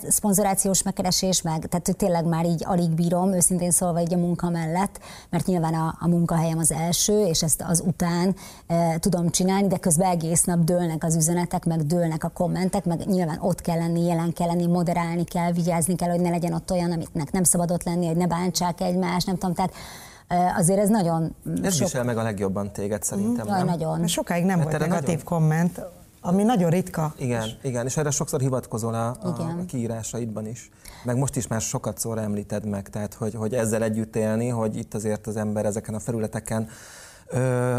szponzorációs 0.08 0.82
megkeresés, 0.82 1.42
meg 1.42 1.66
tehát 1.68 1.86
hogy 1.86 1.96
tényleg 1.96 2.24
már 2.24 2.44
így 2.44 2.64
alig 2.66 2.90
bírom, 2.90 3.32
őszintén 3.32 3.70
szólva 3.70 4.00
így 4.00 4.14
a 4.14 4.16
munka 4.16 4.50
mellett, 4.50 5.00
mert 5.30 5.46
nyilván 5.46 5.74
a, 5.74 5.96
a 6.00 6.08
munkahelyem 6.08 6.58
az 6.58 6.72
első, 6.72 7.24
és 7.24 7.42
ezt 7.42 7.64
az 7.68 7.82
után 7.86 8.34
e, 8.66 8.98
tudom 8.98 9.30
csinálni, 9.30 9.68
de 9.68 9.76
közben 9.76 10.10
egész 10.10 10.44
nap 10.44 10.58
dőlnek 10.58 11.04
az 11.04 11.16
üzenetek, 11.16 11.64
meg 11.64 11.86
dőlnek 11.86 12.24
a 12.24 12.28
kommentek, 12.28 12.84
meg 12.84 13.06
nyilván 13.06 13.38
ott 13.40 13.60
kell 13.60 13.78
lenni, 13.78 14.06
jelen 14.06 14.32
kell 14.32 14.46
lenni, 14.46 14.66
moderálni 14.66 15.24
kell, 15.24 15.52
vigyázni 15.52 15.94
kell, 15.94 16.10
hogy 16.10 16.20
ne 16.20 16.30
legyen 16.30 16.52
ott 16.52 16.70
olyan, 16.70 16.92
amit 16.92 17.32
nem 17.32 17.44
szabad 17.44 17.70
ott 17.70 17.82
lenni, 17.82 18.06
hogy 18.06 18.16
ne 18.16 18.26
bántsák 18.26 18.80
egymást, 18.80 19.26
nem 19.26 19.36
tudom, 19.36 19.54
tehát 19.54 19.72
azért 20.56 20.78
ez 20.78 20.88
nagyon 20.88 21.34
Ez 21.62 21.74
sok... 21.74 21.86
visel 21.86 22.04
meg 22.04 22.16
a 22.16 22.22
legjobban 22.22 22.72
téged 22.72 23.02
szerintem, 23.02 23.46
Jaj, 23.46 23.56
nem? 23.56 23.66
nagyon. 23.66 23.98
Mert 23.98 24.12
sokáig 24.12 24.44
nem 24.44 24.58
Mert 24.58 24.70
volt 24.70 24.82
negatív 24.82 25.06
nagyon... 25.06 25.24
komment, 25.24 25.80
ami 26.20 26.42
nagyon 26.42 26.70
ritka. 26.70 27.14
Igen, 27.16 27.42
és... 27.42 27.54
igen, 27.62 27.86
és 27.86 27.96
erre 27.96 28.10
sokszor 28.10 28.40
hivatkozol 28.40 28.94
a, 28.94 29.06
a 29.06 29.64
kiírásaidban 29.66 30.46
is. 30.46 30.70
Meg 31.04 31.16
most 31.16 31.36
is 31.36 31.46
már 31.46 31.60
sokat 31.60 31.98
szóra 31.98 32.20
említed 32.20 32.66
meg, 32.66 32.88
tehát 32.88 33.14
hogy, 33.14 33.34
hogy 33.34 33.54
ezzel 33.54 33.82
együtt 33.82 34.16
élni, 34.16 34.48
hogy 34.48 34.76
itt 34.76 34.94
azért 34.94 35.26
az 35.26 35.36
ember 35.36 35.64
ezeken 35.64 35.94
a 35.94 35.98
felületeken 35.98 36.68
ö, 37.26 37.76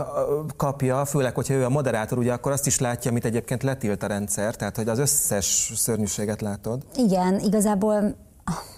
kapja, 0.58 1.06
főleg, 1.06 1.36
hogyha 1.36 1.54
ő 1.54 1.66
a 1.66 1.70
moderátor, 1.70 2.18
ugye 2.18 2.34
akkor 2.34 2.52
azt 2.52 2.68
is 2.68 2.80
látja, 2.80 3.12
amit 3.12 3.26
egyébként 3.26 3.64
letilt 3.64 4.04
a 4.04 4.08
rendszer, 4.08 4.56
tehát 4.56 4.76
hogy 4.76 4.90
az 4.90 5.00
összes 5.00 5.72
szörnyűséget 5.76 6.42
látod. 6.42 6.82
Igen, 6.96 7.40
igazából 7.40 8.16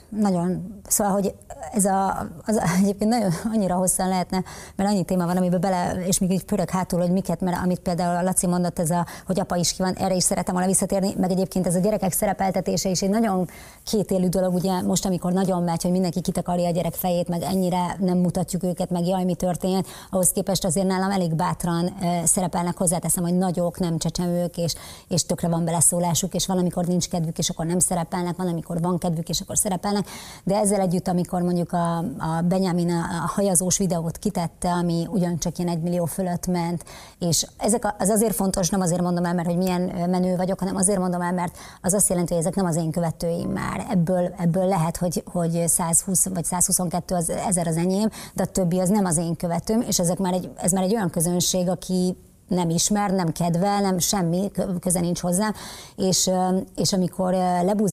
nagyon, 0.10 0.80
szóval, 0.88 1.14
hogy 1.14 1.34
ez 1.74 1.86
a, 1.86 2.28
az 2.46 2.62
egyébként 2.82 3.10
nagyon 3.10 3.32
annyira 3.54 3.76
hosszan 3.76 4.08
lehetne, 4.08 4.44
mert 4.76 4.90
annyi 4.90 5.04
téma 5.04 5.26
van, 5.26 5.38
amiben 5.38 5.60
bele, 5.60 6.06
és 6.06 6.20
még 6.20 6.32
így 6.32 6.44
pörög 6.44 6.70
hátul, 6.70 7.00
hogy 7.00 7.12
miket, 7.12 7.42
mert 7.42 7.58
amit 7.64 7.80
például 7.80 8.16
a 8.16 8.22
Laci 8.22 8.48
mondott, 8.48 8.80
ez 8.80 8.90
a, 8.90 9.06
hogy 9.26 9.40
apa 9.40 9.56
is 9.56 9.74
ki 9.74 9.82
van, 9.82 9.94
erre 9.94 10.16
is 10.16 10.24
szeretem 10.24 10.54
volna 10.54 10.70
visszatérni, 10.70 11.14
meg 11.18 11.32
egyébként 11.32 11.68
ez 11.68 11.76
a 11.76 11.80
gyerekek 11.80 12.12
szerepeltetése 12.12 12.90
is 12.90 13.02
egy 13.02 13.10
nagyon 13.10 13.48
kétélű 13.84 14.28
dolog, 14.28 14.54
ugye 14.54 14.82
most, 14.82 15.06
amikor 15.06 15.32
nagyon 15.32 15.64
megy, 15.64 15.82
hogy 15.82 15.92
mindenki 15.92 16.22
kitakarja 16.22 16.68
a 16.68 16.72
gyerek 16.72 16.94
fejét, 16.94 17.28
meg 17.28 17.42
ennyire 17.42 17.96
nem 18.00 18.18
mutatjuk 18.18 18.64
őket, 18.64 18.90
meg 18.90 19.06
jaj, 19.08 19.24
mi 19.24 19.36
történt, 19.36 19.88
ahhoz 20.10 20.32
képest 20.32 20.66
azért 20.66 20.88
nálam 20.88 21.12
elég 21.12 21.36
bátran 21.36 21.86
e, 21.86 22.26
szerepelnek, 22.26 22.78
hozzáteszem, 22.78 23.24
hogy 23.24 23.38
nagyok, 23.38 23.80
nem 23.80 23.98
csecsemők, 23.98 24.58
és, 24.58 24.74
és 25.08 25.26
tökre 25.26 25.48
van 25.48 25.66
beleszólásuk, 25.66 26.34
és 26.34 26.46
valamikor 26.46 26.86
nincs 26.86 27.10
kedvük, 27.10 27.38
és 27.38 27.50
akkor 27.50 27.66
nem 27.66 27.80
szerepelnek, 27.80 28.36
van, 28.36 28.48
amikor 28.48 28.82
van 28.82 28.98
kedvük, 28.98 29.30
és 29.30 29.42
akkor 29.42 29.58
szerepelnek, 29.58 29.97
de 30.44 30.56
ezzel 30.56 30.80
együtt, 30.80 31.08
amikor 31.08 31.42
mondjuk 31.42 31.74
a, 31.74 31.98
a 31.98 32.42
Benjamin 32.48 32.90
a, 32.90 33.00
a 33.24 33.32
hajazós 33.36 33.78
videót 33.78 34.18
kitette, 34.18 34.72
ami 34.72 35.08
ugyancsak 35.10 35.58
ilyen 35.58 35.72
egy 35.72 35.82
millió 35.82 36.06
fölött 36.06 36.48
ment, 36.48 36.84
és 37.20 37.48
ezek 37.58 37.86
a, 37.86 37.96
az 38.00 38.10
azért 38.10 38.36
fontos, 38.36 38.70
nem 38.70 38.82
azért 38.82 39.02
mondom 39.02 39.26
el, 39.26 39.34
mert 39.34 39.48
hogy 39.48 39.58
milyen 39.58 39.82
menő 40.10 40.36
vagyok, 40.36 40.60
hanem 40.60 40.76
azért 40.76 41.00
mondom 41.00 41.22
el, 41.22 41.34
mert 41.34 41.58
az 41.82 41.94
azt 41.94 42.10
jelenti, 42.10 42.34
hogy 42.34 42.42
ezek 42.42 42.56
nem 42.56 42.66
az 42.66 42.76
én 42.76 42.92
követőim 42.92 43.50
már. 43.50 43.86
Ebből, 43.90 44.34
ebből 44.38 44.66
lehet, 44.66 44.98
hogy, 44.98 45.24
hogy 45.32 45.64
120 45.68 46.28
vagy 46.28 46.46
122 46.46 47.16
az, 47.16 47.30
ezer 47.30 47.68
az 47.68 47.78
enyém, 47.78 48.10
de 48.34 48.44
a 48.44 48.46
többi 48.46 48.80
az 48.80 48.90
nem 48.90 49.06
az 49.06 49.18
én 49.18 49.36
követőm, 49.36 49.82
és 49.82 50.00
ezek 50.00 50.18
már 50.18 50.34
egy, 50.34 50.50
ez 50.56 50.72
már 50.72 50.84
egy 50.84 50.94
olyan 50.94 51.10
közönség, 51.10 51.70
aki 51.70 52.18
nem 52.48 52.70
ismer, 52.70 53.12
nem 53.12 53.32
kedvel, 53.32 53.82
nem 53.82 53.98
semmi 53.98 54.52
köze 54.80 55.00
nincs 55.00 55.20
hozzá, 55.20 55.54
és, 55.96 56.30
és 56.76 56.94
amikor 56.94 57.34
lebúz 57.64 57.90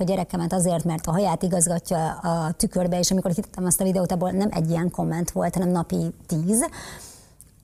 a 0.00 0.04
gyerekemet 0.04 0.52
azért, 0.52 0.84
mert 0.84 1.06
a 1.06 1.10
haját 1.10 1.42
igazgatja 1.42 2.10
a 2.10 2.52
tükörbe, 2.52 2.98
és 2.98 3.10
amikor 3.10 3.30
hittem 3.30 3.64
azt 3.64 3.80
a 3.80 3.84
videót, 3.84 4.12
abból 4.12 4.30
nem 4.30 4.48
egy 4.50 4.70
ilyen 4.70 4.90
komment 4.90 5.30
volt, 5.30 5.54
hanem 5.54 5.68
napi 5.68 6.14
tíz. 6.26 6.66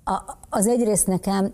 A, 0.05 0.37
az 0.49 0.67
egyrészt 0.67 1.07
nekem 1.07 1.53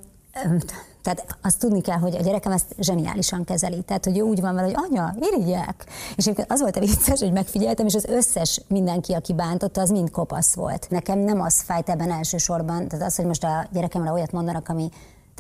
tehát 1.03 1.37
azt 1.43 1.59
tudni 1.59 1.81
kell, 1.81 1.99
hogy 1.99 2.17
a 2.17 2.23
gyerekem 2.23 2.53
ezt 2.53 2.75
zseniálisan 2.79 3.45
kezeli. 3.45 3.83
Tehát, 3.83 4.05
hogy 4.05 4.19
ő 4.19 4.21
úgy 4.21 4.41
van 4.41 4.55
vele, 4.55 4.67
hogy 4.67 4.89
anya, 4.89 5.15
irigyek. 5.21 5.87
És 6.17 6.31
az 6.49 6.61
volt 6.61 6.77
a 6.77 6.81
vicces, 6.81 7.21
hogy 7.21 7.33
megfigyeltem, 7.33 7.87
és 7.87 7.95
az 7.95 8.05
összes 8.05 8.61
mindenki, 8.69 9.13
aki 9.13 9.35
bántotta, 9.35 9.81
az 9.81 9.91
mind 9.91 10.11
kopasz 10.11 10.55
volt. 10.55 10.87
Nekem 10.91 11.19
nem 11.19 11.41
az 11.41 11.61
fájt 11.61 11.89
ebben 11.89 12.11
elsősorban, 12.11 12.89
tehát 12.89 13.07
az, 13.07 13.17
hogy 13.17 13.25
most 13.27 13.45
a 13.45 13.67
gyerekemre 13.73 14.13
olyat 14.13 14.33
mondanak, 14.33 14.69
ami 14.69 14.91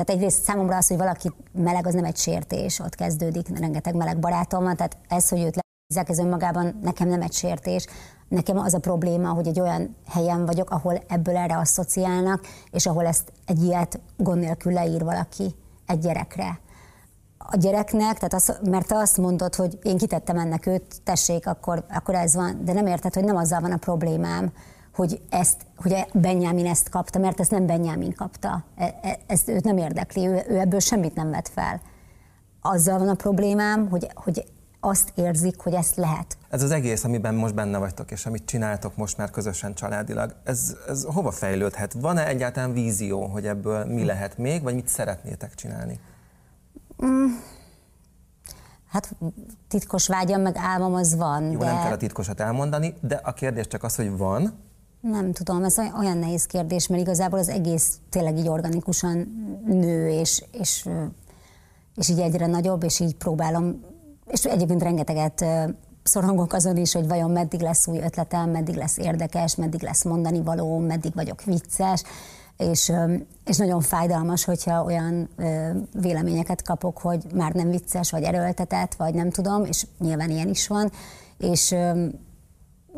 tehát 0.04 0.20
egyrészt 0.20 0.44
számomra 0.44 0.76
az, 0.76 0.88
hogy 0.88 0.96
valaki 0.96 1.32
meleg, 1.52 1.86
az 1.86 1.94
nem 1.94 2.04
egy 2.04 2.16
sértés, 2.16 2.78
ott 2.78 2.94
kezdődik, 2.94 3.58
rengeteg 3.58 3.94
meleg 3.94 4.18
barátom 4.18 4.62
van, 4.62 4.76
tehát 4.76 4.96
ez, 5.08 5.28
hogy 5.28 5.38
őt 5.38 5.56
lehízek, 5.56 6.08
ez 6.08 6.24
önmagában 6.24 6.78
nekem 6.82 7.08
nem 7.08 7.22
egy 7.22 7.32
sértés. 7.32 7.86
Nekem 8.28 8.58
az 8.58 8.74
a 8.74 8.78
probléma, 8.78 9.28
hogy 9.28 9.46
egy 9.46 9.60
olyan 9.60 9.96
helyen 10.08 10.46
vagyok, 10.46 10.70
ahol 10.70 11.02
ebből 11.08 11.36
erre 11.36 11.56
asszociálnak, 11.56 12.46
és 12.70 12.86
ahol 12.86 13.06
ezt 13.06 13.32
egy 13.46 13.62
ilyet 13.62 14.00
gond 14.16 14.40
nélkül 14.40 14.72
leír 14.72 15.04
valaki 15.04 15.54
egy 15.86 15.98
gyerekre. 15.98 16.60
A 17.38 17.56
gyereknek, 17.56 18.18
tehát 18.18 18.34
az, 18.34 18.58
mert 18.64 18.86
te 18.86 18.96
azt 18.96 19.16
mondod, 19.16 19.54
hogy 19.54 19.78
én 19.82 19.98
kitettem 19.98 20.38
ennek 20.38 20.66
őt, 20.66 21.02
tessék, 21.04 21.46
akkor, 21.46 21.84
akkor 21.88 22.14
ez 22.14 22.34
van, 22.34 22.64
de 22.64 22.72
nem 22.72 22.86
érted, 22.86 23.14
hogy 23.14 23.24
nem 23.24 23.36
azzal 23.36 23.60
van 23.60 23.72
a 23.72 23.76
problémám, 23.76 24.52
hogy 24.94 25.20
ezt, 25.30 25.66
hogy 25.76 26.06
Benjamin 26.12 26.66
ezt 26.66 26.88
kapta, 26.88 27.18
mert 27.18 27.40
ezt 27.40 27.50
nem 27.50 27.66
Benjamin 27.66 28.14
kapta. 28.14 28.64
E, 28.76 28.98
e, 29.02 29.18
ezt 29.26 29.48
őt 29.48 29.64
nem 29.64 29.76
érdekli, 29.76 30.26
ő, 30.26 30.44
ő 30.48 30.58
ebből 30.58 30.80
semmit 30.80 31.14
nem 31.14 31.30
vett 31.30 31.48
fel. 31.48 31.80
Azzal 32.60 32.98
van 32.98 33.08
a 33.08 33.14
problémám, 33.14 33.88
hogy, 33.88 34.10
hogy 34.14 34.44
azt 34.80 35.12
érzik, 35.14 35.60
hogy 35.60 35.74
ezt 35.74 35.96
lehet. 35.96 36.38
Ez 36.48 36.62
az 36.62 36.70
egész, 36.70 37.04
amiben 37.04 37.34
most 37.34 37.54
benne 37.54 37.78
vagytok, 37.78 38.10
és 38.10 38.26
amit 38.26 38.44
csináltok 38.44 38.96
most 38.96 39.16
már 39.16 39.30
közösen 39.30 39.74
családilag, 39.74 40.34
ez, 40.44 40.76
ez 40.88 41.04
hova 41.04 41.30
fejlődhet? 41.30 41.92
Van-e 41.92 42.26
egyáltalán 42.26 42.72
vízió, 42.72 43.26
hogy 43.26 43.46
ebből 43.46 43.84
mi 43.84 44.04
lehet 44.04 44.38
még, 44.38 44.62
vagy 44.62 44.74
mit 44.74 44.88
szeretnétek 44.88 45.54
csinálni? 45.54 46.00
Mm. 47.04 47.26
Hát 48.88 49.16
titkos 49.68 50.08
vágyam, 50.08 50.40
meg 50.40 50.56
álmom 50.56 50.94
az 50.94 51.16
van. 51.16 51.50
Jó, 51.50 51.58
de... 51.58 51.64
nem 51.64 51.82
kell 51.82 51.92
a 51.92 51.96
titkosat 51.96 52.40
elmondani, 52.40 52.94
de 53.00 53.14
a 53.14 53.32
kérdés 53.32 53.66
csak 53.66 53.82
az, 53.82 53.96
hogy 53.96 54.16
van, 54.16 54.58
nem 55.00 55.32
tudom, 55.32 55.64
ez 55.64 55.78
olyan 55.98 56.18
nehéz 56.18 56.46
kérdés, 56.46 56.86
mert 56.86 57.02
igazából 57.02 57.38
az 57.38 57.48
egész 57.48 57.98
tényleg 58.10 58.38
így 58.38 58.48
organikusan 58.48 59.16
nő, 59.66 60.08
és, 60.08 60.44
és, 60.52 60.88
és 61.96 62.08
így 62.08 62.18
egyre 62.18 62.46
nagyobb, 62.46 62.82
és 62.82 63.00
így 63.00 63.14
próbálom, 63.14 63.80
és 64.26 64.44
egyébként 64.44 64.82
rengeteget 64.82 65.44
szorongok 66.02 66.52
azon 66.52 66.76
is, 66.76 66.92
hogy 66.92 67.08
vajon 67.08 67.30
meddig 67.30 67.60
lesz 67.60 67.86
új 67.86 67.98
ötletem, 67.98 68.50
meddig 68.50 68.74
lesz 68.74 68.96
érdekes, 68.96 69.54
meddig 69.54 69.82
lesz 69.82 70.04
mondani 70.04 70.42
való, 70.42 70.78
meddig 70.78 71.14
vagyok 71.14 71.44
vicces, 71.44 72.02
és, 72.56 72.92
és 73.44 73.56
nagyon 73.56 73.80
fájdalmas, 73.80 74.44
hogyha 74.44 74.84
olyan 74.84 75.28
véleményeket 75.92 76.62
kapok, 76.62 76.98
hogy 76.98 77.24
már 77.34 77.52
nem 77.52 77.70
vicces, 77.70 78.10
vagy 78.10 78.22
erőltetett, 78.22 78.94
vagy 78.94 79.14
nem 79.14 79.30
tudom, 79.30 79.64
és 79.64 79.86
nyilván 79.98 80.30
ilyen 80.30 80.48
is 80.48 80.68
van, 80.68 80.90
és 81.38 81.74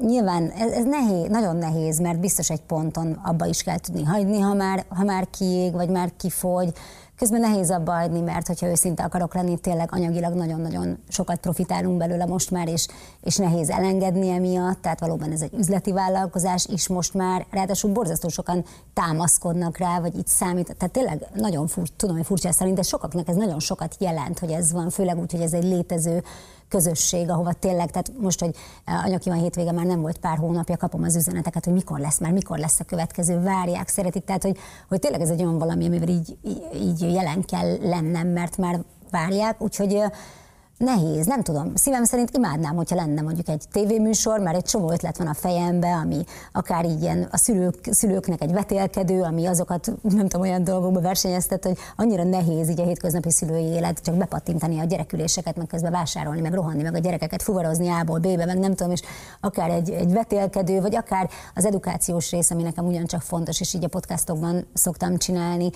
Nyilván 0.00 0.50
ez, 0.50 0.70
ez 0.70 0.84
nehéz, 0.84 1.28
nagyon 1.28 1.56
nehéz, 1.56 1.98
mert 1.98 2.20
biztos 2.20 2.50
egy 2.50 2.62
ponton 2.62 3.20
abba 3.24 3.46
is 3.46 3.62
kell 3.62 3.78
tudni 3.78 4.04
hagyni, 4.04 4.40
ha 4.40 4.54
már, 4.54 4.84
ha 4.88 5.04
már 5.04 5.30
kiég, 5.30 5.72
vagy 5.72 5.88
már 5.88 6.12
kifogy. 6.16 6.72
Közben 7.18 7.40
nehéz 7.40 7.70
abba 7.70 7.92
hagyni, 7.92 8.20
mert 8.20 8.46
hogyha 8.46 8.66
őszinte 8.66 9.02
akarok 9.02 9.34
lenni, 9.34 9.58
tényleg 9.58 9.88
anyagilag 9.92 10.34
nagyon-nagyon 10.34 10.98
sokat 11.08 11.36
profitálunk 11.36 11.96
belőle 11.96 12.26
most 12.26 12.50
már, 12.50 12.68
és, 12.68 12.86
és 13.20 13.36
nehéz 13.36 13.70
elengedni 13.70 14.28
emiatt, 14.28 14.82
tehát 14.82 15.00
valóban 15.00 15.32
ez 15.32 15.42
egy 15.42 15.54
üzleti 15.54 15.92
vállalkozás 15.92 16.66
is 16.66 16.88
most 16.88 17.14
már, 17.14 17.46
ráadásul 17.50 17.92
borzasztó 17.92 18.28
sokan 18.28 18.64
támaszkodnak 18.92 19.78
rá, 19.78 20.00
vagy 20.00 20.18
itt 20.18 20.26
számít, 20.26 20.76
tehát 20.78 20.92
tényleg 20.92 21.26
nagyon 21.34 21.66
fur, 21.66 21.88
tudom, 21.96 22.16
hogy 22.16 22.26
furcsa 22.26 22.52
szerint, 22.52 22.76
de 22.76 22.82
sokaknak 22.82 23.28
ez 23.28 23.36
nagyon 23.36 23.60
sokat 23.60 23.96
jelent, 23.98 24.38
hogy 24.38 24.50
ez 24.50 24.72
van, 24.72 24.90
főleg 24.90 25.18
úgy, 25.18 25.32
hogy 25.32 25.40
ez 25.40 25.52
egy 25.52 25.64
létező 25.64 26.22
közösség, 26.72 27.30
ahova 27.30 27.52
tényleg, 27.52 27.90
tehát 27.90 28.12
most, 28.18 28.40
hogy 28.40 28.54
eh, 28.84 29.04
anyaki 29.04 29.28
van 29.28 29.38
hétvége 29.38 29.72
már 29.72 29.86
nem 29.86 30.00
volt 30.00 30.18
pár 30.18 30.38
hónapja, 30.38 30.76
kapom 30.76 31.02
az 31.02 31.16
üzeneteket, 31.16 31.64
hogy 31.64 31.72
mikor 31.74 31.98
lesz 31.98 32.18
már, 32.18 32.32
mikor 32.32 32.58
lesz 32.58 32.80
a 32.80 32.84
következő, 32.84 33.40
várják, 33.40 33.88
szeretik, 33.88 34.24
tehát 34.24 34.42
hogy, 34.42 34.58
hogy 34.88 34.98
tényleg 34.98 35.20
ez 35.20 35.30
egy 35.30 35.42
olyan 35.42 35.58
valami, 35.58 35.86
amivel 35.86 36.08
így, 36.08 36.36
így 36.74 37.00
jelen 37.00 37.44
kell 37.44 37.76
lennem, 37.80 38.28
mert 38.28 38.56
már 38.56 38.80
várják, 39.10 39.62
úgyhogy 39.62 39.94
eh, 39.94 40.10
Nehéz, 40.84 41.26
nem 41.26 41.42
tudom. 41.42 41.74
Szívem 41.74 42.04
szerint 42.04 42.30
imádnám, 42.36 42.74
hogyha 42.74 42.96
lenne 42.96 43.22
mondjuk 43.22 43.48
egy 43.48 43.64
tévéműsor, 43.72 44.40
mert 44.40 44.56
egy 44.56 44.64
csomó 44.64 44.90
ötlet 44.90 45.18
van 45.18 45.26
a 45.26 45.34
fejembe, 45.34 45.94
ami 45.94 46.24
akár 46.52 46.84
így 46.84 47.02
ilyen 47.02 47.28
a 47.30 47.36
szülők, 47.36 47.88
szülőknek 47.90 48.42
egy 48.42 48.52
vetélkedő, 48.52 49.22
ami 49.22 49.46
azokat, 49.46 49.92
nem 50.02 50.28
tudom, 50.28 50.40
olyan 50.40 50.64
dolgokba 50.64 51.00
versenyeztet, 51.00 51.64
hogy 51.64 51.78
annyira 51.96 52.24
nehéz 52.24 52.68
így 52.68 52.80
a 52.80 52.84
hétköznapi 52.84 53.30
szülői 53.30 53.64
élet, 53.64 54.00
csak 54.02 54.14
bepattintani 54.14 54.78
a 54.80 54.84
gyereküléseket, 54.84 55.56
meg 55.56 55.66
közben 55.66 55.92
vásárolni, 55.92 56.40
meg 56.40 56.54
rohanni, 56.54 56.82
meg 56.82 56.94
a 56.94 56.98
gyerekeket 56.98 57.42
fuvarozni 57.42 57.88
A-ból 57.88 58.18
B-be, 58.18 58.44
meg 58.44 58.58
nem 58.58 58.74
tudom, 58.74 58.92
és 58.92 59.00
akár 59.40 59.70
egy, 59.70 59.90
egy 59.90 60.12
vetélkedő, 60.12 60.80
vagy 60.80 60.96
akár 60.96 61.30
az 61.54 61.64
edukációs 61.66 62.30
rész, 62.30 62.50
ami 62.50 62.62
nekem 62.62 62.86
ugyancsak 62.86 63.20
fontos, 63.20 63.60
és 63.60 63.74
így 63.74 63.84
a 63.84 63.88
podcastokban 63.88 64.66
szoktam 64.74 65.16
csinálni. 65.16 65.70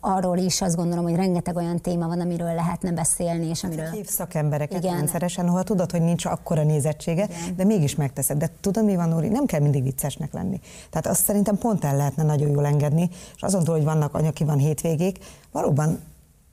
Arról 0.00 0.36
is 0.36 0.60
azt 0.60 0.76
gondolom, 0.76 1.04
hogy 1.04 1.16
rengeteg 1.16 1.56
olyan 1.56 1.80
téma 1.80 2.06
van, 2.06 2.20
amiről 2.20 2.54
lehetne 2.54 2.92
beszélni, 2.92 3.48
és 3.48 3.64
amiről 3.64 3.88
szakembereket 4.10 4.82
Igen. 4.82 4.94
rendszeresen, 4.94 5.48
ahol 5.48 5.62
tudod, 5.62 5.90
hogy 5.90 6.02
nincs 6.02 6.24
akkora 6.24 6.62
nézettsége, 6.62 7.24
Igen. 7.24 7.56
de 7.56 7.64
mégis 7.64 7.94
megteszed. 7.94 8.38
De 8.38 8.50
tudod, 8.60 8.84
mi 8.84 8.96
van, 8.96 9.08
Nóri? 9.08 9.28
Nem 9.28 9.46
kell 9.46 9.60
mindig 9.60 9.82
viccesnek 9.82 10.32
lenni. 10.32 10.60
Tehát 10.90 11.06
azt 11.06 11.24
szerintem 11.24 11.58
pont 11.58 11.84
el 11.84 11.96
lehetne 11.96 12.22
nagyon 12.22 12.50
jól 12.50 12.66
engedni, 12.66 13.10
és 13.36 13.42
azon 13.42 13.64
túl, 13.64 13.74
hogy 13.74 13.84
vannak 13.84 14.14
anyaki 14.14 14.44
van 14.44 14.58
hétvégék, 14.58 15.18
valóban 15.52 15.98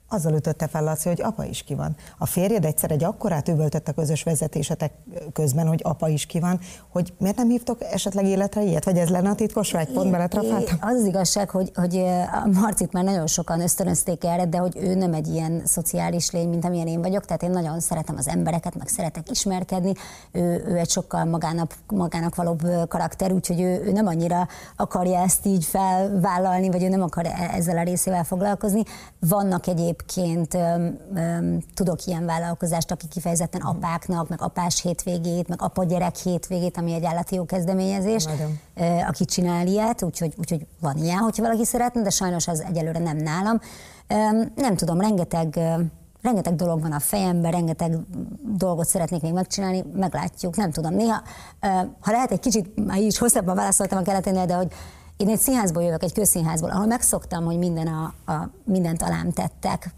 azzal 0.08 0.32
ütötte 0.32 0.66
fel 0.66 0.82
Laci, 0.82 1.08
hogy 1.08 1.22
apa 1.22 1.44
is 1.44 1.62
ki 1.62 1.74
van. 1.74 1.96
A 2.18 2.26
férjed 2.26 2.64
egyszer 2.64 2.90
egy 2.90 3.04
akkorát 3.04 3.48
üvöltött 3.48 3.88
a 3.88 3.92
közös 3.92 4.22
vezetésetek 4.22 4.92
közben, 5.32 5.66
hogy 5.66 5.80
apa 5.84 6.08
is 6.08 6.26
ki 6.26 6.40
van, 6.40 6.60
hogy 6.88 7.12
miért 7.18 7.36
nem 7.36 7.48
hívtok 7.48 7.82
esetleg 7.92 8.26
életre 8.26 8.62
ilyet? 8.62 8.84
Vagy 8.84 8.98
ez 8.98 9.08
lenne 9.08 9.30
a 9.30 9.34
titkos 9.34 9.72
vágy? 9.72 9.88
Pont 9.92 10.10
beletrafáltam? 10.10 10.78
Az, 10.80 10.94
az 10.94 11.04
igazság, 11.04 11.50
hogy, 11.50 11.72
hogy 11.74 11.96
a 12.44 12.46
Marcit 12.60 12.92
már 12.92 13.04
nagyon 13.04 13.26
sokan 13.26 13.60
ösztönözték 13.60 14.24
erre, 14.24 14.46
de 14.46 14.58
hogy 14.58 14.76
ő 14.76 14.94
nem 14.94 15.14
egy 15.14 15.28
ilyen 15.28 15.62
szociális 15.64 16.30
lény, 16.30 16.48
mint 16.48 16.64
amilyen 16.64 16.86
én 16.86 17.00
vagyok, 17.00 17.24
tehát 17.24 17.42
én 17.42 17.50
nagyon 17.50 17.80
szeretem 17.80 18.16
az 18.18 18.28
embereket, 18.28 18.74
meg 18.74 18.88
szeretek 18.88 19.30
ismerkedni. 19.30 19.92
Ő, 20.32 20.64
ő 20.66 20.76
egy 20.76 20.90
sokkal 20.90 21.24
magának, 21.24 21.74
magának 21.86 22.34
valóbb 22.34 22.88
karakter, 22.88 23.32
úgyhogy 23.32 23.60
ő, 23.60 23.82
ő 23.84 23.92
nem 23.92 24.06
annyira 24.06 24.48
akarja 24.76 25.20
ezt 25.20 25.46
így 25.46 25.64
felvállalni, 25.64 26.70
vagy 26.70 26.82
ő 26.82 26.88
nem 26.88 27.02
akar 27.02 27.26
e-, 27.26 27.50
ezzel 27.52 27.78
a 27.78 27.82
részével 27.82 28.24
foglalkozni. 28.24 28.82
Vannak 29.20 29.66
egyéb 29.66 29.97
egyébként 29.98 30.54
öm, 30.54 30.98
öm, 31.14 31.64
tudok 31.74 32.04
ilyen 32.04 32.26
vállalkozást, 32.26 32.90
aki 32.90 33.08
kifejezetten 33.08 33.60
mhm. 33.64 33.76
apáknak, 33.76 34.28
meg 34.28 34.42
apás 34.42 34.82
hétvégét, 34.82 35.48
meg 35.48 35.62
apa-gyerek 35.62 36.16
hétvégét, 36.16 36.76
ami 36.76 36.92
egy 36.92 37.04
állati 37.04 37.34
jó 37.34 37.44
kezdeményezés, 37.44 38.24
ö, 38.74 38.84
aki 38.84 39.24
csinál 39.24 39.66
ilyet, 39.66 40.02
úgyhogy, 40.02 40.34
úgyhogy 40.38 40.66
van 40.80 40.96
ilyen, 40.96 41.18
hogyha 41.18 41.42
valaki 41.42 41.64
szeretne, 41.64 42.02
de 42.02 42.10
sajnos 42.10 42.48
az 42.48 42.60
egyelőre 42.68 42.98
nem 42.98 43.16
nálam. 43.16 43.60
Öm, 44.06 44.52
nem 44.56 44.76
tudom, 44.76 45.00
rengeteg 45.00 45.60
rengeteg 46.22 46.54
dolog 46.54 46.80
van 46.80 46.92
a 46.92 47.00
fejemben, 47.00 47.50
rengeteg 47.50 47.96
dolgot 48.56 48.86
szeretnék 48.86 49.22
még 49.22 49.32
megcsinálni, 49.32 49.84
meglátjuk, 49.94 50.56
nem 50.56 50.70
tudom. 50.70 50.94
Néha, 50.94 51.22
ha 52.00 52.10
lehet 52.10 52.30
egy 52.30 52.40
kicsit, 52.40 52.86
már 52.86 52.98
így 52.98 53.06
is 53.06 53.18
hosszabban 53.18 53.54
válaszoltam 53.54 53.98
a 53.98 54.02
keleténél, 54.02 54.46
de 54.46 54.54
hogy 54.54 54.72
én 55.18 55.28
egy 55.28 55.38
színházból 55.38 55.82
jövök, 55.82 56.02
egy 56.02 56.12
közszínházból, 56.12 56.70
ahol 56.70 56.86
megszoktam, 56.86 57.44
hogy 57.44 57.58
minden 57.58 57.86
a, 57.86 58.32
a, 58.32 58.50
mindent 58.64 59.02
alám 59.02 59.30
tettek. 59.30 59.90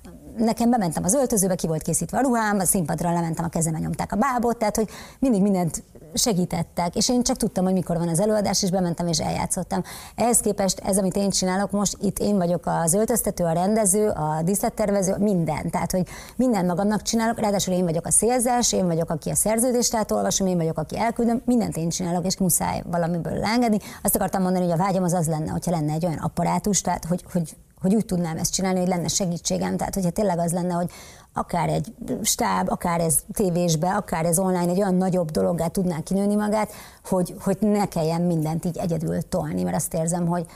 Nekem 0.45 0.71
bementem 0.71 1.05
az 1.05 1.15
öltözőbe, 1.15 1.55
ki 1.55 1.67
volt 1.67 1.83
készítve 1.83 2.19
a 2.19 2.21
ruhám, 2.21 2.59
a 2.59 2.65
színpadra 2.65 3.13
lementem, 3.13 3.45
a 3.45 3.49
kezembe 3.49 3.79
nyomták 3.79 4.13
a 4.13 4.17
bábot, 4.17 4.57
tehát 4.57 4.77
hogy 4.77 4.89
mindig 5.19 5.43
mindent 5.43 5.83
segítettek, 6.15 6.97
és 6.97 7.09
én 7.09 7.23
csak 7.23 7.37
tudtam, 7.37 7.65
hogy 7.65 7.73
mikor 7.73 7.99
van 7.99 8.09
az 8.09 8.21
előadás, 8.21 8.63
és 8.63 8.71
bementem 8.71 9.07
és 9.07 9.19
eljátszottam. 9.19 9.83
Ehhez 10.15 10.41
képest 10.41 10.81
ez, 10.85 10.99
amit 10.99 11.17
én 11.17 11.31
csinálok 11.31 11.71
most, 11.71 11.97
itt 12.01 12.19
én 12.19 12.37
vagyok 12.37 12.63
az 12.65 12.95
öltöztető, 12.95 13.45
a 13.45 13.53
rendező, 13.53 14.09
a 14.09 14.43
díszlettervező, 14.45 15.15
minden. 15.19 15.71
Tehát, 15.71 15.91
hogy 15.91 16.07
minden 16.37 16.65
magamnak 16.65 17.03
csinálok, 17.03 17.39
ráadásul 17.41 17.75
én 17.75 17.85
vagyok 17.85 18.07
a 18.07 18.11
szélzás, 18.11 18.73
én 18.73 18.87
vagyok, 18.87 19.11
aki 19.11 19.31
a 19.31 19.35
szerződést 19.35 19.95
átolvasom, 19.95 20.47
én 20.47 20.57
vagyok, 20.57 20.79
aki 20.79 20.99
elküldöm, 20.99 21.43
mindent 21.45 21.77
én 21.77 21.89
csinálok, 21.89 22.27
és 22.27 22.39
muszáj 22.39 22.83
valamiből 22.91 23.39
leengedni. 23.39 23.79
Azt 24.03 24.15
akartam 24.15 24.43
mondani, 24.43 24.65
hogy 24.65 24.75
a 24.75 24.83
vágyam 24.83 25.03
az 25.03 25.13
az 25.13 25.29
lenne, 25.29 25.51
hogyha 25.51 25.71
lenne 25.71 25.93
egy 25.93 26.07
olyan 26.07 26.19
apparátus, 26.19 26.81
tehát 26.81 27.05
hogy, 27.05 27.25
hogy 27.33 27.57
hogy 27.81 27.95
úgy 27.95 28.05
tudnám 28.05 28.37
ezt 28.37 28.53
csinálni, 28.53 28.79
hogy 28.79 28.89
lenne 28.89 29.09
segítségem. 29.09 29.77
Tehát, 29.77 29.95
hogyha 29.95 30.11
tényleg 30.11 30.39
az 30.39 30.53
lenne, 30.53 30.75
hogy 30.75 30.91
akár 31.33 31.69
egy 31.69 31.95
stáb, 32.23 32.71
akár 32.71 33.01
ez 33.01 33.19
tévésbe, 33.33 33.91
akár 33.91 34.25
ez 34.25 34.39
online 34.39 34.71
egy 34.71 34.81
olyan 34.81 34.95
nagyobb 34.95 35.31
dologgá 35.31 35.67
tudná 35.67 36.01
kinőni 36.01 36.35
magát, 36.35 36.73
hogy, 37.05 37.35
hogy 37.41 37.57
ne 37.61 37.87
kelljen 37.87 38.21
mindent 38.21 38.65
így 38.65 38.79
egyedül 38.79 39.29
tolni, 39.29 39.63
mert 39.63 39.77
azt 39.77 39.95
érzem, 39.95 40.27
hogy, 40.27 40.47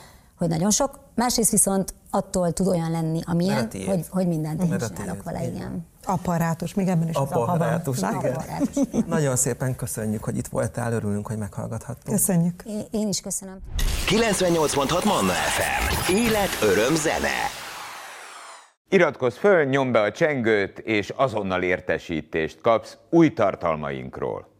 hogy 0.44 0.52
nagyon 0.52 0.70
sok, 0.70 0.98
másrészt 1.14 1.50
viszont 1.50 1.94
attól 2.10 2.52
tud 2.52 2.66
olyan 2.66 2.90
lenni, 2.90 3.20
amilyen, 3.24 3.68
hogy, 3.86 4.04
hogy 4.10 4.26
mindent 4.26 4.62
én 4.62 4.78
csinálok 4.96 5.22
vele, 5.22 5.44
igen. 5.46 5.86
Apparátus, 6.04 6.74
még 6.74 6.88
ebben 6.88 7.08
is 7.08 7.16
Apparátus, 7.16 8.02
az 8.02 8.14
igen. 8.14 8.34
Apparátus. 8.34 8.76
Nagyon 9.06 9.36
szépen 9.36 9.76
köszönjük, 9.76 10.24
hogy 10.24 10.36
itt 10.36 10.46
voltál, 10.46 10.92
örülünk, 10.92 11.26
hogy 11.26 11.38
meghallgathattunk. 11.38 12.16
Köszönjük. 12.16 12.62
Én, 12.66 12.84
én 12.90 13.08
is 13.08 13.20
köszönöm. 13.20 13.58
98.6 14.06 15.04
Manna 15.04 15.32
FM. 15.32 16.12
Élet, 16.12 16.48
öröm, 16.62 16.94
zene. 16.94 17.62
Iratkozz 18.88 19.36
föl, 19.36 19.64
nyomd 19.64 19.92
be 19.92 20.00
a 20.00 20.12
csengőt, 20.12 20.78
és 20.78 21.10
azonnal 21.16 21.62
értesítést 21.62 22.60
kapsz 22.60 22.96
új 23.10 23.32
tartalmainkról. 23.32 24.53